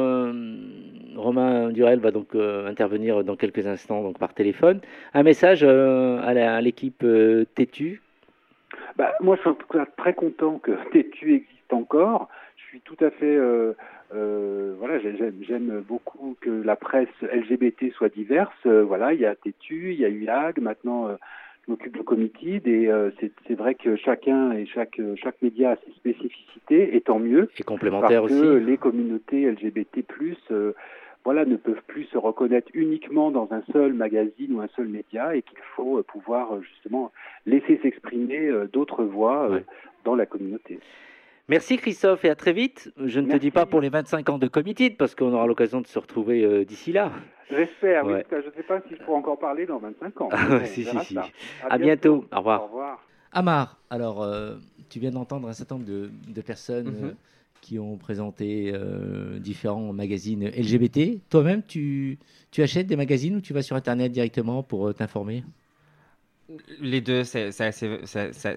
Romain 1.16 1.70
Durel 1.70 2.00
va 2.00 2.10
donc 2.10 2.34
intervenir 2.34 3.22
dans 3.24 3.36
quelques 3.36 3.66
instants 3.66 4.02
donc 4.02 4.18
par 4.18 4.34
téléphone. 4.34 4.80
Un 5.14 5.22
message 5.22 5.62
à 5.64 6.60
l'équipe 6.60 7.04
Tétu 7.54 8.00
Bah, 8.96 9.12
moi, 9.20 9.36
je 9.36 9.40
suis 9.42 9.50
en 9.50 9.54
tout 9.54 9.66
cas 9.68 9.86
très 9.96 10.14
content 10.14 10.58
que 10.58 10.72
Tétu 10.92 11.34
existe 11.34 11.72
encore. 11.72 12.28
Je 12.56 12.62
suis 12.64 12.80
tout 12.80 12.96
à 13.04 13.10
fait, 13.10 13.36
euh, 13.36 13.72
euh, 14.14 14.74
voilà, 14.78 14.98
j'ai- 14.98 15.14
j'aime 15.42 15.82
beaucoup 15.86 16.36
que 16.40 16.50
la 16.50 16.76
presse 16.76 17.08
LGBT 17.22 17.90
soit 17.92 18.08
diverse. 18.08 18.54
Euh, 18.66 18.82
voilà, 18.82 19.12
il 19.12 19.20
y 19.20 19.26
a 19.26 19.34
Tétu, 19.34 19.92
il 19.92 20.00
y 20.00 20.04
a 20.04 20.08
UAG, 20.08 20.58
maintenant 20.60 21.08
euh, 21.08 21.16
je 21.66 21.70
m'occupe 21.70 21.96
de 21.96 22.02
Committed 22.02 22.66
et 22.66 22.88
euh, 22.90 23.10
c'est 23.20 23.30
c'est 23.46 23.54
vrai 23.54 23.74
que 23.74 23.94
chacun 23.96 24.52
et 24.52 24.66
chaque 24.66 25.00
chaque 25.16 25.40
média 25.42 25.70
a 25.72 25.76
ses 25.76 25.92
spécificités 25.92 26.96
et 26.96 27.00
tant 27.02 27.18
mieux 27.20 27.48
et 27.58 27.62
complémentaire 27.62 28.22
parce 28.22 28.32
aussi. 28.32 28.40
que 28.42 28.54
les 28.56 28.76
communautés 28.78 29.46
LGBT+, 29.50 30.04
euh, 30.50 30.72
voilà, 31.24 31.44
ne 31.44 31.56
peuvent 31.56 31.82
plus 31.86 32.04
se 32.04 32.18
reconnaître 32.18 32.68
uniquement 32.74 33.30
dans 33.30 33.48
un 33.52 33.62
seul 33.72 33.92
magazine 33.92 34.54
ou 34.54 34.60
un 34.60 34.68
seul 34.74 34.88
média 34.88 35.34
et 35.36 35.42
qu'il 35.42 35.58
faut 35.76 36.02
pouvoir 36.02 36.60
justement 36.62 37.12
laisser 37.46 37.78
s'exprimer 37.82 38.50
d'autres 38.72 39.04
voix 39.04 39.48
dans 40.04 40.14
la 40.14 40.26
communauté. 40.26 40.80
Merci 41.48 41.76
Christophe 41.76 42.24
et 42.24 42.30
à 42.30 42.34
très 42.34 42.52
vite. 42.52 42.92
Je 42.96 43.20
ne 43.20 43.30
te 43.30 43.36
dis 43.36 43.50
pas 43.50 43.66
pour 43.66 43.80
les 43.80 43.88
25 43.88 44.28
ans 44.30 44.38
de 44.38 44.48
Committed 44.48 44.96
parce 44.96 45.14
qu'on 45.14 45.32
aura 45.32 45.46
l'occasion 45.46 45.80
de 45.80 45.86
se 45.86 45.98
retrouver 45.98 46.64
d'ici 46.64 46.92
là. 46.92 47.12
J'espère, 47.50 48.06
oui. 48.06 48.14
Je 48.30 48.36
ne 48.36 48.52
sais 48.56 48.62
pas 48.62 48.80
si 48.88 48.96
je 48.96 49.02
pourrai 49.02 49.18
encore 49.18 49.38
parler 49.38 49.66
dans 49.66 49.78
25 49.78 50.20
ans. 50.22 50.28
Ah, 50.32 50.64
si, 50.64 50.84
si, 50.84 50.98
si. 51.04 51.18
À, 51.68 51.78
bientôt. 51.78 52.24
Au 52.32 52.38
revoir. 52.38 52.62
Au 52.62 52.66
revoir. 52.66 53.04
Amar, 53.32 53.78
alors 53.90 54.26
tu 54.88 54.98
viens 54.98 55.10
d'entendre 55.10 55.48
un 55.48 55.52
certain 55.52 55.76
nombre 55.76 55.86
de, 55.86 56.40
personnes. 56.40 56.86
Mhm 56.86 57.14
qui 57.62 57.78
ont 57.78 57.96
présenté 57.96 58.72
euh, 58.74 59.38
différents 59.38 59.92
magazines 59.94 60.48
LGBT. 60.48 61.20
Toi-même, 61.30 61.62
tu, 61.62 62.18
tu, 62.50 62.60
achètes 62.62 62.88
des 62.88 62.96
magazines 62.96 63.36
ou 63.36 63.40
tu 63.40 63.54
vas 63.54 63.62
sur 63.62 63.76
Internet 63.76 64.12
directement 64.12 64.62
pour 64.62 64.88
euh, 64.88 64.92
t'informer? 64.92 65.44
Les 66.80 67.00
deux, 67.00 67.24
c'est 67.24 67.46
assez, 67.60 68.00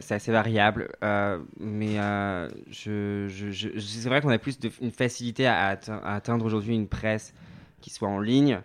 assez, 0.09 0.31
variable. 0.31 0.89
Euh, 1.03 1.39
mais 1.59 1.95
c'est 2.73 4.09
vrai 4.09 4.19
qu'on 4.19 4.29
a 4.29 4.39
plus 4.39 4.59
de, 4.59 4.69
une 4.81 4.91
facilité 4.91 5.45
à, 5.45 5.79
atteindre 6.03 6.43
aujourd'hui 6.43 6.75
une 6.75 6.87
presse 6.87 7.33
qui 7.79 7.91
soit 7.91 8.09
en 8.09 8.19
ligne. 8.19 8.59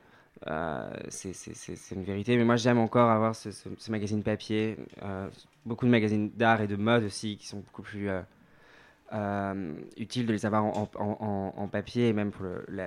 c'est 1.10 1.94
une 1.94 2.02
vérité. 2.02 2.36
Mais 2.38 2.44
moi, 2.44 2.56
j'aime 2.56 2.78
encore 2.78 3.10
avoir 3.10 3.36
ce, 3.36 3.50
ce 3.52 3.90
magazine 3.90 4.22
papier. 4.22 4.78
beaucoup 5.66 5.84
de 5.84 5.90
magazines 5.90 6.30
d'art 6.34 6.62
et 6.62 6.66
de 6.66 6.76
mode 6.76 7.04
aussi 7.04 7.36
qui 7.36 7.46
sont 7.46 7.58
beaucoup 7.58 7.82
plus 7.82 8.08
utile 9.96 10.26
de 10.26 10.32
les 10.32 10.46
avoir 10.46 10.64
en, 10.64 10.88
en, 11.56 11.68
papier 11.68 12.08
et 12.08 12.12
même 12.12 12.30
pour 12.30 12.46
le, 12.68 12.84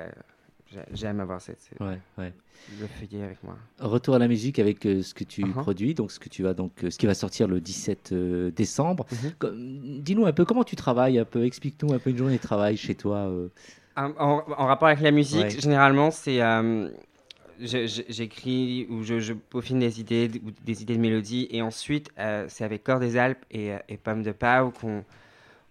j'aime 0.93 1.19
avoir 1.19 1.41
cette, 1.41 1.69
ouais, 1.79 1.99
ouais. 2.17 2.33
le 2.79 2.87
feuillet 2.87 3.23
avec 3.23 3.43
moi. 3.43 3.57
Retour 3.79 4.15
à 4.15 4.19
la 4.19 4.27
musique 4.27 4.59
avec 4.59 4.85
euh, 4.85 5.01
ce 5.01 5.13
que 5.13 5.23
tu 5.23 5.43
uh-huh. 5.43 5.51
produis, 5.51 5.93
donc 5.93 6.11
ce 6.11 6.19
que 6.19 6.29
tu 6.29 6.43
vas 6.43 6.53
donc 6.53 6.83
euh, 6.83 6.89
ce 6.89 6.97
qui 6.97 7.05
va 7.05 7.13
sortir 7.13 7.47
le 7.47 7.59
17 7.59 8.13
décembre. 8.55 9.05
Uh-huh. 9.11 10.01
Dis-nous 10.01 10.25
un 10.25 10.33
peu 10.33 10.45
comment 10.45 10.63
tu 10.63 10.75
travailles, 10.75 11.19
un 11.19 11.25
peu 11.25 11.45
explique-nous 11.45 11.93
un 11.93 11.99
peu 11.99 12.09
une 12.09 12.17
journée 12.17 12.37
de 12.37 12.41
travail 12.41 12.77
chez 12.77 12.95
toi. 12.95 13.31
En, 13.95 14.41
rapport 14.65 14.87
avec 14.87 15.01
la 15.01 15.11
musique, 15.11 15.61
généralement 15.61 16.11
c'est 16.11 16.41
j'écris 17.59 18.87
ou 18.89 19.03
je, 19.03 19.19
je, 19.19 19.33
peaufine 19.33 19.79
des 19.79 19.99
idées, 19.99 20.27
des 20.27 20.81
idées 20.81 20.95
de 20.95 21.01
mélodie 21.01 21.47
et 21.51 21.61
ensuite 21.61 22.09
c'est 22.47 22.63
avec 22.63 22.83
Corps 22.83 22.99
des 22.99 23.17
Alpes 23.17 23.45
et, 23.51 23.73
et 23.87 23.97
Pomme 23.97 24.23
de 24.23 24.31
Pau 24.31 24.71
qu'on 24.79 25.03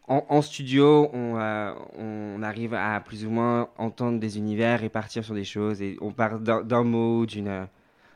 en, 0.08 0.42
studio, 0.42 1.10
euh, 1.14 1.74
on, 1.96 2.42
arrive 2.42 2.74
à 2.74 3.00
plus 3.00 3.24
ou 3.24 3.30
moins 3.30 3.68
entendre 3.78 4.18
des 4.18 4.36
univers 4.36 4.82
et 4.82 4.88
partir 4.88 5.24
sur 5.24 5.34
des 5.34 5.44
choses. 5.44 5.80
Et 5.80 5.96
on 6.00 6.10
part 6.10 6.40
d'un 6.40 6.82
mot, 6.82 7.24
d'une, 7.24 7.66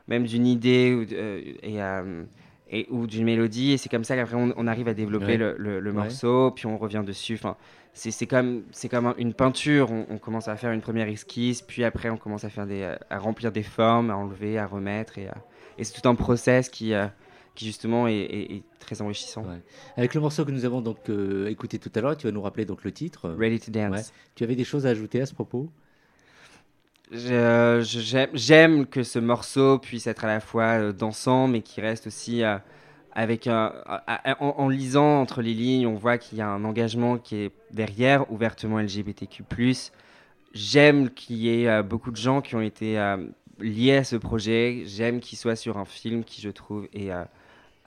même 0.08 0.24
d'une 0.24 0.46
idée 0.46 0.94
ou, 0.94 1.14
euh, 1.14 1.40
et, 1.62 1.82
euh, 1.82 2.24
et, 2.70 2.86
ou 2.90 3.06
d'une 3.06 3.24
mélodie. 3.24 3.72
Et 3.72 3.76
c'est 3.76 3.88
comme 3.88 4.04
ça 4.04 4.16
qu'après, 4.16 4.36
on, 4.36 4.66
arrive 4.66 4.88
à 4.88 4.94
développer 4.94 5.36
le, 5.36 5.92
morceau, 5.92 6.50
puis 6.50 6.66
on 6.66 6.76
revient 6.76 7.02
dessus. 7.06 7.34
Enfin, 7.34 7.56
c'est, 7.94 8.26
comme, 8.26 8.64
c'est 8.72 8.88
comme 8.88 9.14
une 9.16 9.32
peinture. 9.32 9.90
On, 9.90 10.18
commence 10.18 10.48
à 10.48 10.56
faire 10.56 10.72
une 10.72 10.82
première 10.82 11.08
esquisse, 11.08 11.62
puis 11.62 11.84
après, 11.84 12.10
on 12.10 12.16
commence 12.16 12.44
à, 12.44 12.50
faire 12.50 12.66
des, 12.66 12.94
à 13.08 13.18
remplir 13.18 13.52
des 13.52 13.62
formes, 13.62 14.10
à 14.10 14.16
enlever, 14.16 14.58
à 14.58 14.66
remettre. 14.66 15.18
Et, 15.18 15.28
et 15.78 15.84
c'est 15.84 16.00
tout 16.00 16.08
un 16.08 16.16
process 16.16 16.68
qui 16.68 16.92
qui 17.56 17.66
justement 17.66 18.06
est, 18.06 18.62
très 18.78 19.02
enrichissant. 19.02 19.44
Avec 19.96 20.14
le 20.14 20.20
morceau 20.20 20.44
que 20.44 20.52
nous 20.52 20.64
avons 20.64 20.80
donc 20.80 21.08
euh, 21.08 21.48
écouté 21.48 21.80
tout 21.80 21.90
à 21.96 22.00
l'heure, 22.00 22.16
tu 22.16 22.28
vas 22.28 22.32
nous 22.32 22.42
rappeler 22.42 22.64
donc 22.64 22.84
le 22.84 22.92
titre. 22.92 23.30
Ready 23.30 23.58
to 23.58 23.72
Dance. 23.72 24.12
Tu 24.36 24.44
avais 24.44 24.54
des 24.54 24.62
choses 24.62 24.86
à 24.86 24.90
ajouter 24.90 25.20
à 25.20 25.26
ce 25.26 25.34
propos? 25.34 25.68
J'aime 27.10 28.86
que 28.86 29.02
ce 29.02 29.18
morceau 29.18 29.78
puisse 29.78 30.06
être 30.06 30.24
à 30.24 30.28
la 30.28 30.40
fois 30.40 30.80
euh, 30.80 30.92
dansant, 30.92 31.48
mais 31.48 31.62
qui 31.62 31.80
reste 31.80 32.06
aussi 32.06 32.44
euh, 32.44 32.58
avec 33.12 33.46
un, 33.46 33.72
en, 34.38 34.68
lisant 34.68 35.20
entre 35.20 35.40
les 35.40 35.54
lignes, 35.54 35.86
on 35.86 35.94
voit 35.94 36.18
qu'il 36.18 36.38
y 36.38 36.42
a 36.42 36.48
un 36.48 36.62
engagement 36.64 37.16
qui 37.16 37.36
est 37.36 37.50
derrière, 37.72 38.30
ouvertement 38.30 38.78
LGBTQ+. 38.78 39.42
J'aime 40.52 41.10
qu'il 41.10 41.36
y 41.36 41.64
ait 41.64 41.82
beaucoup 41.82 42.10
de 42.10 42.16
gens 42.16 42.42
qui 42.42 42.56
ont 42.56 42.60
été 42.60 42.98
liés 43.58 43.96
à 43.96 44.04
ce 44.04 44.16
projet. 44.16 44.82
J'aime 44.84 45.20
qu'il 45.20 45.38
soit 45.38 45.56
sur 45.56 45.78
un 45.78 45.86
film 45.86 46.24
qui, 46.24 46.42
je 46.42 46.50
trouve, 46.50 46.88
est 46.92 47.10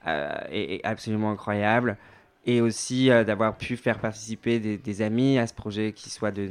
euh, 0.08 0.34
est, 0.50 0.84
absolument 0.86 1.32
incroyable. 1.32 1.98
Et 2.46 2.62
aussi 2.62 3.12
euh, 3.12 3.24
d'avoir 3.26 3.58
pu 3.58 3.76
faire 3.76 4.00
participer 4.00 4.60
des, 4.60 5.02
amis 5.02 5.38
à 5.38 5.46
ce 5.46 5.54
projet, 5.54 5.92
qui 5.92 6.10
soit 6.10 6.32
de, 6.32 6.50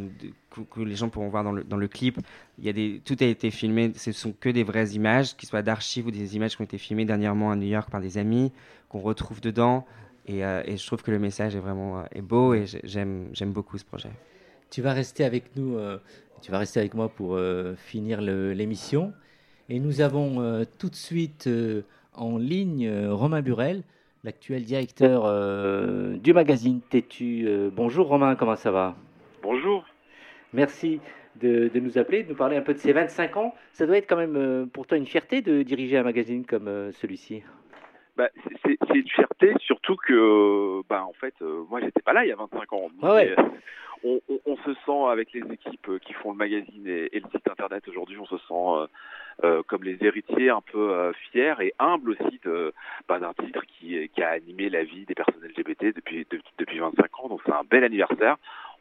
que, 0.70 0.80
les 0.80 0.94
gens 0.94 1.09
pourront 1.09 1.28
voir 1.28 1.44
dans 1.44 1.53
le, 1.53 1.64
dans 1.64 1.78
le 1.78 1.88
clip. 1.88 2.18
Il 2.59 2.66
y 2.66 2.68
a 2.68 2.72
des, 2.72 3.01
tout 3.05 3.16
a 3.20 3.24
été 3.24 3.51
filmé, 3.51 3.92
ce 3.96 4.12
sont 4.12 4.32
que 4.38 4.51
des 4.51 4.64
vraies 4.64 4.90
images, 4.90 5.34
qui 5.36 5.46
soient 5.46 5.62
d'archives 5.62 6.07
ou 6.07 6.11
des 6.11 6.36
images 6.36 6.57
qui 6.57 6.62
ont 6.62 6.64
été 6.64 6.78
filmées 6.78 7.07
dernièrement 7.07 7.51
à 7.51 7.57
New 7.57 7.66
York 7.66 7.90
par 7.90 8.01
des 8.01 8.18
amis, 8.18 8.53
qu'on 8.90 9.01
retrouve 9.01 9.40
dedans. 9.40 9.86
Et, 10.26 10.44
euh, 10.44 10.62
je 10.64 10.86
trouve 10.86 11.03
que 11.03 11.11
le 11.11 11.18
message 11.18 11.57
est 11.57 11.61
vraiment 11.61 12.05
est 12.12 12.20
beau 12.20 12.53
et 12.53 12.66
j'aime 12.84 13.32
beaucoup 13.46 13.78
ce 13.78 13.84
projet. 13.84 14.11
Tu 14.70 14.82
vas 14.82 14.92
rester 14.92 15.24
avec 15.24 15.57
nous, 15.57 15.78
tu 16.42 16.51
vas 16.51 16.59
rester 16.59 16.80
avec 16.80 16.92
moi 16.92 17.09
pour 17.09 17.40
finir 17.78 18.20
l'émission. 18.20 19.14
Et 19.70 19.80
nous 19.80 20.03
avons 20.03 20.66
tout 20.78 20.90
de 20.90 20.94
suite 20.94 21.49
en 22.19 22.37
ligne 22.37 22.87
euh, 22.87 23.14
Romain 23.14 23.43
Burel, 23.43 23.83
l'actuel 24.25 24.64
directeur 24.64 25.25
euh, 25.25 26.16
du 26.16 26.33
magazine 26.33 26.81
Tétu. 26.91 27.45
Euh, 27.47 27.71
bonjour 27.73 28.09
Romain, 28.09 28.35
comment 28.35 28.57
ça 28.57 28.71
va? 28.71 28.97
Bonjour. 29.43 29.85
Merci 30.53 31.01
de, 31.41 31.71
nous 31.75 31.99
appeler, 31.99 32.25
de 32.25 32.31
nous 32.31 32.35
parler 32.35 32.57
un 32.57 32.62
peu 32.62 32.75
de 32.75 32.79
ces 32.79 32.93
25 32.93 33.37
ans. 33.37 33.55
Ça 33.73 33.87
doit 33.87 33.97
être 33.97 34.09
quand 34.09 34.16
même 34.16 34.69
pour 34.73 34.87
toi 34.87 34.99
une 34.99 35.07
fierté 35.07 35.41
de 35.41 35.62
diriger 35.62 35.99
un 35.99 36.03
magazine 36.03 36.45
comme 36.45 36.91
celui-ci. 36.93 37.43
Bah, 38.19 38.29
c'est 38.64 38.95
une 38.95 39.09
fierté, 39.09 39.55
surtout 39.61 39.97
que, 39.97 40.83
bah, 40.89 41.05
en 41.05 41.12
fait, 41.12 41.35
moi, 41.71 41.81
j'étais 41.81 42.03
pas 42.03 42.12
là 42.12 42.25
il 42.25 42.29
y 42.29 42.33
a 42.33 42.37
25 42.37 42.73
ans. 42.73 42.91
on, 44.05 44.57
se 44.64 44.75
sent 44.87 45.11
avec 45.11 45.33
les 45.33 45.43
équipes 45.53 45.99
qui 46.05 46.12
font 46.14 46.33
le 46.33 46.37
magazine 46.37 46.87
et, 46.87 47.11
le 47.12 47.31
site 47.33 47.49
internet 47.49 47.87
aujourd'hui, 47.89 48.19
on 48.19 48.27
se 48.27 48.39
sent 48.39 48.89
euh, 49.45 49.62
comme 49.69 49.85
les 49.85 49.97
héritiers 50.01 50.51
un 50.51 50.61
peu 50.61 50.91
euh, 50.91 51.12
fiers 51.31 51.55
et 51.61 51.73
humbles 51.79 52.11
aussi 52.11 52.41
de 52.45 52.73
bah, 53.09 53.19
d'un 53.21 53.35
titre 53.35 53.64
qui, 53.66 54.09
qui 54.09 54.23
a 54.23 54.31
animé 54.31 54.69
la 54.69 54.83
vie 54.83 55.07
des 55.07 55.14
personnes 55.14 55.45
LGBT 55.45 55.95
depuis 55.95 56.27
depuis 56.59 56.79
25 56.79 57.21
ans. 57.21 57.29
Donc 57.29 57.41
c'est 57.47 57.53
un 57.53 57.64
bel 57.69 57.85
anniversaire 57.85 58.37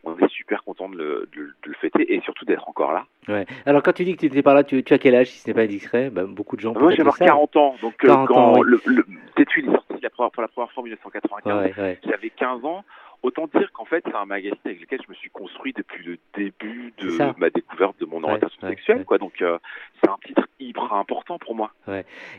on 0.07 0.17
est 0.25 0.29
super 0.29 0.63
content 0.63 0.89
de 0.89 0.97
le, 0.97 1.29
de, 1.35 1.53
le, 1.65 1.73
fêter 1.75 2.13
et 2.13 2.21
surtout 2.21 2.45
d'être 2.45 2.67
encore 2.67 2.91
là. 2.91 3.05
Ouais. 3.27 3.45
Alors 3.65 3.83
quand 3.83 3.93
tu 3.93 4.03
dis 4.03 4.15
que 4.15 4.19
tu 4.21 4.25
n'étais 4.25 4.41
pas 4.41 4.53
là, 4.53 4.63
tu, 4.63 4.83
tu, 4.83 4.93
as 4.93 4.97
quel 4.97 5.15
âge 5.15 5.27
si 5.27 5.39
ce 5.39 5.49
n'est 5.49 5.53
pas 5.53 5.61
indiscret 5.61 6.09
bah, 6.09 6.23
Beaucoup 6.25 6.55
de 6.55 6.61
gens. 6.61 6.73
Moi 6.73 6.91
j'ai 6.91 7.03
40 7.03 7.55
ans, 7.57 7.75
donc 7.81 7.97
40 7.97 8.29
euh, 8.29 8.33
quand 8.33 8.39
ans, 8.39 8.61
le, 8.61 8.81
le 8.85 9.05
est 9.37 9.65
sorti 9.65 10.01
la 10.01 10.09
première, 10.09 10.31
pour 10.31 10.41
la 10.41 10.47
première 10.47 10.71
fois 10.71 10.81
en 10.81 10.85
1995, 10.85 11.99
j'avais 12.05 12.29
15 12.29 12.65
ans. 12.65 12.83
Autant 13.23 13.47
dire 13.47 13.71
qu'en 13.73 13.85
fait, 13.85 14.03
c'est 14.05 14.15
un 14.15 14.25
magazine 14.25 14.59
avec 14.63 14.79
lequel 14.79 14.99
je 15.03 15.09
me 15.09 15.15
suis 15.15 15.31
construit 15.31 15.73
depuis 15.73 16.03
le 16.03 16.17
début 16.35 16.93
de 16.99 17.39
ma 17.39 17.49
découverte 17.49 17.99
de 17.99 18.05
mon 18.05 18.23
orientation 18.23 18.61
sexuelle. 18.61 19.05
Quoi. 19.05 19.17
Donc, 19.17 19.41
euh, 19.41 19.57
c'est 19.99 20.09
un 20.09 20.17
titre 20.23 20.47
hyper 20.59 20.93
important 20.93 21.39
pour 21.39 21.55
moi. 21.55 21.71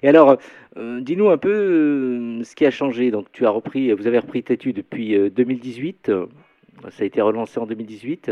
Et 0.03 0.09
alors, 0.09 0.39
euh, 0.77 1.01
dis-nous 1.01 1.31
un 1.31 1.37
peu 1.37 1.51
euh, 1.51 2.45
ce 2.45 2.55
qui 2.55 2.65
a 2.65 2.71
changé. 2.71 3.11
Donc, 3.11 3.33
tu 3.33 3.45
as 3.45 3.51
repris, 3.51 3.93
vous 3.93 4.07
avez 4.07 4.21
repris 4.21 4.45
Tétu 4.45 4.73
depuis 4.73 5.19
2018. 5.31 6.13
Ça 6.91 7.03
a 7.03 7.07
été 7.07 7.21
relancé 7.21 7.59
en 7.59 7.67
2018. 7.67 8.31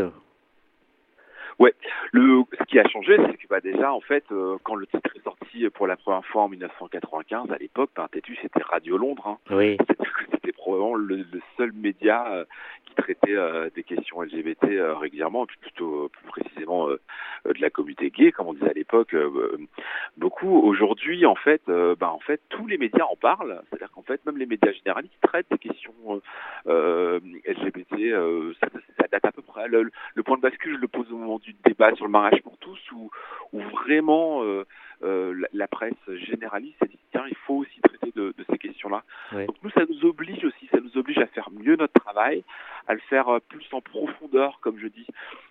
Ouais, 1.59 1.73
le 2.11 2.43
ce 2.57 2.63
qui 2.65 2.79
a 2.79 2.87
changé, 2.87 3.17
c'est 3.17 3.37
que 3.37 3.47
bah 3.49 3.61
déjà 3.61 3.91
en 3.91 4.01
fait, 4.01 4.25
quand 4.63 4.75
le 4.75 4.85
titre 4.85 5.09
est 5.15 5.23
sorti 5.23 5.67
pour 5.71 5.87
la 5.87 5.97
première 5.97 6.23
fois 6.25 6.43
en 6.43 6.49
1995, 6.49 7.51
à 7.51 7.57
l'époque, 7.57 7.89
ben, 7.95 8.07
Tétu 8.11 8.37
c'était 8.41 8.61
Radio 8.61 8.97
Londres. 8.97 9.27
Hein. 9.27 9.37
Oui. 9.49 9.77
Probablement 10.67 10.95
le, 10.95 11.15
le 11.31 11.41
seul 11.55 11.71
média 11.71 12.45
qui 12.87 12.95
traitait 12.95 13.35
euh, 13.35 13.69
des 13.73 13.83
questions 13.83 14.21
LGBT 14.21 14.65
euh, 14.65 14.95
régulièrement, 14.95 15.43
et 15.43 15.47
puis 15.47 15.57
plutôt 15.61 16.05
euh, 16.05 16.09
plus 16.09 16.25
précisément 16.27 16.87
de 16.89 17.61
la 17.61 17.69
communauté 17.69 18.09
gay, 18.09 18.31
comme 18.31 18.47
on 18.47 18.53
disait 18.53 18.69
à 18.69 18.73
l'époque, 18.73 19.15
beaucoup. 20.17 20.59
Aujourd'hui, 20.59 21.25
en 21.25 21.35
fait, 21.35 21.61
bah, 21.67 22.11
en 22.11 22.19
fait, 22.19 22.41
tous 22.49 22.67
les 22.67 22.77
médias 22.77 23.05
en 23.05 23.15
parlent. 23.15 23.61
C'est-à-dire 23.69 23.91
qu'en 23.91 24.01
fait, 24.01 24.25
même 24.25 24.37
les 24.37 24.45
médias 24.45 24.73
généralistes 24.73 25.15
traitent 25.21 25.47
des 25.49 25.57
questions 25.57 26.21
LGBT. 26.65 28.55
Ça, 28.59 28.67
ça, 28.97 29.07
date 29.09 29.25
à 29.25 29.31
peu 29.31 29.41
près. 29.41 29.67
Le, 29.67 29.89
point 30.23 30.37
de 30.37 30.41
bascule, 30.41 30.75
je 30.75 30.81
le 30.81 30.87
pose 30.87 31.09
au 31.11 31.17
moment 31.17 31.39
du 31.39 31.55
débat 31.63 31.93
sur 31.95 32.05
le 32.05 32.11
mariage 32.11 32.41
pour 32.41 32.57
tous, 32.57 32.79
où, 32.91 33.09
où 33.53 33.61
vraiment 33.61 34.43
la, 35.01 35.47
la, 35.53 35.67
presse 35.67 35.93
généraliste 36.07 36.77
s'est 36.79 36.89
dit 36.89 36.99
tiens, 37.11 37.25
il 37.29 37.37
faut 37.45 37.55
aussi 37.55 37.79
traiter 37.81 38.11
de, 38.15 38.33
de 38.37 38.45
ces 38.49 38.57
questions-là. 38.57 39.03
Donc 39.31 39.55
nous, 39.63 39.69
ça 39.69 39.83
nous 39.89 40.05
oblige 40.05 40.43
aussi, 40.43 40.56
ça 40.71 40.79
nous 40.79 40.97
oblige 40.97 41.17
à 41.19 41.27
faire 41.27 41.49
mieux 41.51 41.75
notre 41.75 41.93
travail, 41.93 42.43
à 42.87 42.93
le 42.93 42.99
faire 43.01 43.29
euh, 43.29 43.39
plus 43.39 43.65
en 43.71 43.81
profondeur, 43.81 44.59
comme 44.61 44.79
je 44.79 44.87
dis. 44.87 45.07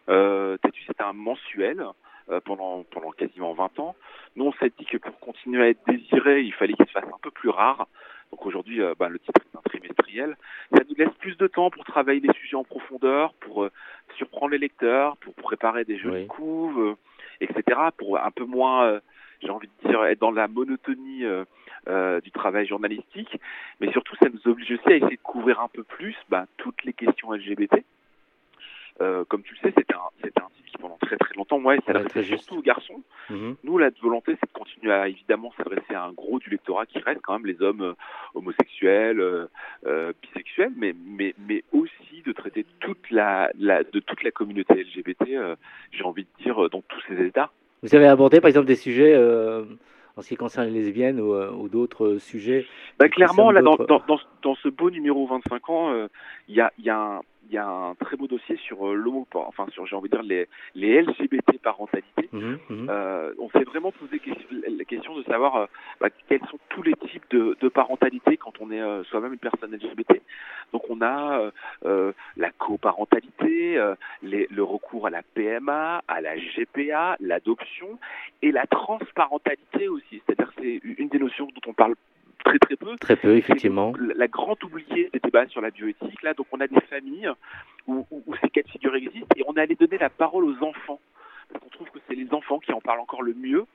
Euh, 0.09 0.57
c'était 0.87 1.03
un 1.03 1.13
mensuel 1.13 1.85
euh, 2.31 2.41
pendant, 2.41 2.85
pendant 2.85 3.11
quasiment 3.11 3.53
20 3.55 3.79
ans. 3.81 3.97
Nous, 4.35 4.45
on 4.45 4.53
s'est 4.55 4.73
dit 4.79 4.85
que 4.85 4.99
pour 4.99 5.19
continuer 5.19 5.63
à 5.63 5.69
être 5.69 5.85
désiré, 5.87 6.43
il 6.43 6.53
fallait 6.53 6.75
qu'il 6.75 6.87
se 6.87 6.93
fasse 6.93 7.05
un 7.05 7.19
peu 7.23 7.31
plus 7.31 7.49
rare. 7.49 7.87
Donc 8.31 8.45
aujourd'hui, 8.45 8.83
euh, 8.83 8.95
bah, 8.99 9.09
le 9.09 9.19
titre 9.19 9.41
est 9.41 9.57
un 9.57 9.63
trimestriel. 9.63 10.37
Ça 10.77 10.83
nous 10.89 10.97
laisse 10.97 11.15
plus 11.21 11.37
de 11.37 11.47
temps 11.47 11.71
pour 11.71 11.85
travailler 11.85 12.21
les 12.21 12.33
sujets 12.35 12.57
en 12.57 12.65
profondeur, 12.65 13.35
pour 13.35 13.69
surprendre 14.17 14.53
les 14.53 14.59
lecteurs, 14.59 15.17
pour 15.19 15.35
préparer 15.35 15.85
des 15.85 15.99
jolies 15.99 16.27
couves 16.27 16.97
etc. 17.41 17.79
Pour 17.99 18.19
un 18.19 18.31
peu 18.31 18.45
moins, 18.45 18.99
j'ai 19.43 19.51
envie 19.51 19.69
de 19.69 19.89
dire, 19.89 20.03
être 20.05 20.21
dans 20.21 20.31
la 20.31 20.49
monotonie 20.49 21.25
du 22.22 22.30
travail 22.30 22.66
journalistique. 22.66 23.41
Mais 23.80 23.91
surtout, 23.93 24.16
ça 24.16 24.28
nous 24.28 24.51
oblige 24.51 24.72
aussi 24.72 24.89
à 24.89 24.97
essayer 24.97 25.16
de 25.16 25.22
couvrir 25.22 25.61
un 25.61 25.68
peu 25.68 25.84
plus 25.84 26.16
bah, 26.28 26.47
toutes 26.57 26.84
les 26.84 26.93
questions 26.93 27.32
LGBT. 27.32 27.84
comme 29.28 29.43
tu 29.43 29.55
le 29.55 29.61
sais, 29.68 29.74
c'est 29.76 29.95
un, 29.95 30.01
c'est 30.22 30.39
un 30.39 30.49
pendant 30.78 30.99
très 31.01 31.16
très 31.16 31.34
longtemps, 31.34 31.59
moi, 31.59 31.76
ça 31.87 31.93
s'adressait 31.93 32.22
surtout 32.22 32.57
aux 32.57 32.62
garçons. 32.62 33.03
Mhm. 33.30 33.57
Nous, 33.64 33.78
la 33.78 33.91
volonté, 34.03 34.37
c'est 34.41 34.47
de 34.47 34.59
continuer 34.59 34.93
à 34.93 35.09
évidemment 35.09 35.53
s'adresser 35.57 35.95
à 35.95 36.05
un 36.05 36.12
gros 36.12 36.39
du 36.39 36.51
lectorat 36.51 36.87
qui 36.87 36.99
reste 36.99 37.20
quand 37.22 37.34
même 37.34 37.47
les 37.47 37.61
hommes 37.62 37.82
euh, 37.82 37.93
homosexuels, 38.34 39.20
euh, 39.20 39.47
euh, 39.87 40.12
bisexuels, 40.22 40.72
mais, 40.76 40.95
mais, 41.05 41.34
mais 41.49 41.64
aussi 41.72 42.22
de 42.24 42.32
traiter 42.32 42.64
toute 42.80 43.11
la, 43.11 43.51
la 43.59 43.82
de 43.82 44.01
toute 44.01 44.22
la 44.22 44.30
communauté 44.30 44.74
LGBT, 44.74 45.57
j'ai 45.93 46.05
envie 46.05 46.24
de 46.24 46.43
dire, 46.43 46.68
dans 46.70 46.82
tous 46.82 47.01
ces 47.09 47.24
états. 47.24 47.51
Vous 47.82 47.95
avez 47.95 48.07
abordé 48.07 48.41
par 48.41 48.49
exemple 48.49 48.66
des 48.66 48.74
sujets 48.74 49.14
en 50.17 50.23
ce 50.23 50.29
qui 50.29 50.37
concerne 50.37 50.69
les 50.69 50.83
lesbiennes 50.83 51.21
ou, 51.21 51.69
d'autres 51.69 52.17
sujets 52.19 52.67
bah, 52.99 53.09
Clairement, 53.09 53.51
là, 53.51 53.62
dans, 53.62 53.77
dans, 53.77 54.03
dans, 54.43 54.55
ce 54.57 54.69
beau 54.69 54.91
numéro 54.91 55.27
25 55.27 55.71
ans, 55.71 56.07
il 56.49 56.55
y, 56.55 56.61
a, 56.61 56.73
y 56.79 56.89
a 56.89 56.99
un 56.99 57.21
il 57.49 57.55
y 57.55 57.59
a 57.59 57.66
un 57.66 57.94
très 57.94 58.16
beau 58.16 58.26
dossier 58.26 58.57
sur 58.57 58.88
euh, 58.88 58.94
l'homo, 58.94 59.26
enfin 59.34 59.66
sur 59.72 59.86
j'ai 59.86 59.97
envie 59.97 60.09
de 60.09 60.16
dire 60.16 60.22
les, 60.24 60.49
les 60.74 61.03
LGBT 61.03 61.59
parentalité. 61.62 62.28
Mhm, 62.32 62.59
mhm. 62.68 62.86
euh, 62.90 63.32
on 63.38 63.49
s'est 63.51 63.64
vraiment 63.64 63.92
posé 63.92 64.20
la 64.51 64.84
question 64.84 65.16
de 65.16 65.22
savoir 65.24 65.57
euh, 65.57 65.66
bah, 66.01 66.09
quels 66.28 66.44
sont 66.51 66.59
tous 66.68 66.82
les 66.82 66.94
types 66.94 67.24
de, 67.30 67.57
de 67.61 67.68
parentalité 67.68 68.36
quand 68.36 68.61
on 68.61 68.70
est 68.70 68.80
euh, 68.80 69.05
soi-même 69.05 69.32
une 69.32 69.38
personne 69.38 69.74
LGBT. 69.74 70.20
Donc 70.72 70.82
on 70.88 71.01
a 71.01 71.51
la 72.36 72.51
coparentalité, 72.59 73.80
les, 74.22 74.49
le 74.51 74.62
recours 74.62 75.07
à 75.07 75.11
la 75.11 75.22
PMA, 75.22 76.03
à 76.09 76.20
la 76.20 76.36
GPA, 76.36 77.16
l'adoption 77.20 77.99
et 78.42 78.51
la 78.51 78.66
transparentalité 78.66 79.88
aussi. 79.88 80.22
C'est-à-dire 80.26 80.53
c'est 80.59 80.80
une 80.82 81.09
des 81.09 81.18
notions 81.18 81.47
dont 81.47 81.70
on 81.70 81.72
parle 81.72 81.94
très 82.47 82.59
très 82.59 82.76
peu. 82.76 82.97
Très 82.97 83.16
peu, 83.16 83.36
effectivement. 83.36 83.92
La 83.99 84.28
grande 84.28 84.62
oubliée 84.64 85.11
des 85.12 85.20
débats 85.20 85.47
sur 85.49 85.61
la 85.61 85.70
bioéthique, 85.70 86.22
là, 86.22 86.34
donc 86.34 86.47
on 86.53 86.61
a 86.61 86.66
des 86.66 86.80
familles 86.82 87.30
où, 87.86 88.07
où, 88.11 88.34
ces 88.42 88.49
cas 88.49 88.62
de 88.62 88.68
figure 88.68 88.94
existent 88.94 89.34
et 89.36 89.42
on 89.47 89.55
est 89.55 89.61
allé 89.61 89.74
donner 89.74 89.99
la 89.99 90.11
parole 90.11 90.44
aux 90.44 90.64
enfants. 90.64 91.01
Parce 91.49 91.62
qu'on 91.62 91.70
trouve 91.70 91.90
que 91.90 91.99
c'est 92.09 92.14
les 92.14 92.32
enfants 92.32 92.59
qui 92.59 92.72
en 92.72 92.80
parlent 92.80 93.01
encore 93.01 93.22
le 93.22 93.34
mieux. 93.34 93.66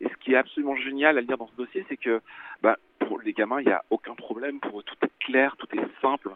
Et 0.00 0.08
ce 0.08 0.16
qui 0.20 0.32
est 0.32 0.36
absolument 0.36 0.76
génial 0.76 1.18
à 1.18 1.20
lire 1.20 1.36
dans 1.36 1.48
ce 1.48 1.56
dossier, 1.56 1.84
c'est 1.88 1.96
que 1.96 2.22
bah, 2.62 2.78
pour 3.00 3.20
les 3.20 3.32
gamins, 3.32 3.60
il 3.60 3.66
n'y 3.66 3.72
a 3.72 3.84
aucun 3.90 4.14
problème. 4.14 4.58
Pour 4.58 4.80
eux, 4.80 4.82
tout 4.82 4.96
est 5.02 5.10
clair, 5.24 5.56
tout 5.58 5.68
est 5.76 6.00
simple. 6.00 6.30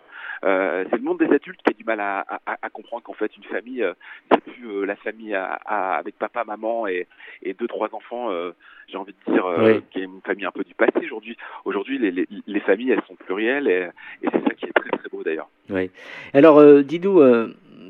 Euh, 0.44 0.84
c'est 0.90 0.96
le 0.96 1.02
monde 1.02 1.18
des 1.18 1.32
adultes 1.32 1.60
qui 1.62 1.70
a 1.70 1.76
du 1.76 1.84
mal 1.84 2.00
à, 2.00 2.20
à, 2.46 2.58
à 2.60 2.70
comprendre 2.70 3.02
qu'en 3.02 3.14
fait, 3.14 3.34
une 3.36 3.44
famille, 3.44 3.82
euh, 3.82 3.94
c'est 4.30 4.43
euh, 4.64 4.84
la 4.84 4.96
famille 4.96 5.34
à, 5.34 5.54
avec 5.96 6.18
papa, 6.18 6.44
maman 6.44 6.86
et, 6.86 7.06
et 7.42 7.54
deux, 7.54 7.66
trois 7.66 7.88
enfants. 7.92 8.30
Euh, 8.30 8.52
j'ai 8.88 8.96
envie 8.96 9.14
de 9.26 9.32
dire 9.32 9.46
euh, 9.46 9.80
qui 9.90 10.00
est 10.00 10.04
une 10.04 10.20
famille 10.24 10.44
un 10.44 10.52
peu 10.52 10.64
du 10.64 10.74
passé. 10.74 10.98
Aujourd'hui, 11.04 11.36
aujourd'hui, 11.64 11.98
les, 11.98 12.10
les, 12.10 12.26
les, 12.46 12.60
familles, 12.60 12.90
elles 12.90 13.02
sont 13.08 13.16
plurielles 13.16 13.68
et, 13.68 13.88
et 14.22 14.28
c'est 14.30 14.42
ça 14.42 14.54
qui 14.54 14.66
est 14.66 14.72
très 14.72 14.90
très 14.90 15.08
beau 15.10 15.22
d'ailleurs. 15.22 15.48
Oui. 15.70 15.90
Alors, 16.34 16.62
dis-nous 16.82 17.20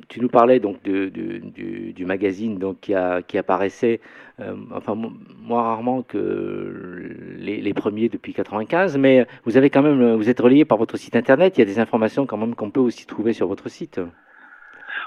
tu 0.08 0.20
nous 0.20 0.28
parlais 0.28 0.60
donc 0.60 0.82
de, 0.82 1.08
du, 1.08 1.92
du, 1.92 2.04
magazine 2.04 2.58
donc 2.58 2.80
qui, 2.80 2.94
a, 2.94 3.22
qui 3.22 3.38
apparaissait, 3.38 4.00
euh, 4.40 4.54
enfin 4.72 4.94
moins 4.94 5.62
rarement 5.62 6.02
que 6.02 7.16
les, 7.38 7.60
les, 7.60 7.74
premiers 7.74 8.08
depuis 8.08 8.32
95, 8.34 8.98
mais 8.98 9.26
vous 9.44 9.56
avez 9.56 9.70
quand 9.70 9.82
même, 9.82 10.14
vous 10.14 10.28
êtes 10.28 10.40
relié 10.40 10.64
par 10.64 10.78
votre 10.78 10.96
site 10.96 11.16
internet. 11.16 11.56
Il 11.56 11.60
y 11.60 11.62
a 11.62 11.66
des 11.66 11.78
informations 11.78 12.26
quand 12.26 12.36
même 12.36 12.54
qu'on 12.54 12.70
peut 12.70 12.80
aussi 12.80 13.06
trouver 13.06 13.32
sur 13.32 13.46
votre 13.46 13.68
site. 13.68 14.00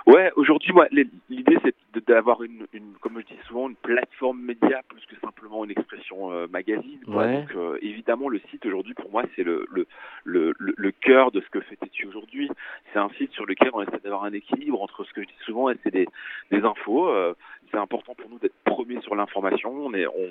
Ouais, 0.08 0.32
aujourd'hui, 0.38 0.72
moi, 0.72 0.88
l'idée 0.90 1.58
c'est 1.64 1.76
d'avoir 2.08 2.42
une, 2.42 2.66
une, 2.72 2.94
comme 3.02 3.20
je 3.20 3.26
dis 3.26 3.42
souvent, 3.46 3.68
une 3.68 3.76
plateforme 3.76 4.40
média 4.40 4.82
plus 4.88 5.06
que 5.06 5.20
simplement 5.20 5.66
une 5.66 5.72
expression 5.72 6.32
euh, 6.32 6.48
magazine. 6.48 7.02
Ouais. 7.08 7.42
Donc, 7.42 7.52
euh, 7.58 7.78
évidemment, 7.82 8.30
le 8.30 8.40
site 8.50 8.66
aujourd'hui, 8.66 8.94
pour 8.94 9.12
moi, 9.12 9.24
c'est 9.36 9.44
le, 9.44 9.68
le, 9.70 9.86
le, 10.24 10.54
le, 10.58 10.92
cœur 10.92 11.32
de 11.32 11.42
ce 11.42 11.50
que 11.50 11.60
fait 11.60 11.76
Tétu 11.76 12.08
aujourd'hui. 12.08 12.50
C'est 12.94 13.00
un 13.00 13.10
site 13.18 13.34
sur 13.34 13.46
lequel 13.46 13.72
on 13.74 13.82
essaie 13.82 14.00
d'avoir 14.02 14.24
un 14.24 14.32
équilibre 14.32 14.82
entre 14.82 15.04
ce 15.04 15.12
que 15.12 15.22
je 15.24 15.28
dis 15.28 15.44
souvent, 15.44 15.70
et 15.70 15.76
c'est 15.84 15.92
des, 15.92 16.08
des 16.52 16.62
infos. 16.64 17.10
Euh, 17.10 17.34
c'est 17.70 17.78
important 17.78 18.16
pour 18.16 18.30
nous 18.30 18.40
d'être 18.40 18.56
premiers 18.64 19.02
sur 19.02 19.14
l'information. 19.14 19.72
On, 19.72 19.94
est, 19.94 20.08
on, 20.08 20.30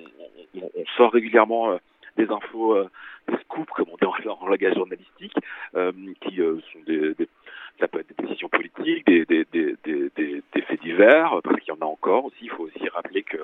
on, 0.55 0.70
on 0.74 0.87
sort 0.97 1.12
régulièrement 1.12 1.79
des 2.16 2.31
infos, 2.31 2.83
des 3.29 3.37
scoops, 3.43 3.70
comme 3.74 3.89
on 3.93 3.97
dit 3.97 4.29
en 4.29 4.47
langage 4.47 4.74
journalistique, 4.74 5.35
qui 6.22 6.37
sont 6.37 6.81
des, 6.87 7.12
des 7.12 7.29
ça 7.79 7.89
peut 7.89 8.01
être 8.01 8.16
des 8.16 8.24
décisions 8.27 8.49
politiques, 8.49 9.07
des, 9.07 10.62
faits 10.66 10.81
divers, 10.83 11.41
parce 11.43 11.61
qu'il 11.61 11.74
y 11.74 11.77
en 11.77 11.81
a 11.81 11.89
encore 11.89 12.27
aussi. 12.27 12.39
Il 12.43 12.51
faut 12.51 12.64
aussi 12.64 12.89
rappeler 12.89 13.22
que 13.22 13.39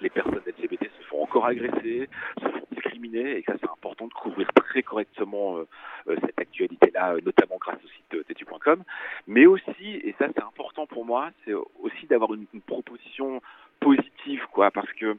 les 0.00 0.10
personnes 0.10 0.42
LGBT 0.46 0.84
se 0.84 1.06
font 1.08 1.22
encore 1.22 1.46
agresser, 1.46 2.08
se 2.40 2.48
font 2.48 2.66
discriminer, 2.70 3.38
et 3.38 3.42
ça 3.42 3.54
c'est 3.60 3.68
important 3.68 4.06
de 4.06 4.12
couvrir 4.12 4.48
très 4.54 4.82
correctement 4.82 5.58
euh, 5.58 5.66
euh 6.08 6.16
cette 6.24 6.38
actualité-là, 6.38 7.14
euh, 7.14 7.20
notamment 7.24 7.56
grâce 7.60 7.78
au 7.84 7.88
site 7.88 8.26
tetu.com. 8.26 8.82
Mais 9.26 9.46
aussi, 9.46 10.00
et 10.04 10.14
ça 10.18 10.28
c'est 10.34 10.42
important 10.42 10.86
pour 10.86 11.04
moi, 11.04 11.30
c'est 11.44 11.54
aussi 11.54 12.06
d'avoir 12.06 12.32
une, 12.34 12.46
proposition 12.66 13.40
positive, 13.80 14.46
quoi, 14.52 14.70
parce 14.70 14.92
que 14.92 15.16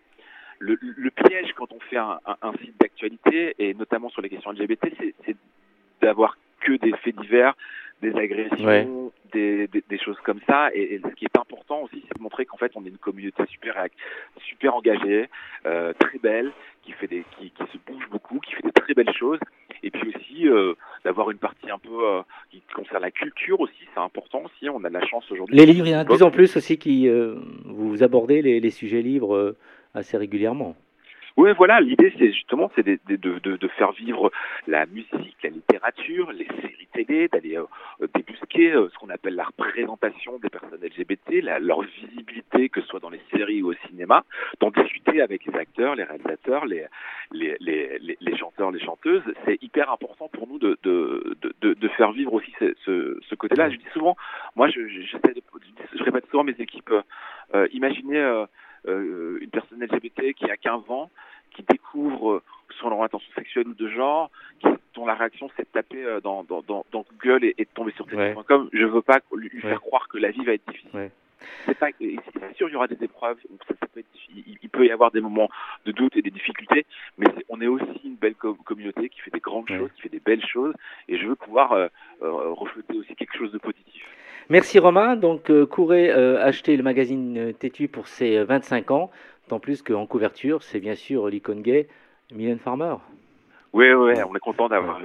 le, 0.59 0.77
piège 1.11 1.53
quand 1.53 1.71
on 1.71 1.79
fait 1.79 1.97
un 1.97 2.53
site 2.61 2.79
d'actualité, 2.79 3.55
et 3.59 3.73
notamment 3.73 4.09
sur 4.09 4.21
les 4.21 4.29
questions 4.29 4.51
LGBT, 4.51 4.89
c'est 5.25 5.35
d'avoir 6.01 6.37
que 6.59 6.73
des 6.73 6.91
faits 6.97 7.15
divers, 7.15 7.55
des 8.01 8.15
agressions, 8.15 9.11
des, 9.33 9.67
des, 9.67 9.83
des, 9.87 9.99
choses 9.99 10.17
comme 10.23 10.39
ça. 10.47 10.69
Et, 10.73 10.99
ce 11.03 11.15
qui 11.15 11.25
est 11.25 11.37
important 11.37 11.81
aussi, 11.83 12.03
c'est 12.07 12.17
de 12.17 12.23
montrer 12.23 12.45
qu'en 12.45 12.57
fait, 12.57 12.71
on 12.75 12.85
est 12.85 12.89
une 12.89 12.97
communauté 12.97 13.43
super, 13.47 13.75
super 14.39 14.75
engagée, 14.75 15.29
euh, 15.65 15.93
très 15.99 16.17
belle, 16.19 16.51
qui 16.83 16.93
fait 16.93 17.07
des, 17.07 17.23
qui, 17.37 17.51
qui, 17.51 17.63
se 17.71 17.77
bouge 17.91 18.07
beaucoup, 18.09 18.39
qui 18.39 18.53
fait 18.53 18.63
des 18.63 18.71
très 18.71 18.93
belles 18.93 19.13
choses. 19.13 19.39
Et 19.83 19.91
puis 19.91 20.13
aussi 20.13 20.47
euh, 20.47 20.73
d'avoir 21.05 21.31
une 21.31 21.37
partie 21.37 21.69
un 21.69 21.77
peu 21.77 22.05
euh, 22.05 22.21
qui 22.51 22.61
concerne 22.73 23.01
la 23.01 23.11
culture 23.11 23.59
aussi, 23.59 23.87
c'est 23.93 23.99
important 23.99 24.43
aussi. 24.43 24.69
On 24.69 24.83
a 24.83 24.89
de 24.89 24.93
la 24.93 25.05
chance 25.05 25.29
aujourd'hui. 25.31 25.55
Les 25.55 25.65
livres, 25.65 25.87
il 25.87 25.91
y 25.91 25.95
en 25.95 25.99
a 25.99 26.03
de 26.03 26.09
plus 26.09 26.23
en 26.23 26.31
plus 26.31 26.57
aussi 26.57 26.77
qui 26.77 27.09
vous 27.65 28.03
abordez 28.03 28.41
les, 28.41 28.59
les 28.59 28.69
sujets 28.69 29.01
livres 29.01 29.55
assez 29.93 30.17
régulièrement. 30.17 30.75
Oui, 31.37 31.51
voilà, 31.57 31.79
l'idée 31.79 32.13
c'est 32.17 32.31
justement 32.31 32.71
c'est 32.75 32.85
de, 32.85 32.99
de, 33.07 33.39
de, 33.39 33.57
de, 33.57 33.67
faire 33.69 33.91
vivre 33.91 34.31
la 34.67 34.85
musique, 34.85 35.37
la 35.43 35.49
littérature, 35.49 36.31
les 36.31 36.47
séries 36.61 36.87
télé, 36.93 37.27
d'aller 37.27 37.57
euh, 37.57 38.07
débusquer 38.13 38.73
euh, 38.73 38.89
ce 38.91 38.97
qu'on 38.97 39.09
appelle 39.09 39.35
la 39.35 39.45
représentation 39.45 40.37
des 40.39 40.49
personnes 40.49 40.79
LGBT, 40.81 41.41
la, 41.43 41.59
leur 41.59 41.81
visibilité, 41.81 42.69
que 42.69 42.81
ce 42.81 42.87
soit 42.87 42.99
dans 42.99 43.09
les 43.09 43.21
séries 43.31 43.61
ou 43.61 43.71
au 43.71 43.75
cinéma, 43.87 44.23
d'en 44.59 44.71
discuter 44.71 45.21
avec 45.21 45.45
les 45.45 45.55
acteurs, 45.55 45.95
les 45.95 46.03
réalisateurs, 46.03 46.65
les, 46.65 46.85
les, 47.31 47.57
les, 47.59 48.17
les 48.19 48.37
chanteurs, 48.37 48.71
les 48.71 48.79
chanteuses. 48.79 49.23
C'est 49.45 49.61
hyper 49.61 49.91
important 49.91 50.29
pour 50.29 50.47
nous 50.47 50.59
de, 50.59 50.77
de, 50.83 51.37
de, 51.61 51.73
de 51.73 51.87
faire 51.89 52.11
vivre 52.11 52.33
aussi 52.33 52.51
ce, 52.59 53.19
ce, 53.21 53.35
côté-là. 53.35 53.69
Je 53.69 53.77
dis 53.77 53.85
souvent, 53.93 54.17
moi 54.55 54.69
je, 54.69 54.81
de, 54.81 54.89
je 55.95 56.03
répète 56.03 56.25
souvent 56.29 56.43
mes 56.43 56.55
équipes, 56.59 56.93
euh, 57.53 57.67
imaginez 57.71 58.17
euh, 58.17 58.43
euh, 58.43 58.45
une 58.85 59.49
personne 59.51 59.83
LGBT 59.83 60.33
qui 60.33 60.49
a 60.49 60.57
15 60.57 60.89
ans, 60.89 61.09
qui 61.55 61.63
découvre 61.63 62.41
son 62.79 62.87
orientation 62.87 63.31
sexuelle 63.35 63.67
ou 63.67 63.73
de 63.73 63.89
genre, 63.89 64.29
qui, 64.59 64.67
dont 64.93 65.05
la 65.05 65.15
réaction 65.15 65.49
c'est 65.55 65.63
de 65.63 65.69
taper 65.71 66.03
euh, 66.03 66.21
dans, 66.21 66.43
dans, 66.43 66.61
dans, 66.61 66.85
dans 66.91 67.05
Google 67.11 67.43
et, 67.45 67.55
et, 67.57 67.65
de 67.65 67.69
tomber 67.73 67.91
sur 67.93 68.05
téléphone.com. 68.05 68.63
Ouais. 68.63 68.69
Je 68.73 68.85
veux 68.85 69.01
pas 69.01 69.19
lui 69.33 69.49
ouais. 69.53 69.61
faire 69.61 69.81
croire 69.81 70.07
que 70.07 70.17
la 70.17 70.31
vie 70.31 70.43
va 70.43 70.53
être 70.53 70.67
difficile. 70.67 70.89
Ouais. 70.93 71.11
C'est 71.65 71.77
pas, 71.77 71.87
c'est 71.97 72.55
sûr, 72.55 72.67
il 72.69 72.73
y 72.73 72.75
aura 72.75 72.87
des 72.87 73.01
épreuves. 73.03 73.37
Ça, 73.67 73.73
ça 73.79 73.87
peut 73.87 74.01
être, 74.01 74.07
il, 74.35 74.57
il, 74.61 74.69
peut 74.69 74.85
y 74.85 74.91
avoir 74.91 75.11
des 75.11 75.21
moments 75.21 75.49
de 75.85 75.91
doute 75.91 76.15
et 76.17 76.21
des 76.21 76.31
difficultés, 76.31 76.85
mais 77.17 77.27
est, 77.27 77.45
on 77.47 77.61
est 77.61 77.67
aussi 77.67 78.01
une 78.03 78.15
belle 78.15 78.35
com 78.35 78.57
communauté 78.65 79.09
qui 79.09 79.21
fait 79.21 79.31
des 79.31 79.39
grandes 79.39 79.67
choses, 79.67 79.89
qui 79.95 80.01
fait 80.01 80.09
des 80.09 80.19
belles 80.19 80.45
choses, 80.45 80.73
et 81.07 81.17
je 81.17 81.25
veux 81.25 81.35
pouvoir 81.35 81.71
euh, 81.71 81.87
euh, 82.21 82.51
refléter 82.51 82.97
aussi 82.97 83.15
quelque 83.15 83.37
chose 83.37 83.51
de 83.51 83.57
positif. 83.57 84.05
Merci 84.51 84.79
Romain. 84.79 85.15
Donc, 85.15 85.51
euh, 85.51 85.67
courez 85.67 86.09
euh, 86.09 86.43
acheter 86.43 86.75
le 86.75 86.81
magazine 86.81 87.37
euh, 87.37 87.53
Tétu 87.53 87.87
pour 87.87 88.07
ses 88.07 88.43
25 88.43 88.89
ans. 88.89 89.11
Tant 89.47 89.59
plus 89.59 89.83
qu'en 89.83 90.07
couverture, 90.07 90.63
c'est 90.63 90.79
bien 90.79 90.95
sûr 90.95 91.27
l'icône 91.27 91.61
gay, 91.61 91.87
Mylène 92.31 92.57
Farmer. 92.57 92.95
Oui, 93.73 93.91
oui, 93.91 94.13
on 94.27 94.35
est 94.35 94.39
content 94.39 94.67
d'avoir 94.67 94.99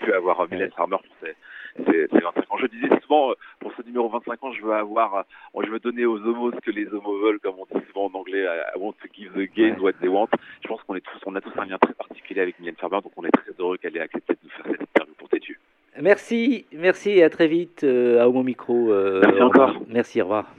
pu, 0.00 0.12
avoir 0.12 0.46
Mylène 0.50 0.70
Farmer 0.72 0.98
pour 0.98 1.16
ses, 1.22 2.06
25 2.12 2.52
ans. 2.52 2.58
Je 2.58 2.66
disais 2.66 2.88
souvent, 3.00 3.32
pour 3.58 3.72
ce 3.74 3.80
numéro 3.82 4.06
25 4.10 4.44
ans, 4.44 4.52
je 4.52 4.62
veux 4.62 4.74
avoir, 4.74 5.24
je 5.58 5.70
veux 5.70 5.80
donner 5.80 6.04
aux 6.04 6.18
homos 6.18 6.52
ce 6.52 6.60
que 6.60 6.70
les 6.70 6.86
homos 6.88 7.18
veulent, 7.20 7.40
comme 7.40 7.54
on 7.58 7.78
dit 7.78 7.84
souvent 7.86 8.10
en 8.12 8.18
anglais, 8.18 8.44
I 8.44 8.78
want 8.78 8.92
to 9.02 9.08
give 9.14 9.32
the 9.32 9.50
gays 9.54 9.76
what 9.80 9.94
they 9.94 10.08
want. 10.08 10.28
Je 10.62 10.68
pense 10.68 10.82
qu'on 10.82 10.94
est 10.94 11.00
tous, 11.00 11.20
on 11.24 11.34
a 11.34 11.40
tous 11.40 11.58
un 11.58 11.64
lien 11.64 11.78
très 11.78 11.94
particulier 11.94 12.42
avec 12.42 12.60
Mylène 12.60 12.76
Farmer, 12.76 13.00
donc 13.02 13.12
on 13.16 13.24
est 13.24 13.32
très 13.32 13.52
heureux 13.58 13.78
qu'elle 13.78 13.96
ait 13.96 14.00
accepté 14.00 14.34
de 14.34 14.38
nous 14.44 14.50
faire 14.50 14.66
cette 14.66 14.82
interview 14.82 15.14
pour 15.14 15.30
Tétu. 15.30 15.58
Merci, 16.00 16.66
merci 16.72 17.10
et 17.10 17.22
à 17.22 17.30
très 17.30 17.46
vite 17.46 17.84
euh, 17.84 18.24
à 18.24 18.28
mon 18.28 18.42
micro. 18.42 18.90
Euh, 18.90 19.20
merci 19.22 19.42
encore. 19.42 19.74
Merci, 19.88 20.20
au 20.20 20.24
revoir. 20.24 20.54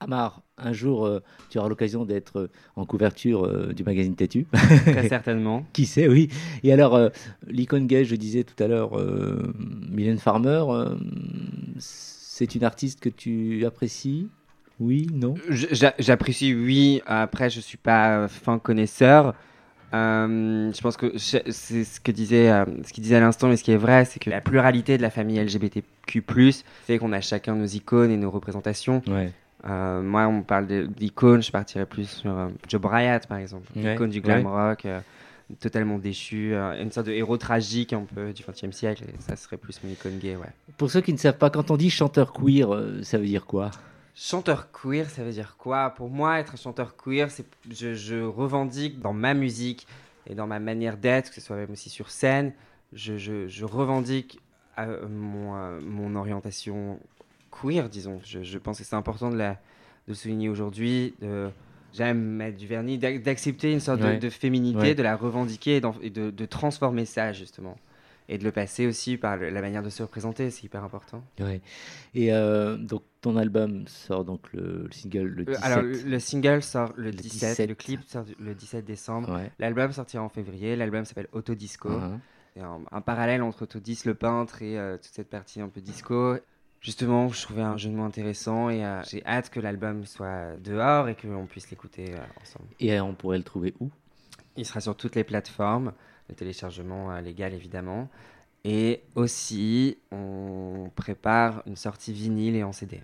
Amar, 0.00 0.42
un 0.56 0.72
jour, 0.72 1.04
euh, 1.04 1.20
tu 1.50 1.58
auras 1.58 1.68
l'occasion 1.68 2.04
d'être 2.04 2.48
en 2.76 2.86
couverture 2.86 3.44
euh, 3.44 3.72
du 3.72 3.84
magazine 3.84 4.14
Têtu. 4.14 4.46
Très 4.86 5.08
certainement. 5.08 5.66
Qui 5.72 5.86
sait, 5.86 6.08
oui. 6.08 6.28
Et 6.62 6.72
alors, 6.72 6.94
euh, 6.94 7.08
l'icône 7.46 7.86
gay, 7.86 8.04
je 8.04 8.14
disais 8.14 8.44
tout 8.44 8.62
à 8.62 8.68
l'heure, 8.68 8.92
Mylène 9.90 10.18
Farmer, 10.18 10.64
c'est 11.78 12.54
une 12.54 12.64
artiste 12.64 13.00
que 13.00 13.08
tu 13.08 13.64
apprécies? 13.66 14.28
Oui, 14.80 15.08
non? 15.12 15.34
J'apprécie, 15.48 16.54
oui. 16.54 17.02
Après, 17.04 17.50
je 17.50 17.60
suis 17.60 17.78
pas 17.78 18.28
fin 18.28 18.60
connaisseur. 18.60 19.34
Euh, 19.94 20.72
je 20.72 20.80
pense 20.80 20.96
que 20.96 21.16
c'est 21.16 21.50
ce 21.50 22.00
que 22.00 22.12
disait, 22.12 22.50
euh, 22.50 22.64
ce 22.84 22.92
qu'il 22.92 23.02
disait 23.02 23.16
à 23.16 23.20
l'instant, 23.20 23.48
mais 23.48 23.56
ce 23.56 23.64
qui 23.64 23.72
est 23.72 23.78
vrai, 23.78 24.04
c'est 24.04 24.18
que 24.20 24.28
la 24.28 24.40
pluralité 24.40 24.96
de 24.96 25.02
la 25.02 25.10
famille 25.10 25.38
LGBTQ+ 25.38 26.22
fait 26.84 26.98
qu'on 26.98 27.12
a 27.12 27.20
chacun 27.20 27.54
nos 27.54 27.66
icônes 27.66 28.10
et 28.10 28.16
nos 28.16 28.30
représentations. 28.30 29.02
Euh, 29.66 30.02
moi, 30.02 30.26
on 30.26 30.42
parle 30.42 30.66
d'icônes, 30.88 31.42
je 31.42 31.50
partirais 31.50 31.86
plus 31.86 32.08
sur 32.08 32.50
Joe 32.68 32.80
Bryant, 32.80 33.20
par 33.28 33.38
exemple, 33.38 33.66
l'icône 33.74 34.10
du 34.10 34.20
glam 34.20 34.46
rock, 34.46 34.86
totalement 35.60 35.98
déchu, 35.98 36.54
une 36.54 36.92
sorte 36.92 37.06
de 37.06 37.12
héros 37.12 37.38
tragique 37.38 37.92
un 37.94 38.04
peu 38.14 38.32
du 38.32 38.42
XXe 38.42 38.76
siècle. 38.76 39.04
Et 39.08 39.20
ça 39.20 39.36
serait 39.36 39.56
plus 39.56 39.80
mon 39.82 39.90
icône 39.90 40.18
gay, 40.18 40.36
ouais. 40.36 40.52
Pour 40.76 40.90
ceux 40.90 41.00
qui 41.00 41.12
ne 41.12 41.18
savent 41.18 41.38
pas, 41.38 41.50
quand 41.50 41.70
on 41.70 41.76
dit 41.76 41.90
chanteur 41.90 42.32
queer, 42.32 42.68
ça 43.02 43.16
veut 43.18 43.26
dire 43.26 43.46
quoi? 43.46 43.70
Chanteur 44.20 44.72
queer, 44.72 45.08
ça 45.08 45.22
veut 45.22 45.30
dire 45.30 45.56
quoi? 45.56 45.90
Pour 45.90 46.10
moi, 46.10 46.40
être 46.40 46.54
un 46.54 46.56
chanteur 46.56 46.96
queer, 46.96 47.30
c'est 47.30 47.46
je, 47.70 47.94
je, 47.94 48.16
revendique 48.16 48.98
dans 48.98 49.12
ma 49.12 49.32
musique 49.32 49.86
et 50.26 50.34
dans 50.34 50.48
ma 50.48 50.58
manière 50.58 50.96
d'être, 50.96 51.28
que 51.28 51.36
ce 51.36 51.40
soit 51.40 51.54
même 51.54 51.70
aussi 51.70 51.88
sur 51.88 52.10
scène, 52.10 52.52
je, 52.92 53.16
je, 53.16 53.46
je 53.46 53.64
revendique 53.64 54.40
euh, 54.76 55.06
mon, 55.08 55.54
euh, 55.54 55.80
mon, 55.80 56.16
orientation 56.16 56.98
queer, 57.52 57.88
disons. 57.88 58.20
Je, 58.24 58.58
pense 58.58 58.78
que 58.78 58.84
c'est 58.84 58.96
important 58.96 59.30
de, 59.30 59.36
la, 59.36 59.56
de 60.08 60.14
souligner 60.14 60.48
aujourd'hui. 60.48 61.14
J'aime 61.94 62.18
mettre 62.18 62.56
du 62.56 62.66
vernis, 62.66 62.98
d'accepter 62.98 63.72
une 63.72 63.78
sorte 63.78 64.00
de, 64.00 64.30
féminité, 64.30 64.96
de 64.96 65.02
la 65.04 65.14
revendiquer 65.14 65.80
et, 66.02 66.10
de, 66.10 66.30
de 66.30 66.46
transformer 66.46 67.04
ça, 67.04 67.32
justement 67.32 67.76
et 68.28 68.38
de 68.38 68.44
le 68.44 68.52
passer 68.52 68.86
aussi 68.86 69.16
par 69.16 69.36
la 69.36 69.60
manière 69.60 69.82
de 69.82 69.88
se 69.88 70.02
représenter, 70.02 70.50
c'est 70.50 70.64
hyper 70.64 70.84
important. 70.84 71.24
Oui. 71.40 71.60
Et 72.14 72.32
euh, 72.32 72.76
donc 72.76 73.02
ton 73.20 73.36
album 73.36 73.86
sort 73.88 74.24
donc 74.24 74.52
le, 74.52 74.88
single 74.90 75.28
le 75.28 75.44
17. 75.44 75.48
Euh, 75.48 75.66
alors 75.66 75.82
le 75.82 76.18
single 76.18 76.62
sort 76.62 76.92
le, 76.96 77.10
17, 77.10 77.68
le 77.68 77.74
clip 77.74 78.02
sort 78.06 78.24
le 78.38 78.54
17 78.54 78.84
décembre. 78.84 79.40
L'album 79.58 79.92
sortira 79.92 80.22
en 80.22 80.28
février. 80.28 80.76
L'album 80.76 81.04
s'appelle 81.04 81.28
Autodisco. 81.32 81.90
Uh-huh. 81.90 82.18
Un, 82.60 82.80
un, 82.90 83.00
parallèle 83.00 83.42
entre 83.42 83.62
Autodis 83.62 84.02
le 84.04 84.14
peintre 84.14 84.62
et 84.62 84.78
euh, 84.78 84.96
toute 84.96 85.12
cette 85.12 85.30
partie 85.30 85.60
un 85.60 85.68
peu 85.68 85.80
disco. 85.80 86.36
Justement, 86.80 87.28
je 87.28 87.42
trouvais 87.42 87.62
un 87.62 87.76
jeu 87.76 87.90
de 87.90 87.94
mots 87.94 88.04
intéressant 88.04 88.70
et 88.70 88.84
j'ai 89.08 89.24
hâte 89.26 89.50
que 89.50 89.58
l'album 89.58 90.04
soit 90.06 90.56
dehors 90.58 91.08
et 91.08 91.16
qu'on 91.16 91.46
puisse 91.46 91.70
l'écouter 91.70 92.14
ensemble. 92.40 92.68
Et 92.78 93.00
on 93.00 93.14
pourrait 93.14 93.38
le 93.38 93.42
trouver 93.42 93.74
où? 93.80 93.90
Il 94.56 94.64
sera 94.64 94.80
sur 94.80 94.96
toutes 94.96 95.16
les 95.16 95.24
plateformes 95.24 95.92
le 96.28 96.34
téléchargement 96.34 97.10
euh, 97.10 97.20
légal 97.20 97.54
évidemment. 97.54 98.08
Et 98.70 99.00
aussi, 99.14 99.96
on 100.12 100.90
prépare 100.94 101.62
une 101.66 101.76
sortie 101.76 102.12
vinyle 102.12 102.54
et 102.54 102.62
en 102.62 102.72
CD. 102.72 103.00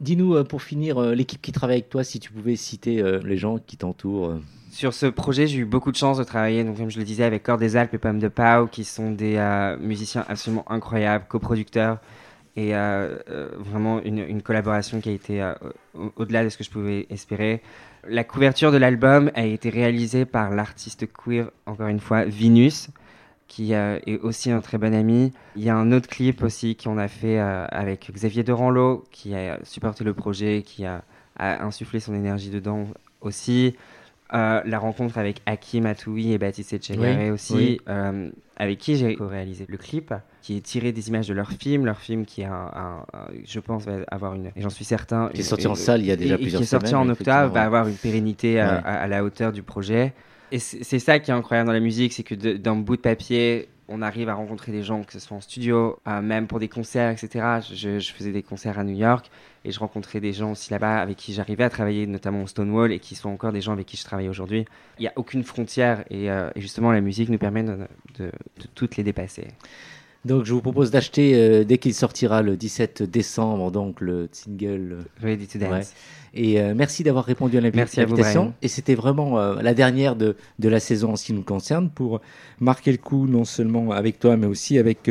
Dis-nous, 0.00 0.34
euh, 0.34 0.44
pour 0.44 0.60
finir, 0.60 0.98
euh, 0.98 1.14
l'équipe 1.14 1.40
qui 1.40 1.52
travaille 1.52 1.76
avec 1.76 1.88
toi, 1.88 2.04
si 2.04 2.20
tu 2.20 2.30
pouvais 2.30 2.56
citer 2.56 3.02
les 3.24 3.38
gens 3.38 3.56
qui 3.58 3.78
t'entourent. 3.78 4.34
Sur 4.70 4.92
ce 4.92 5.06
projet, 5.06 5.46
j'ai 5.46 5.60
eu 5.60 5.64
beaucoup 5.64 5.90
de 5.90 5.96
chance 5.96 6.18
de 6.18 6.24
travailler, 6.24 6.64
donc, 6.64 6.76
comme 6.76 6.90
je 6.90 6.98
le 6.98 7.04
disais, 7.04 7.24
avec 7.24 7.44
Corps 7.44 7.56
des 7.56 7.76
Alpes 7.76 7.94
et 7.94 7.98
Pommes 7.98 8.18
de 8.18 8.28
Pau, 8.28 8.66
qui 8.70 8.84
sont 8.84 9.10
des 9.10 9.38
musiciens 9.80 10.26
absolument 10.28 10.70
incroyables, 10.70 11.24
coproducteurs, 11.28 11.98
et 12.54 12.72
vraiment 13.58 14.02
une, 14.02 14.18
une, 14.18 14.42
collaboration 14.42 15.00
qui 15.00 15.08
a 15.08 15.12
été 15.12 15.52
au-delà 16.16 16.44
de 16.44 16.50
ce 16.50 16.58
que 16.58 16.64
je 16.64 16.70
pouvais 16.70 17.06
espérer. 17.08 17.62
La 18.06 18.24
couverture 18.24 18.72
de 18.72 18.76
l'album 18.78 19.30
a 19.34 19.44
été 19.44 19.70
réalisée 19.70 20.24
par 20.24 20.50
l'artiste 20.50 21.06
queer, 21.06 21.50
encore 21.66 21.88
une 21.88 22.00
fois, 22.00 22.24
Vinus, 22.24 22.90
qui 23.52 23.74
euh, 23.74 23.98
est 24.06 24.18
aussi 24.20 24.50
un 24.50 24.62
très 24.62 24.78
bon 24.78 24.94
ami. 24.94 25.30
Il 25.56 25.62
y 25.62 25.68
a 25.68 25.76
un 25.76 25.92
autre 25.92 26.08
clip 26.08 26.42
aussi 26.42 26.74
qu'on 26.74 26.96
a 26.96 27.06
fait 27.06 27.38
euh, 27.38 27.66
avec 27.68 28.10
Xavier 28.10 28.44
Doranlo, 28.44 29.04
qui 29.10 29.34
a 29.34 29.58
supporté 29.62 30.04
le 30.04 30.14
projet, 30.14 30.62
qui 30.64 30.86
a, 30.86 31.04
insufflé 31.38 32.00
son 32.00 32.14
énergie 32.14 32.48
dedans 32.48 32.86
aussi. 33.20 33.74
Euh, 34.32 34.62
la 34.64 34.78
rencontre 34.78 35.18
avec 35.18 35.42
Hakim 35.44 35.84
Atoui 35.84 36.32
et 36.32 36.38
Baptiste 36.38 36.72
Etchegaray 36.72 37.30
aussi, 37.30 37.78
euh, 37.90 38.30
avec 38.56 38.78
qui 38.78 38.96
j'ai 38.96 39.18
réalisé 39.20 39.66
le 39.68 39.76
clip, 39.76 40.14
qui 40.40 40.56
est 40.56 40.62
tiré 40.62 40.92
des 40.92 41.08
images 41.08 41.28
de 41.28 41.34
leur 41.34 41.50
film, 41.50 41.84
leur 41.84 41.98
film 41.98 42.24
qui 42.24 42.44
a, 42.44 43.04
je 43.44 43.60
pense, 43.60 43.84
va 43.84 43.96
avoir 44.10 44.32
une, 44.32 44.46
et 44.46 44.62
j'en 44.62 44.70
suis 44.70 44.86
certain, 44.86 45.28
qui 45.34 45.40
est 45.40 45.44
sorti 45.44 45.66
en 45.66 45.74
salle 45.74 46.00
il 46.00 46.06
y 46.06 46.12
a 46.12 46.16
déjà 46.16 46.38
plusieurs 46.38 46.64
semaines, 46.64 46.80
qui 46.80 46.86
est 46.86 46.90
sorti 46.90 46.94
en 46.94 47.08
octobre, 47.10 47.52
va 47.52 47.64
avoir 47.64 47.86
une 47.86 47.96
pérennité 47.96 48.60
à, 48.60 48.76
à, 48.78 49.06
la 49.08 49.24
hauteur 49.24 49.52
du 49.52 49.62
projet. 49.62 50.14
Et 50.52 50.58
c'est 50.58 50.98
ça 50.98 51.18
qui 51.18 51.30
est 51.30 51.34
incroyable 51.34 51.68
dans 51.68 51.72
la 51.72 51.80
musique, 51.80 52.12
c'est 52.12 52.24
que 52.24 52.34
d'un 52.34 52.76
bout 52.76 52.96
de 52.96 53.00
papier, 53.00 53.70
on 53.88 54.02
arrive 54.02 54.28
à 54.28 54.34
rencontrer 54.34 54.70
des 54.70 54.82
gens, 54.82 55.02
que 55.02 55.14
ce 55.14 55.18
soit 55.18 55.34
en 55.34 55.40
studio, 55.40 55.98
euh, 56.06 56.20
même 56.20 56.46
pour 56.46 56.60
des 56.60 56.68
concerts, 56.68 57.10
etc. 57.10 57.60
Je, 57.72 57.98
faisais 58.14 58.32
des 58.32 58.42
concerts 58.42 58.78
à 58.78 58.84
New 58.84 58.94
York 58.94 59.30
et 59.64 59.72
je 59.72 59.80
rencontrais 59.80 60.20
des 60.20 60.34
gens 60.34 60.52
aussi 60.52 60.70
là-bas 60.70 60.98
avec 60.98 61.16
qui 61.16 61.32
j'arrivais 61.32 61.64
à 61.64 61.70
travailler, 61.70 62.06
notamment 62.06 62.42
au 62.42 62.46
Stonewall, 62.46 62.92
et 62.92 62.98
qui 62.98 63.14
sont 63.14 63.30
encore 63.30 63.52
des 63.52 63.62
gens 63.62 63.72
avec 63.72 63.86
qui 63.86 63.96
je 63.96 64.04
travaille 64.04 64.28
aujourd'hui. 64.28 64.66
Il 64.98 65.02
n'y 65.02 65.08
a 65.08 65.14
aucune 65.16 65.42
frontière 65.42 66.04
et, 66.10 66.30
euh, 66.30 66.50
et, 66.54 66.60
justement 66.60 66.92
la 66.92 67.00
musique 67.00 67.30
nous 67.30 67.38
permet 67.38 67.62
de 67.64 68.30
toutes 68.74 68.98
les 68.98 69.04
dépasser. 69.04 69.48
Donc 70.24 70.44
je 70.44 70.52
vous 70.52 70.60
propose 70.60 70.92
d'acheter 70.92 71.34
euh, 71.34 71.64
dès 71.64 71.78
qu'il 71.78 71.94
sortira 71.94 72.42
le 72.42 72.56
17 72.56 73.02
décembre 73.02 73.72
donc 73.72 74.00
le 74.00 74.28
single 74.30 74.98
Ready 75.20 75.48
to 75.48 75.58
Dance. 75.58 75.94
Et 76.34 76.60
euh, 76.60 76.74
merci 76.76 77.02
d'avoir 77.02 77.24
répondu 77.24 77.58
à 77.58 77.60
l'invitation. 77.60 78.54
Et 78.62 78.68
c'était 78.68 78.94
vraiment 78.94 79.38
euh, 79.38 79.60
la 79.60 79.74
dernière 79.74 80.14
de, 80.14 80.36
de, 80.60 80.68
la 80.68 80.78
saison 80.80 81.12
en 81.12 81.16
ce 81.16 81.24
qui 81.24 81.32
nous 81.32 81.42
concerne 81.42 81.90
pour 81.90 82.20
marquer 82.60 82.92
le 82.92 82.98
coup 82.98 83.26
non 83.26 83.44
seulement 83.44 83.90
avec 83.90 84.20
toi 84.20 84.36
mais 84.36 84.46
aussi 84.46 84.78
avec 84.78 85.10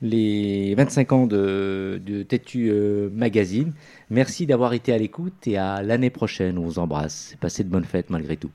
les 0.00 0.74
25 0.76 1.12
ans 1.12 1.26
de, 1.26 2.00
de 2.04 2.22
Tétu 2.22 2.72
Magazine. 3.12 3.72
Merci 4.10 4.46
d'avoir 4.46 4.74
été 4.74 4.92
à 4.92 4.98
l'écoute 4.98 5.46
et 5.46 5.58
à 5.58 5.82
l'année 5.82 6.10
prochaine. 6.10 6.56
On 6.56 6.62
vous 6.62 6.78
embrasse. 6.78 7.34
Passez 7.40 7.64
de 7.64 7.68
bonnes 7.68 7.84
fêtes 7.84 8.10
malgré 8.10 8.36
tout. 8.36 8.50